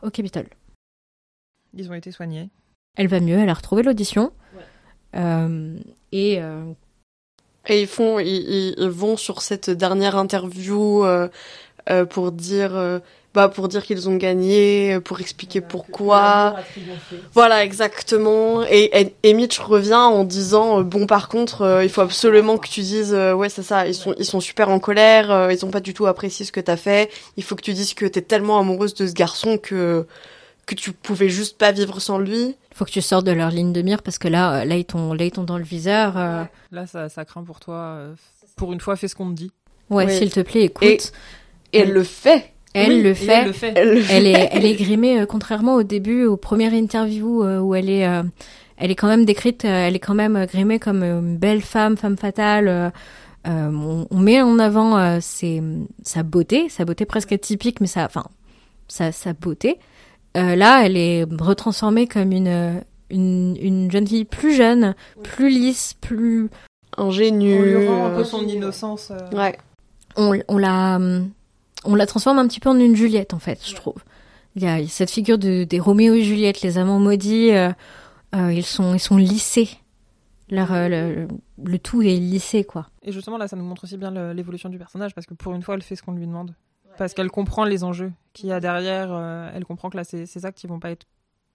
[0.02, 0.46] au Capitole.
[1.74, 2.50] Ils ont été soignés.
[2.96, 4.32] Elle va mieux, elle a retrouvé l'audition.
[5.14, 5.76] Euh,
[6.12, 6.64] et euh,
[7.68, 11.28] Et ils font, ils, ils- ils vont sur cette dernière interview euh,
[11.90, 12.98] euh, pour dire, euh,
[13.34, 16.56] bah pour dire qu'ils ont gagné, euh, pour expliquer pourquoi.
[17.32, 18.62] Voilà, exactement.
[18.64, 22.58] Et, et, et Mitch revient en disant, euh, bon par contre, euh, il faut absolument
[22.58, 25.52] que tu dises, euh, ouais c'est ça, ils sont, ils sont super en colère, euh,
[25.52, 27.10] ils ont pas du tout apprécié ce que t'as fait.
[27.36, 30.06] Il faut que tu dises que t'es tellement amoureuse de ce garçon que
[30.64, 32.54] que tu pouvais juste pas vivre sans lui.
[32.74, 34.84] faut que tu sortes de leur ligne de mire parce que là, euh, là ils
[34.84, 36.16] t'ont, là ils t'ont dans le viseur.
[36.16, 37.74] euh, Là, ça, ça craint pour toi.
[37.74, 38.14] euh,
[38.56, 39.50] Pour une fois, fais ce qu'on te dit.
[39.90, 40.16] ouais, Oui.
[40.16, 40.84] s'il te plaît, écoute.
[40.84, 41.00] Et-
[41.74, 42.52] Et Elle- le fait.
[42.74, 43.26] Elle Oui, le fait.
[43.32, 43.72] Elle le fait.
[43.76, 44.14] Elle, le fait.
[44.16, 47.90] Elle est, elle est grimée, euh, contrairement au début, aux premières interviews euh, où elle
[47.90, 48.22] est, euh,
[48.76, 51.96] elle est quand même décrite, euh, elle est quand même grimée comme une belle femme,
[51.96, 52.92] femme fatale.
[53.44, 55.62] on, on met en avant euh, ses-
[56.02, 58.24] sa beauté, sa beauté presque atypique, mais ça, enfin,
[58.88, 59.78] sa, sa beauté.
[60.36, 65.94] Euh, là, elle est retransformée comme une, une, une jeune fille plus jeune, plus lisse,
[66.00, 66.48] plus.
[66.96, 67.58] ingénue.
[67.58, 69.10] On lui rend un peu son innocence.
[69.10, 69.58] euh, Ouais.
[70.16, 70.98] On, on la,
[71.84, 74.02] on la transforme un petit peu en une Juliette en fait, je trouve.
[74.54, 77.70] Il y a cette figure de, des Roméo et Juliette, les amants maudits, euh,
[78.34, 79.68] euh, ils sont, ils sont lissés.
[80.50, 81.28] Leur, euh, le,
[81.64, 82.88] le tout est lissé quoi.
[83.02, 85.62] Et justement, là, ça nous montre aussi bien l'évolution du personnage parce que pour une
[85.62, 86.54] fois, elle fait ce qu'on lui demande.
[86.98, 89.08] Parce qu'elle comprend les enjeux qu'il y a derrière.
[89.12, 91.06] euh, elle comprend que là, ces, ces actes, ils vont pas être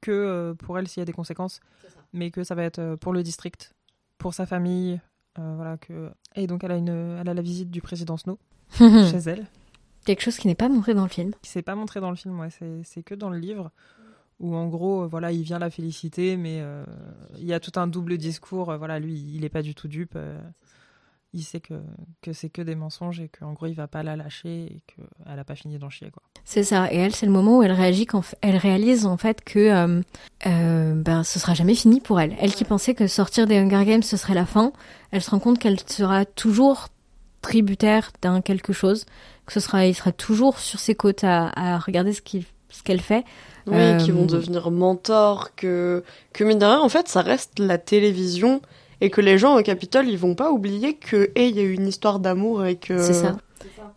[0.01, 1.59] que euh, pour elle s'il y a des conséquences,
[2.11, 3.75] mais que ça va être pour le district,
[4.17, 4.99] pour sa famille.
[5.37, 6.09] euh, voilà, que...
[6.35, 8.39] Et donc, elle a, une, elle a la visite du président Snow
[8.79, 9.45] chez elle.
[10.07, 11.33] Quelque chose qui n'est pas montré dans le film.
[11.41, 12.47] qui s'est pas montré dans le film, ouais,
[12.85, 13.71] c'est, que dans le livre
[14.39, 16.85] où en gros, euh, voilà, il vient la féliciter, mais euh,
[17.37, 18.69] il y a tout un double discours.
[18.69, 20.13] euh, voilà, lui, il est pas du tout dupe.
[20.15, 20.39] euh,
[21.33, 21.73] il sait que,
[22.21, 25.37] que c'est que des mensonges et qu'en gros, il va pas la lâcher et qu'elle
[25.39, 26.23] a pas fini d'en chier, quoi.
[26.45, 26.87] C'est ça.
[26.93, 29.59] Et elle, c'est le moment où elle réagit quand elle réalise en fait que
[30.45, 32.33] euh, ben ce sera jamais fini pour elle.
[32.39, 34.71] Elle qui pensait que sortir des Hunger Games ce serait la fin,
[35.11, 36.87] elle se rend compte qu'elle sera toujours
[37.47, 39.05] tributaire d'un quelque chose,
[39.45, 42.83] que ce sera, il sera toujours sur ses côtes à, à regarder ce qu'il, ce
[42.83, 43.23] qu'elle fait.
[43.67, 46.03] Oui, Euh, qui vont devenir mentors, que,
[46.33, 48.61] que mine de rien, en fait, ça reste la télévision
[49.01, 51.63] et que les gens au Capitole, ils vont pas oublier que, hey, il y a
[51.63, 52.97] eu une histoire d'amour et que.
[53.01, 53.37] C'est ça.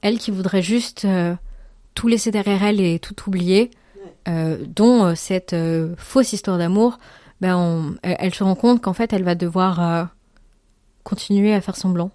[0.03, 1.35] Elle qui voudrait juste euh,
[1.95, 3.71] tout laisser derrière elle et tout oublier.
[4.29, 5.57] euh, dont euh, cette
[5.97, 6.99] fausse histoire d'amour,
[7.41, 10.09] ben on- elle, elle se rend compte qu'en fait, elle va devoir
[11.05, 12.11] continuer à faire semblant.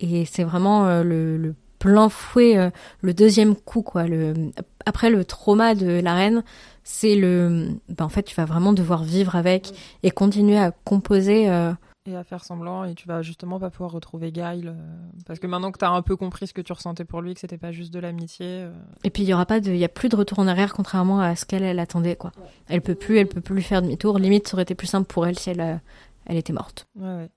[0.00, 2.70] Et c'est vraiment euh, le, le plein fouet, euh,
[3.00, 4.06] le deuxième coup, quoi.
[4.06, 4.50] Le,
[4.86, 6.42] après le trauma de la reine,
[6.84, 7.68] c'est le.
[7.88, 9.72] Ben en fait, tu vas vraiment devoir vivre avec
[10.02, 11.48] et continuer à composer.
[11.50, 11.72] euh,
[12.06, 14.68] Et à faire semblant, et tu vas justement pas pouvoir retrouver Guile.
[14.68, 14.96] euh,
[15.26, 17.40] parce que maintenant que t'as un peu compris ce que tu ressentais pour lui, que
[17.40, 18.46] c'était pas juste de l'amitié.
[18.46, 18.72] euh,
[19.04, 20.72] Et puis il y aura pas de, il y a plus de retour en arrière
[20.74, 22.32] contrairement à ce qu'elle elle attendait quoi.
[22.68, 24.18] Elle peut plus, elle peut plus faire demi-tour.
[24.18, 25.80] Limite, ça aurait été plus simple pour elle si elle,
[26.26, 26.86] elle était morte.
[26.96, 27.30] Ouais, ouais.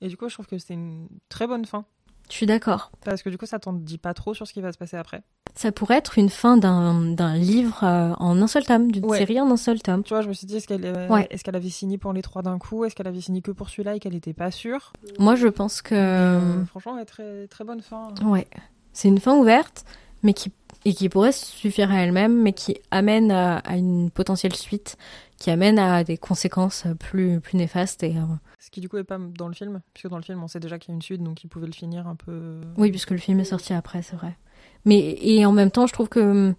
[0.00, 1.84] Et du coup, je trouve que c'était une très bonne fin.
[2.30, 2.90] Je suis d'accord.
[3.04, 4.96] Parce que du coup, ça t'en dit pas trop sur ce qui va se passer
[4.96, 5.22] après.
[5.54, 9.18] Ça pourrait être une fin d'un livre euh, en un seul tome, d'une Ouais.
[9.18, 10.02] série en un seul tome.
[10.02, 11.28] Tu vois, je me suis dit, est-ce qu'elle euh, Ouais.
[11.28, 12.84] qu'elle avait signé pour les trois d'un coup?
[12.84, 14.92] Est-ce qu'elle avait signé que pour celui-là et qu'elle était pas sûre?
[15.18, 18.08] Moi, je pense que Euh, Franchement, ouais, très, très bonne fin.
[18.24, 18.46] ouais,
[18.92, 19.84] c'est une fin ouverte,
[20.22, 20.50] mais qui
[20.86, 24.98] et qui pourrait suffire à elle-même, mais qui amène à, à une potentielle suite,
[25.38, 28.20] qui amène à des conséquences plus plus néfastes et euh,
[28.60, 30.60] Ce qui du coup est pas dans le film, puisque dans le film, on sait
[30.60, 32.60] déjà qu'il y a une suite, donc ils pouvaient le finir un peu.
[32.76, 34.36] Oui, puisque le film est sorti après, c'est vrai.
[34.84, 36.54] Mais et en même temps, je trouve que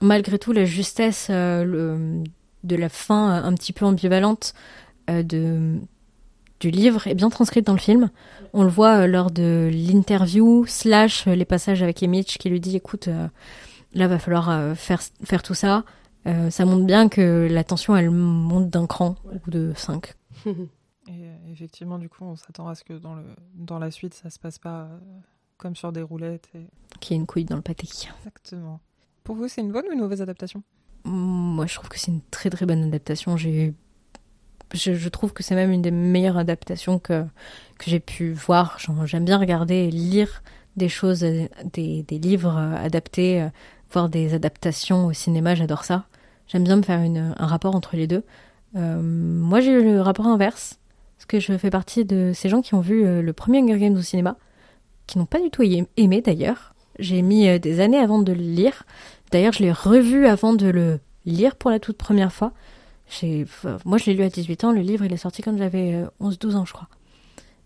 [0.00, 2.24] malgré tout, la justesse euh, le-
[2.64, 4.54] de la fin euh, un petit peu ambivalente
[5.08, 5.78] euh, de
[6.60, 8.10] du livre est bien transcrite dans le film.
[8.52, 12.60] On le voit euh, lors de l'interview slash euh, les passages avec Emmett qui lui
[12.60, 13.28] dit écoute, euh,
[13.94, 15.84] là va falloir euh, faire faire tout ça.
[16.26, 20.14] Euh, ça montre bien que la tension elle monte d'un cran ou de cinq.
[20.46, 20.50] Et
[21.10, 23.24] euh, effectivement, du coup, on s'attend à ce que dans, le,
[23.54, 24.98] dans la suite, ça se passe pas euh,
[25.56, 26.48] comme sur des roulettes.
[26.54, 26.66] Et...
[27.00, 27.88] Qui est une couille dans le pâté.
[28.18, 28.80] Exactement.
[29.24, 30.62] Pour vous, c'est une bonne ou une mauvaise adaptation?
[31.04, 33.36] Moi, je trouve que c'est une très très bonne adaptation.
[33.36, 33.74] J'ai,
[34.74, 37.24] je, je trouve que c'est même une des meilleures adaptations que
[37.78, 38.78] que j'ai pu voir.
[39.06, 40.42] J'aime bien regarder et lire
[40.76, 43.48] des choses, des, des livres adaptés,
[43.92, 45.54] voir des adaptations au cinéma.
[45.54, 46.04] J'adore ça.
[46.46, 48.24] J'aime bien me faire une, un rapport entre les deux.
[48.76, 50.78] Euh, moi, j'ai eu le rapport inverse
[51.16, 53.78] parce que je fais partie de ces gens qui ont vu euh, le premier Hunger
[53.78, 54.36] Games au cinéma,
[55.06, 55.62] qui n'ont pas du tout
[55.96, 56.74] aimé d'ailleurs.
[56.98, 58.84] J'ai mis euh, des années avant de le lire.
[59.30, 62.52] D'ailleurs, je l'ai revu avant de le lire pour la toute première fois.
[63.84, 64.72] Moi, je l'ai lu à 18 ans.
[64.72, 66.88] Le livre, il est sorti quand j'avais euh, 11-12 ans, je crois.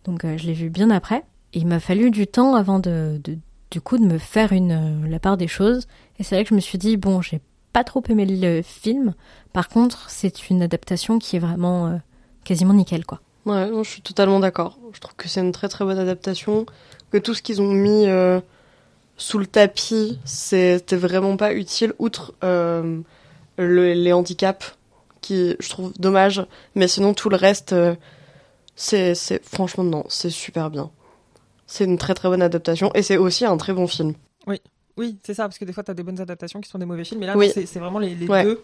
[0.04, 1.22] Donc, je l'ai vu bien après.
[1.54, 3.38] Il m'a fallu du temps avant de, de-
[3.70, 5.86] du coup, de me faire une, la part des choses.
[6.18, 7.40] Et c'est là que je me suis dit, bon, j'ai
[7.72, 9.14] pas trop aimé le film.
[9.52, 11.96] Par contre, c'est une adaptation qui est vraiment euh,
[12.44, 13.20] quasiment nickel, quoi.
[13.46, 14.78] Ouais, non, je suis totalement d'accord.
[14.92, 16.66] Je trouve que c'est une très très bonne adaptation.
[17.10, 18.40] Que tout ce qu'ils ont mis euh,
[19.16, 23.00] sous le tapis, c'était vraiment pas utile, outre euh,
[23.58, 24.76] le- les handicaps,
[25.20, 26.46] qui je trouve dommage.
[26.74, 27.94] Mais sinon, tout le reste, euh,
[28.76, 30.90] c'est, c'est franchement non, c'est super bien.
[31.66, 34.14] C'est une très très bonne adaptation et c'est aussi un très bon film.
[34.46, 34.60] Oui,
[35.22, 37.20] c'est ça, parce que des fois, t'as des bonnes adaptations qui sont des mauvais films,
[37.20, 37.50] mais là, Oui.
[37.52, 38.42] c'est c'est vraiment les, les Ouais.
[38.44, 38.62] deux.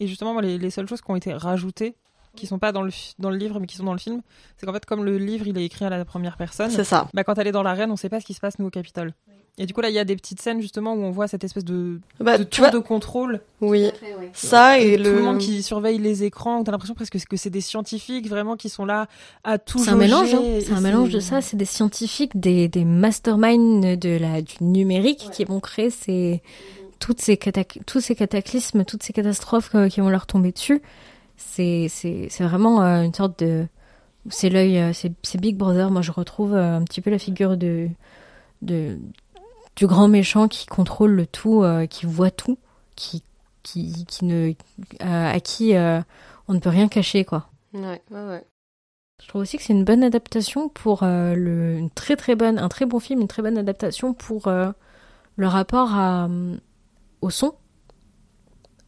[0.00, 1.94] Et justement, moi, les, les seules choses qui ont été rajoutées,
[2.38, 4.20] qui sont pas dans le, dans le livre, mais qui sont dans le film,
[4.56, 7.08] c'est qu'en fait, comme le livre, il est écrit à la première personne, C'est ça.
[7.14, 8.70] bah, quand elle est dans l'arène, on sait pas ce qui se passe, nous, au
[8.70, 9.12] Capitole.
[9.60, 11.42] Et du coup, là, il y a des petites scènes, justement, où on voit cette
[11.42, 13.40] espèce de, Bah, de tour vois, de contrôle.
[13.60, 13.90] oui,
[14.32, 15.14] ça et Tout le.
[15.16, 18.68] le monde qui surveille les écrans, t'as l'impression presque que c'est des scientifiques, vraiment, qui
[18.68, 19.08] sont là
[19.42, 20.42] à tout C'est un mélange, hein.
[20.64, 21.40] c'est un mélange de ça.
[21.40, 26.40] C'est des scientifiques, des, des masterminds de la, du numérique qui vont créer ces,
[27.00, 30.80] toutes ces catac- tous ces cataclysmes, toutes ces catastrophes euh, qui vont leur tomber dessus.
[31.38, 33.66] C'est, c'est, c'est vraiment euh, une sorte de,
[34.28, 35.90] c'est l'œil, euh, c'est, Big Brother.
[35.90, 37.88] Moi, je retrouve euh, un petit peu la figure de,
[38.60, 38.98] de,
[39.76, 42.58] du grand méchant qui contrôle le tout, euh, qui voit tout,
[42.96, 43.22] qui,
[43.62, 46.00] qui, qui ne, euh, à qui euh,
[46.48, 47.48] on ne peut rien cacher, quoi.
[47.72, 48.44] Ouais, ouais, ouais.
[49.22, 52.68] Je trouve aussi que c'est une bonne adaptation pour le, une très très bonne, un
[52.68, 56.28] très bon film, une très bonne adaptation pour le rapport à,
[57.20, 57.54] au son.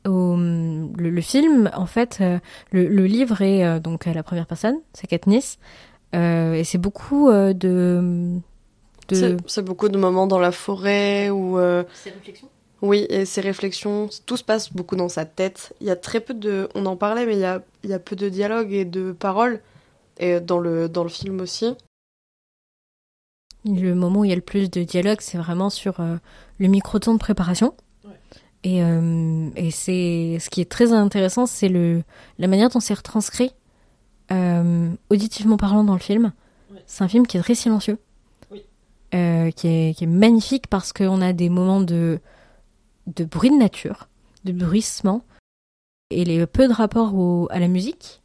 [0.06, 2.38] Au, le, le film, en fait, euh,
[2.72, 5.58] le, le livre est euh, donc à la première personne, c'est Katniss,
[6.14, 8.38] euh, et c'est beaucoup euh, de,
[9.08, 11.58] de C'est- beaucoup de moments dans la forêt où.
[11.58, 11.84] euh,
[12.82, 15.74] Oui, et ses réflexions, tout se passe beaucoup dans sa tête.
[15.82, 16.68] Il y a très peu de.
[16.74, 19.12] On en parlait, mais il y a, il y a peu de dialogue et de
[19.12, 19.60] paroles.
[20.18, 21.74] Et dans le, dans le film aussi.
[23.66, 26.16] Le moment où il y a le plus de dialogue, c'est vraiment sur euh,
[26.58, 27.74] le micro-temps de préparation.
[28.62, 32.02] Et, euh, et c'est ce qui est très intéressant, c'est le
[32.38, 33.52] la manière dont c'est retranscrit
[34.32, 36.32] euh, auditivement parlant dans le film.
[36.72, 36.82] Ouais.
[36.86, 37.98] C'est un film qui est très silencieux,
[38.50, 38.62] Oui.
[39.14, 42.18] Euh, qui, est, qui est magnifique parce qu'on a des moments de
[43.06, 44.08] de bruit de nature,
[44.44, 45.24] de bruissement,
[46.10, 48.20] et les peu de rapport au- à la musique.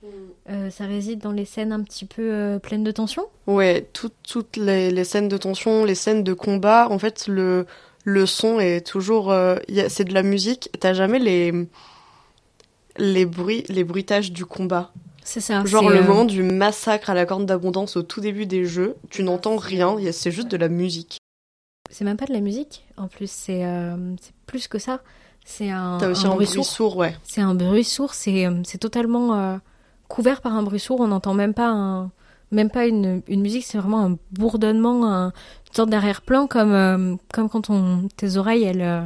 [0.49, 3.24] Euh, ça réside dans les scènes un petit peu pleines de tension.
[3.48, 7.66] Ouais, tout- toutes les, les scènes de tension, les scènes de combat, en fait, le,
[8.06, 9.32] le son est toujours.
[9.32, 9.57] euh,
[9.90, 10.69] c'est de la musique.
[10.80, 11.52] T'as jamais les.
[12.98, 14.91] les bruits, les bruitages du combat.
[15.23, 15.65] C'est ça.
[15.65, 18.95] Genre le euh, moment du massacre à la corne d'abondance au tout début des jeux,
[19.10, 21.18] tu n'entends rien, c'est juste de la musique.
[21.90, 22.86] C'est même pas de la musique.
[22.98, 23.95] En plus, c'est euh,
[24.45, 25.02] plus que ça.
[25.44, 26.65] C'est un, T'as aussi un un bruit bruit sourd.
[26.65, 27.15] sourd, ouais.
[27.23, 28.14] C'est un bruit sourd.
[28.14, 29.60] C'est c'est totalement
[30.07, 30.99] couvert par un bruit sourd.
[31.02, 32.11] On n'entend même pas un,
[32.52, 33.65] même pas une, une musique.
[33.65, 35.34] C'est vraiment un bourdonnement, un,
[35.76, 39.06] sorte d'arrière-plan comme euh, comme quand on tes oreilles elles euh,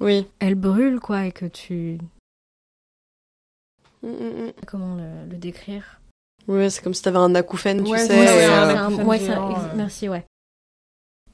[0.00, 0.26] Oui.
[0.40, 1.98] elles brûlent quoi et que tu
[4.02, 4.52] Mm, mm, mm.
[4.66, 6.00] comment le, le décrire.
[6.48, 8.06] Ouais, c'est comme si t'avais un acouphène, tu Ouais, sais.
[8.08, 10.24] c'est ça, c'est un euh, un- ouais, un- merci, ouais.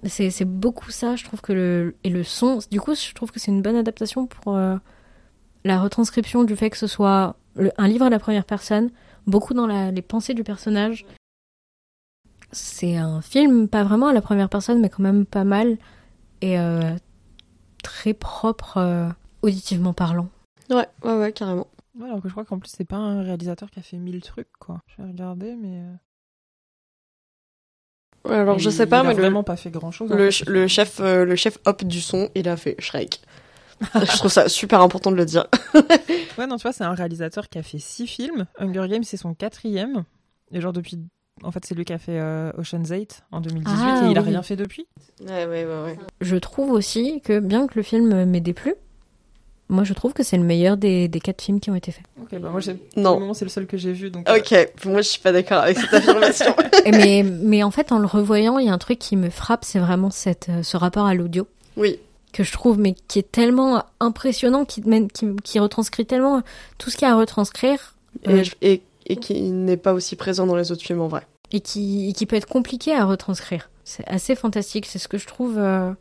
[0.04, 3.32] C'est c'est beaucoup ça, je trouve que le et le son, du coup, je trouve
[3.32, 4.76] que c'est une bonne adaptation pour euh,
[5.64, 8.90] la retranscription du fait que ce soit le- un livre à la première personne,
[9.26, 11.06] beaucoup dans la- les pensées du personnage.
[12.52, 15.76] C'est un film, pas vraiment à la première personne, mais quand même pas mal
[16.40, 16.94] et euh,
[17.82, 19.08] très propre euh,
[19.42, 20.28] auditivement parlant.
[20.70, 21.66] Ouais, ouais, ouais, carrément.
[21.98, 24.22] Ouais, alors que je crois qu'en plus, c'est pas un réalisateur qui a fait mille
[24.22, 24.80] trucs, quoi.
[24.96, 25.80] Je vais regarder, mais.
[25.82, 25.94] euh,
[28.24, 30.10] Ouais, alors je sais pas, il a mais le, vraiment pas fait grand chose.
[30.10, 33.20] le, ch- le chef, euh, le chef hop du son, il a fait Shrek.
[33.94, 35.46] je trouve ça super important de le dire.
[36.36, 38.46] Ouais, non, tu vois, c'est un réalisateur qui a fait six films.
[38.58, 40.04] Hunger Games, c'est son quatrième.
[40.50, 40.98] Et genre, depuis.
[41.44, 44.18] En fait, c'est lui qui a fait euh, Ocean's 8 en 2018 Ah, et il
[44.18, 44.28] a oui.
[44.28, 44.86] rien fait depuis.
[45.24, 45.98] Ouais, ouais, ouais, ouais.
[46.20, 48.74] Je trouve aussi que bien que le film m'ait déplu,
[49.68, 52.04] moi je trouve que c'est le meilleur des, des quatre films qui ont été faits.
[52.20, 52.74] Ok, bah moi, j'ai.
[52.74, 53.20] Pour le Non.
[53.20, 54.10] moment, c'est le seul que j'ai vu.
[54.10, 56.54] Donc, euh, Ok, moi je suis pas d'accord avec cette affirmation.
[56.84, 59.30] Et mais, mais en fait, en le revoyant, il y a un truc qui me
[59.30, 61.46] frappe, c'est vraiment cette, euh, ce rapport à l'audio
[61.76, 61.98] oui,
[62.32, 66.42] que je trouve, mais qui est tellement impressionnant, qui, te mène- qui, qui retranscrit tellement
[66.78, 67.94] tout ce qu'il y a à retranscrire
[68.24, 71.26] et, je- et, et qui n'est pas aussi présent dans les autres films en vrai.
[71.52, 73.70] et qui, et qui peut être compliqué à retranscrire.
[73.84, 75.92] C'est assez fantastique, c'est ce que je trouve, euh,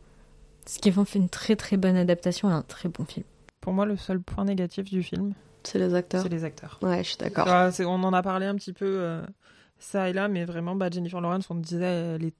[0.66, 3.24] ce qui en fait une très très bonne adaptation et un très bon film.
[3.60, 5.32] pour moi, le seul point négatif du film,
[5.64, 6.22] C'est les acteurs.
[6.22, 6.78] c'est les acteurs.
[6.82, 7.46] Ouais, je suis d'accord.
[7.48, 9.22] Ah, c'est- on en a parlé un petit peu euh,
[9.78, 12.34] ça et là, mais vraiment, bah, Jennifer Lawrence, on disait, elle est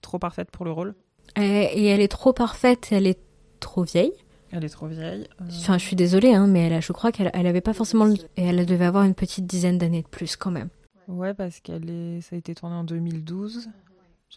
[0.00, 0.94] trop parfaite pour le rôle.
[1.36, 3.18] Et, et elle est trop parfaite, elle est
[3.60, 4.12] trop vieille.
[4.56, 5.26] Elle est trop vieille.
[5.40, 7.72] euh, Enfin, je suis désolée, hein, mais elle a, je crois qu'elle elle avait pas
[7.72, 8.04] forcément.
[8.04, 10.68] le- Et elle devait avoir une petite dizaine d'années de plus quand même.
[11.08, 13.68] Ouais, parce qu'elle est, ça a été tourné en 2012.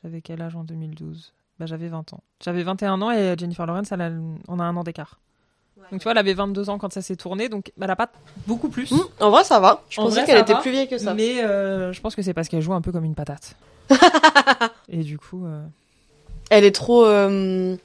[0.01, 2.21] J'avais quel âge en 2012 Bah, j'avais 20 ans.
[2.43, 4.11] J'avais 21 ans et Jennifer Lawrence, elle a,
[4.47, 5.19] on a un an d'écart.
[5.91, 7.95] Donc tu vois, elle avait 22 ans quand ça s'est tourné, donc bah, elle a
[7.95, 8.09] pas
[8.47, 8.91] beaucoup plus.
[8.91, 9.83] Hmm, en vrai, ça va.
[9.89, 11.13] Je En pensais qu'elle était va, plus vieille que ça.
[11.13, 13.55] Mais euh, je pense que c'est parce qu'elle joue un peu comme une patate.
[14.89, 15.63] et du coup, euh,
[16.49, 17.05] Elle est trop.
[17.05, 17.77] euh,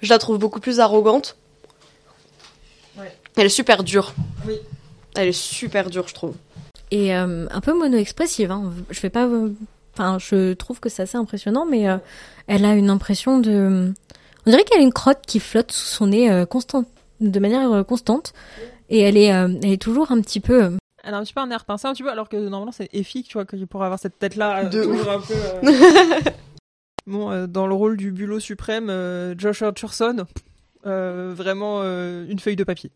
[0.00, 1.36] Je la trouve beaucoup plus arrogante.
[3.38, 4.12] Elle est super dure.
[4.46, 4.54] Oui.
[5.16, 6.34] Elle est super dure, je trouve.
[6.90, 8.50] Et euh, un peu mono-expressive.
[8.50, 8.72] Hein.
[8.90, 9.28] Je vais pas.
[9.94, 11.98] Enfin, je trouve que c'est assez impressionnant, mais euh,
[12.46, 13.92] elle a une impression de.
[14.46, 16.84] On dirait qu'elle a une crotte qui flotte sous son nez euh, constant,
[17.20, 18.32] de manière euh, constante.
[18.90, 20.76] Et elle est, euh, elle est toujours un petit peu.
[21.04, 22.88] elle a un petit peu un air pincé, un petit peu, alors que normalement c'est
[22.94, 25.34] Effie, tu vois, qui pourrait avoir cette tête-là, euh, De toujours un peu.
[25.34, 26.20] euh,
[27.06, 30.24] Bon, euh, dans le rôle du bulot suprême, euh, Josh Hutcherson,
[30.86, 32.90] euh, vraiment euh, une feuille de papier.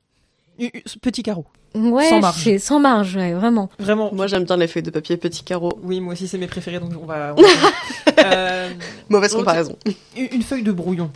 [1.00, 1.44] Petit carreau.
[1.74, 2.42] Ouais, Sans marge.
[2.44, 3.70] c'est sans marge, ouais, vraiment.
[3.78, 4.10] Vraiment.
[4.12, 5.72] Moi, j'aime bien les feuilles de papier petits carreaux.
[5.82, 7.34] Oui, moi aussi c'est mes préférés, donc on va.
[7.36, 7.42] on
[8.16, 8.68] va- Euh,
[9.08, 9.76] Mauvaise comparaison.
[10.16, 11.10] une feuille de brouillon.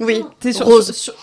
[0.00, 0.24] Oui.
[0.40, 0.92] T'es sur, Rose.
[0.92, 1.14] sur-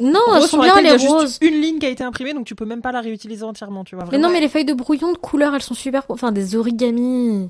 [0.00, 1.38] Non, rose elles sont bien les a juste roses.
[1.40, 3.94] une ligne qui a été imprimée, donc tu peux même pas la réutiliser entièrement, tu
[3.94, 4.04] vois.
[4.10, 6.02] Mais non, mais les feuilles de brouillon de couleur, elles sont super.
[6.08, 7.48] Enfin, des origamis.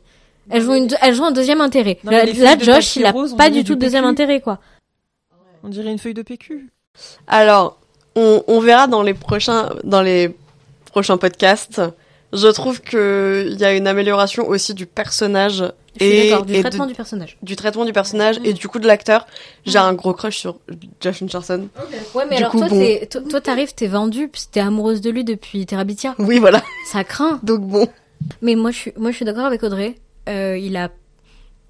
[0.49, 1.99] Elles ont, une, elles ont un deuxième intérêt.
[2.05, 2.25] Non, là,
[2.59, 4.11] Josh, il a rose, pas du tout de deuxième PQ.
[4.13, 4.61] intérêt, quoi.
[5.65, 6.69] On dirait une feuille de PQ.
[7.27, 7.79] Alors,
[8.17, 10.35] on, on verra dans les prochains, dans les
[10.91, 11.81] prochains podcasts.
[12.33, 15.63] Je trouve que il y a une amélioration aussi du personnage
[16.01, 17.39] et, du et traitement de- du personnage.
[17.43, 19.27] du traitement du personnage et du coup de l'acteur.
[19.65, 20.57] J'ai un gros crush sur
[21.01, 21.69] Josh Hutcherson.
[22.15, 22.79] Ouais, mais Du alors coup, toi, bon.
[22.81, 26.15] t'es- toi, t'arrives, t'es vendu, puis t'es amoureuse de lui depuis Terabithia.
[26.19, 26.63] Oui, voilà.
[26.93, 27.39] Ça craint.
[27.45, 27.89] Donc bon.
[28.43, 29.95] Mais moi, je suis, moi, je suis d'accord avec Audrey.
[30.29, 30.91] Euh, il a,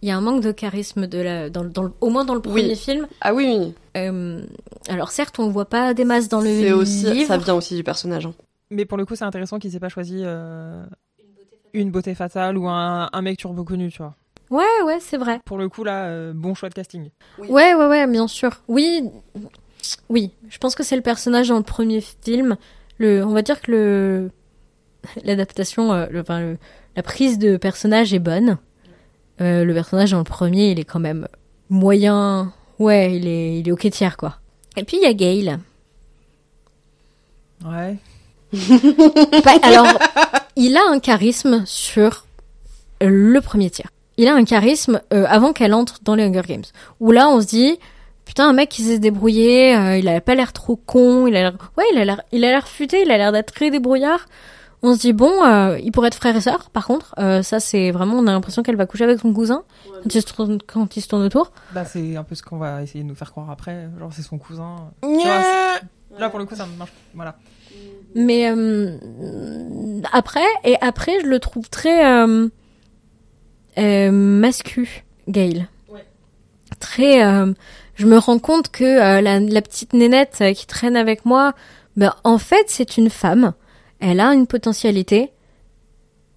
[0.07, 2.41] il y a un manque de charisme de la, dans, dans au moins dans le
[2.47, 2.63] Oui.
[2.63, 3.09] premier film.
[3.21, 3.75] Ah oui, oui.
[3.97, 4.41] Euh,
[4.89, 7.27] alors certes, on le voit pas des masses dans le C'est aussi, livre.
[7.27, 8.25] ça vient aussi du personnage.
[8.27, 8.35] hein.
[8.71, 10.85] Mais pour le coup, c'est intéressant qu'ils aient pas choisi euh,
[11.73, 14.15] une beauté fatale ou un, un mec turbo connu, tu vois.
[14.49, 15.41] Ouais, ouais, c'est vrai.
[15.45, 17.11] Pour le coup, là, euh, bon choix de casting.
[17.41, 17.49] Oui.
[17.49, 18.61] Ouais, ouais, ouais, bien sûr.
[18.69, 19.03] Oui,
[20.09, 20.31] oui.
[20.49, 22.57] Je pense que c'est le personnage dans le premier film.
[22.99, 24.31] Le, on va dire que le,
[25.25, 26.59] l'adaptation, euh, le- enfin, le-
[26.95, 28.59] la prise de personnage est bonne.
[29.41, 31.29] Euh, le personnage dans le premier, il est quand même
[31.69, 32.53] moyen.
[32.79, 34.37] Ouais, il est, il est ok tiers, quoi.
[34.77, 35.59] Et puis il y a Gail.
[37.65, 37.97] Ouais.
[39.43, 39.87] Pas- alors,
[40.57, 42.27] il a un charisme sur
[43.01, 43.91] le premier tiers.
[44.19, 46.65] Il a un charisme euh, avant qu'elle entre dans les Hunger Games.
[47.01, 47.79] Où là, on se dit,
[48.25, 51.37] putain, un mec qui sait se débrouiller, euh, il a pas l'air trop con, il
[51.37, 53.71] a l'air, ouais, il a l'air, il a l'air futé, il a l'air d'être très
[53.71, 54.27] débrouillard.
[54.83, 56.71] On se dit bon, euh, il pourrait être frère et sœur.
[56.71, 59.65] Par contre, euh, ça c'est vraiment, on a l'impression qu'elle va coucher avec son cousin
[60.03, 61.51] quand il se tourne, quand il se tourne autour.
[61.73, 63.89] Bah, c'est un peu ce qu'on va essayer de nous faire croire après.
[63.99, 64.77] Genre, c'est son cousin.
[65.03, 66.93] Tu vois, c'est- Là, pour le coup, ça marche.
[67.15, 67.37] Voilà.
[68.15, 68.97] Mais euh,
[70.13, 72.49] après, et après, je le trouve très euh,
[73.79, 75.67] euh, mascu, Gail.
[75.91, 76.07] Ouais.
[76.81, 77.25] Très.
[77.25, 77.53] euh,
[77.97, 81.53] je me rends compte que euh, la, la petite nénette qui traîne avec moi,
[81.97, 83.53] ben, en fait, c'est une femme.
[84.01, 85.31] Elle a une potentialité.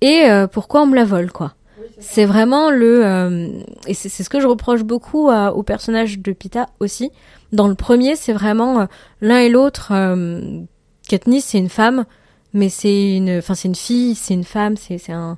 [0.02, 1.56] Et euh, pourquoi on me la vole, quoi
[2.00, 3.06] C'est vraiment le.
[3.06, 3.48] euh,
[3.88, 7.12] et c'est ce que je reproche beaucoup à- au personnage de Pita aussi.
[7.52, 8.86] Dans le premier, c'est vraiment euh,
[9.22, 9.90] l'un et l'autre.
[9.92, 10.62] euh,
[11.08, 12.06] Katniss, c'est une femme,
[12.54, 15.38] mais c'est une, enfin, c'est une fille, c'est une femme, c'est, c'est un,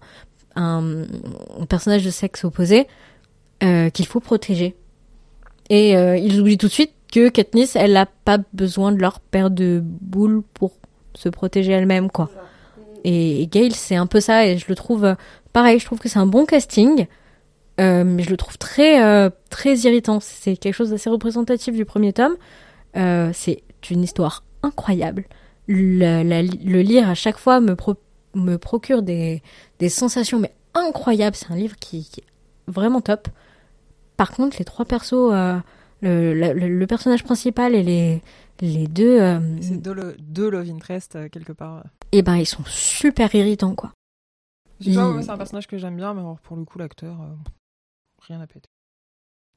[0.56, 1.04] un,
[1.60, 2.88] un personnage de sexe opposé
[3.64, 4.76] euh, qu'il faut protéger.
[5.70, 9.20] Et euh, ils oublient tout de suite que Katniss, elle n'a pas besoin de leur
[9.22, 10.74] paire de boules pour
[11.22, 12.30] se protéger elle-même, quoi.
[13.04, 15.16] Et, Gale, c'est un peu ça, et je le trouve, euh,
[15.54, 17.08] pareil, je trouve que c'est un bon casting,
[17.80, 20.20] euh, mais je le trouve très, euh, très irritant.
[20.20, 22.36] C'est quelque chose d'assez représentatif du premier tome.
[22.94, 25.26] C'est une histoire incroyable.
[25.68, 27.76] Le, lire à chaque fois me,
[28.36, 29.42] me procure des,
[29.80, 31.36] des sensations mais incroyables.
[31.36, 32.24] C'est un livre qui, est
[32.68, 33.28] vraiment top.
[34.18, 35.32] Par contre, les trois persos,
[36.02, 38.22] le, le personnage principal et les,
[38.62, 41.84] les deux, euh, C'est deux, deux Love Interest, euh, quelque part.
[42.12, 43.92] eh ben, ils sont super irritants, quoi.
[44.80, 47.26] Il- c'est un personnage que j'aime bien, mais alors, pour le coup, l'acteur, euh,
[48.28, 48.68] rien à péter.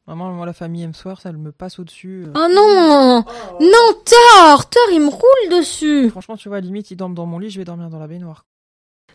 [0.07, 2.25] Vraiment, moi, la famille Hemsworth, elle me passe au-dessus.
[2.27, 2.33] euh.
[2.35, 3.25] Oh non
[3.61, 7.39] Non, Thor Thor, il me roule dessus Franchement, tu vois, limite, il dorme dans mon
[7.39, 8.45] lit, je vais dormir dans la baignoire.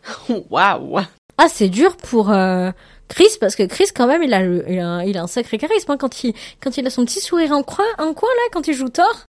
[0.50, 1.00] Waouh
[1.38, 2.72] Ah, c'est dur pour euh,
[3.08, 5.28] Chris, parce que Chris, quand même, il a, le- il a, un, il a un
[5.28, 5.92] sacré charisme.
[5.92, 8.68] hein, quand, il, quand il a son petit sourire en coin, en coin là, quand
[8.68, 9.26] il joue Thor.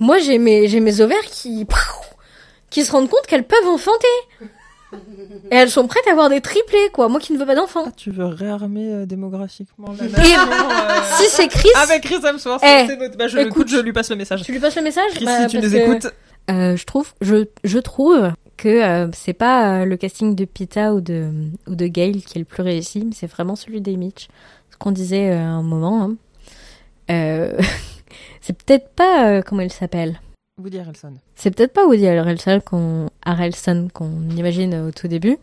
[0.00, 1.66] Moi, j'ai mes, j'ai mes ovaires qui,
[2.70, 4.06] qui se rendent compte qu'elles peuvent enfanter.
[5.50, 7.08] Et elles sont prêtes à avoir des triplés, quoi.
[7.10, 7.84] Moi qui ne veux pas d'enfants.
[7.86, 12.62] Ah, tu veux réarmer euh, démographiquement la nation, euh, si c'est Chris, Avec Chris Hemsworth,
[12.64, 13.16] Eh, c'est noté.
[13.18, 14.42] Bah, je écoute, l'écoute, je lui passe le message.
[14.44, 15.10] tu lui passes le message?
[15.14, 16.06] Chris, Bah, si tu nous que, écoutes,
[16.50, 20.94] euh, je trouve, je, je trouve que euh, c'est pas euh, le casting de Pita
[20.94, 21.28] ou de
[21.66, 24.28] ou de Gail qui est le plus réussi, mais c'est vraiment celui d'Mitch.
[24.70, 26.10] Ce qu'on disait euh, à un moment.
[27.10, 27.48] hein.
[28.48, 30.20] Euh, c'est peut-être pas euh, comment il s'appelle?
[30.60, 31.14] Woody Harrelson.
[31.36, 35.38] C'est peut-être pas Woody Harrelson qu'on Harrelson qu'on imagine au tout début,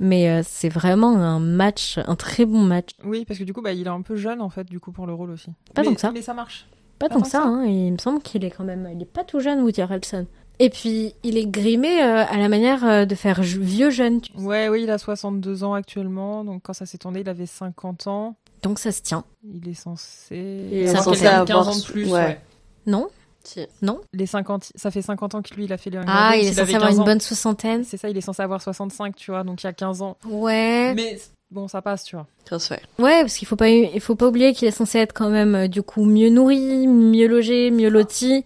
[0.00, 2.90] mais euh, c'est vraiment un match, un très bon match.
[3.04, 4.90] Oui, parce que du coup, bah, il est un peu jeune, en fait, du coup,
[4.90, 5.50] pour le rôle aussi.
[5.74, 6.10] Pas mais, tant que ça.
[6.12, 6.66] Mais ça marche.
[6.98, 9.04] Pas Pas tant que ça, hein, il me semble qu'il est quand même, il est
[9.04, 10.26] pas tout jeune Woody Harrelson.
[10.58, 14.32] Et puis il est grimé euh, à la manière euh, de faire vieux jeune, tu-
[14.36, 18.08] Ouais, oui, il a 62 ans actuellement, donc quand ça s'est tourné, il avait 50
[18.08, 18.34] ans.
[18.62, 19.24] Donc ça se tient.
[19.44, 20.36] Il est censé.
[20.70, 22.04] Il est avoir censé avoir 15 ans de plus.
[22.06, 22.12] ouais.
[22.12, 22.40] ouais.
[22.86, 23.08] Non
[23.44, 23.66] Si.
[24.14, 26.40] Les 50, ça fait 50 ans que lui, il a fait les Hunger Ah, Games,
[26.42, 27.04] il est censé avoir 15 une ans.
[27.04, 27.84] bonne soixantaine.
[27.84, 30.16] C'est ça, il est censé avoir 65, tu vois, donc il y a 15 ans.
[30.28, 30.94] Ouais.
[30.94, 31.18] Mais
[31.50, 32.26] bon, ça passe, tu vois.
[32.48, 32.82] Ça se fait.
[32.98, 35.54] Ouais, parce qu'il faut pas, il faut pas oublier qu'il est censé être quand même
[35.54, 38.44] euh, du coup mieux nourri, mieux logé, mieux loti.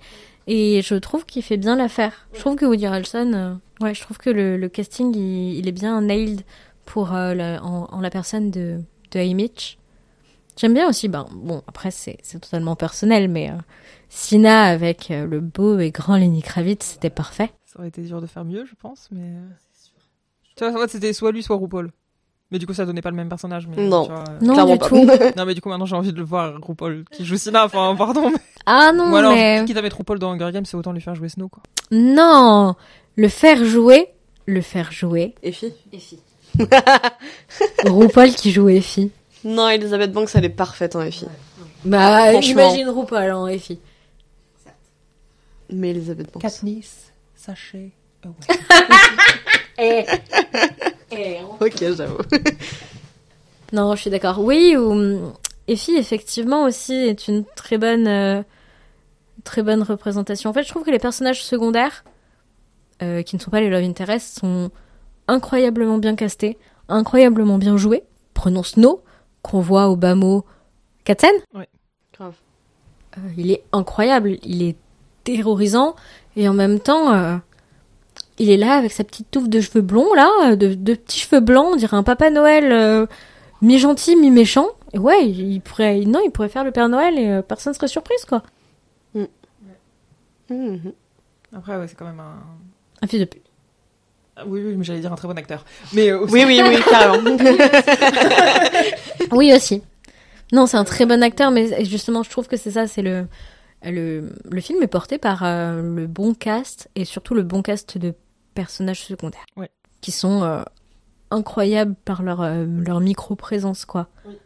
[0.49, 2.27] Et je trouve qu'il fait bien l'affaire.
[2.35, 5.69] Je trouve que Woody Harrelson, euh, ouais, je trouve que le, le casting il, il
[5.69, 6.43] est bien nailed
[6.85, 8.81] pour euh, la- en, en la personne de
[9.13, 9.79] de Haymitch.
[10.57, 13.55] J'aime bien aussi, ben bon après c'est c'est totalement personnel, mais euh,
[14.11, 17.51] Sina avec euh, le beau et grand Lenny Kravitz, c'était parfait.
[17.65, 19.23] Ça aurait été dur de faire mieux, je pense, mais.
[19.23, 19.49] euh,
[20.57, 21.91] Tu vois, en fait, c'était soit lui, soit RuPaul.
[22.51, 23.67] Mais du coup, ça donnait pas le même personnage.
[23.67, 24.05] Mais, Non.
[24.05, 24.89] tu vois, euh, Non Clairement du pas.
[24.91, 25.07] tout.
[25.39, 27.65] Non, mais du coup, maintenant, j'ai envie de le voir, RuPaul, qui joue Sina.
[27.65, 28.29] Enfin, pardon.
[28.29, 28.37] Mais...
[28.67, 31.01] Ah non Ou alors, mais quitte à mettre RuPaul dans Hunger Games, c'est autant lui
[31.01, 31.63] faire jouer Snow, quoi.
[31.91, 32.75] non,
[33.17, 34.09] le faire jouer,
[34.45, 35.35] le faire jouer.
[35.43, 35.73] Effie
[37.85, 39.11] RuPaul qui joue Effie.
[39.45, 41.27] Non, Elisabeth Banks, elle est parfaite en Effie.
[41.85, 42.63] Bah, Franchement.
[42.71, 43.81] imagine RuPaul en Effie.
[45.71, 46.43] Mais Elisabeth Banks.
[46.43, 47.93] Katniss, sachez.
[49.79, 50.05] Eh.
[51.11, 52.19] Eh, Ok, j'avoue.
[53.73, 54.39] Non, je suis d'accord.
[54.41, 55.33] Oui, ou
[55.67, 58.43] Effie, effectivement, aussi est une très bonne, euh,
[59.45, 60.51] très bonne représentation.
[60.51, 62.05] En fait, je trouve que les personnages secondaires,
[63.03, 64.71] euh, qui ne sont pas les Love Interest, sont
[65.27, 66.59] incroyablement bien castés,
[66.91, 68.03] incroyablement bien joués.
[68.35, 69.03] Prenons Snow,
[69.43, 70.45] qu'on voit au bas mot
[71.05, 71.35] Katzen.
[72.15, 72.35] Grave.
[73.19, 74.77] Euh, il est incroyable, il est
[75.25, 75.95] terrorisant,
[76.37, 77.37] et en même temps, euh,
[78.39, 81.41] il est là avec sa petite touffe de cheveux blonds, là, de, de petits cheveux
[81.41, 83.07] blancs, on dirait un Papa Noël euh,
[83.61, 84.69] mi-gentil, mi-méchant.
[84.95, 87.75] Et ouais, il, il pourrait, non, il pourrait faire le Père Noël et euh, personne
[87.75, 88.43] serait surprise, quoi.
[90.51, 90.93] Mhm.
[91.55, 92.43] Après, ouais, c'est quand même un.
[93.01, 93.43] Un fils de pute.
[94.47, 95.65] Oui, oui, mais j'allais dire un très bon acteur.
[95.93, 97.37] Mais euh, aussi- Oui, oui, oui, carrément.
[99.33, 99.83] Oui, aussi.
[100.53, 103.27] Non, c'est un très bon acteur, mais justement, je trouve que c'est ça, c'est le,
[103.85, 107.97] le, le film est porté par euh, le bon cast et surtout le bon cast
[107.99, 108.15] de
[108.55, 109.47] personnages secondaires.
[109.57, 109.71] Ouais.
[110.03, 110.63] Qui sont euh,
[111.31, 114.09] incroyables par leur, euh, leur micro-présence, quoi.
[114.27, 114.37] Oui.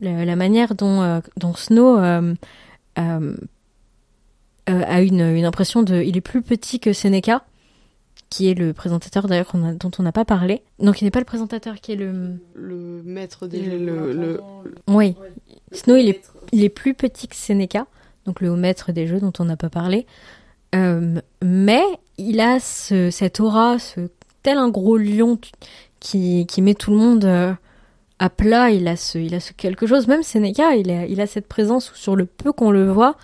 [0.00, 2.34] La, la manière dont, euh, dont Snow euh,
[2.98, 3.34] euh,
[4.68, 6.02] euh, a une, une impression de.
[6.02, 7.44] Il est plus petit que Seneca,
[8.32, 10.62] qui est le présentateur d'ailleurs dont on n'a pas parlé.
[10.78, 12.40] Donc il n'est pas le présentateur, qui est le.
[12.54, 14.40] Le maître des jeux, le, le,
[14.88, 15.14] Oui.
[15.72, 17.86] Snow, il est, il est plus petit que Seneca,
[18.24, 20.06] donc le haut maître des jeux dont on n'a pas parlé.
[20.74, 21.82] Euh, mais
[22.16, 24.08] il a ce, cette aura, ce,
[24.42, 25.38] tel un gros lion
[26.00, 27.52] qui, qui met tout le monde euh,
[28.18, 28.70] à plat.
[28.70, 30.08] Il a ce, il a ce quelque chose.
[30.08, 33.18] Même Seneca, il a, il a cette présence où sur le peu qu'on le voit,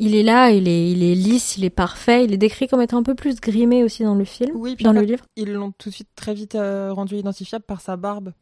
[0.00, 2.24] il est là, il est, il est lisse, il est parfait.
[2.24, 4.84] Il est décrit comme étant un peu plus grimé aussi dans le film, Oui, puis
[4.84, 5.24] dans le livre.
[5.36, 8.32] ils l'ont tout de suite très vite euh, rendu identifiable par sa barbe,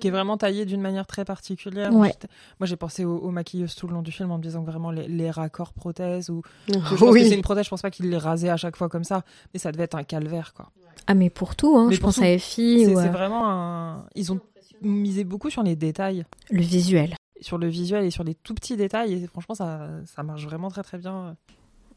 [0.00, 1.92] qui est vraiment taillée d'une manière très particulière.
[1.92, 2.14] Ouais.
[2.60, 4.70] Moi, j'ai pensé aux, aux maquilleuses tout le long du film en me disant que
[4.70, 6.42] vraiment les, les raccords prothèses ou.
[6.68, 7.34] Je pense que c'est oui.
[7.34, 9.72] une prothèse, je pense pas qu'il les rasait à chaque fois comme ça, mais ça
[9.72, 10.70] devait être un calvaire, quoi.
[11.08, 12.22] Ah mais pour tout, hein, Mais je pour pense tout.
[12.22, 14.06] à Effie C'est ou vraiment un.
[14.14, 14.38] Ils ont
[14.82, 17.14] misé beaucoup sur les détails, le visuel.
[17.40, 20.68] Sur le visuel et sur les tout petits détails, et franchement, ça, ça marche vraiment
[20.70, 21.36] très très bien.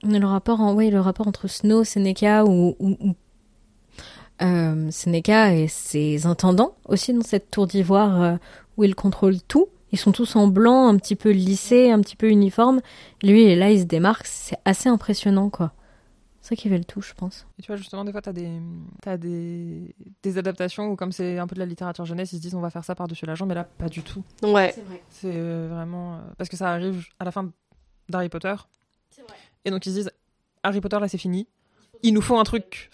[0.03, 3.15] Le rapport, oui, le rapport entre Snow, Seneca ou, ou-
[4.41, 8.35] euh, Seneca et ses intendants aussi dans cette tour d'ivoire euh,
[8.77, 9.67] où il contrôle tout.
[9.91, 12.79] Ils sont tous en blanc, un petit peu lissés, un petit peu uniformes.
[13.21, 14.25] Lui, il là, il se démarque.
[14.25, 15.73] C'est assez impressionnant, quoi.
[16.51, 17.47] C'est ça qui fait le tout, je pense.
[17.57, 18.51] Et tu vois, justement, des fois, t'as des,
[19.01, 22.41] t'as des, des adaptations où, comme c'est un peu de la littérature jeunesse, ils se
[22.41, 24.21] disent on va faire ça par-dessus la jambe, mais là, pas du tout.
[24.43, 24.75] Ouais.
[25.09, 26.15] C'est euh, vraiment.
[26.15, 27.49] euh, Parce que ça arrive à la fin
[28.09, 28.53] d'Harry Potter.
[29.63, 30.11] Et donc, ils se disent
[30.63, 31.47] Harry Potter, là, c'est fini.
[32.03, 32.89] Il nous faut un truc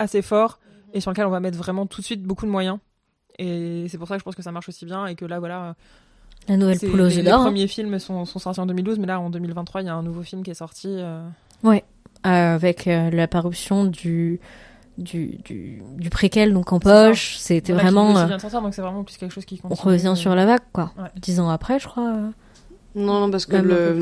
[0.00, 0.58] assez fort
[0.92, 2.78] et sur lequel on va mettre vraiment tout de suite beaucoup de moyens.
[3.38, 5.38] Et c'est pour ça que je pense que ça marche aussi bien et que là,
[5.38, 5.76] voilà.
[6.48, 7.38] La nouvelle c'est- poule aux les, les hein.
[7.44, 10.02] premiers films sont, sont sortis en 2012, mais là, en 2023, il y a un
[10.02, 10.88] nouveau film qui est sorti.
[10.88, 11.28] euh,
[11.64, 11.80] Euh,
[12.22, 14.40] avec euh, la parution du,
[14.98, 17.36] du, du, du préquel, donc en poche.
[17.38, 18.12] C'était voilà, vraiment.
[18.12, 20.34] aussi euh, vient de sortir, donc c'est vraiment plus quelque chose qui on revient sur
[20.34, 20.92] la vague, quoi.
[20.98, 21.08] Ouais.
[21.20, 22.08] Dix ans après, je crois.
[22.14, 22.28] euh.
[22.94, 23.94] Non, non, parce que le,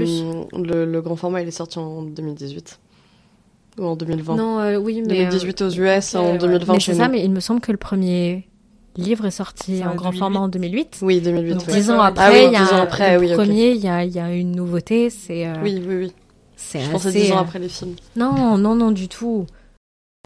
[0.63, 2.79] le, le grand format, il est sorti en 2018.
[3.79, 4.37] Ou en 2020.
[4.37, 5.27] Non, euh, oui, mais.
[5.27, 6.39] euh, 2018 aux US, en ouais.
[6.39, 7.13] 2020 Mais chez c'est ça, nous.
[7.13, 8.49] mais il me semble que le premier
[8.97, 10.19] livre est sorti en grand 2008.
[10.19, 10.99] format en 2008.
[11.03, 11.51] Oui, 2008.
[11.53, 11.75] Donc, ouais.
[11.75, 12.07] Dix ouais, ans ouais.
[12.07, 14.19] après, Ah oui, il y a après, le oui, premier, il y, a, il y
[14.19, 15.11] a une nouveauté.
[15.11, 16.13] C'est euh, Oui, oui, oui.
[16.57, 17.95] C'est Je pensais assez, 10 ans euh, après les films.
[18.17, 19.47] Non, non, non, du tout.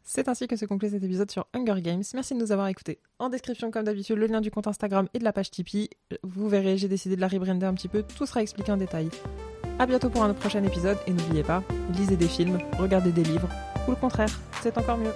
[0.05, 2.03] C'est ainsi que se conclut cet épisode sur Hunger Games.
[2.15, 2.99] Merci de nous avoir écoutés.
[3.19, 5.89] En description, comme d'habitude, le lien du compte Instagram et de la page Tipeee.
[6.23, 8.03] Vous verrez, j'ai décidé de la rebrander un petit peu.
[8.03, 9.09] Tout sera expliqué en détail.
[9.79, 11.63] À bientôt pour un prochain épisode et n'oubliez pas,
[11.97, 13.49] lisez des films, regardez des livres
[13.87, 15.15] ou le contraire, c'est encore mieux.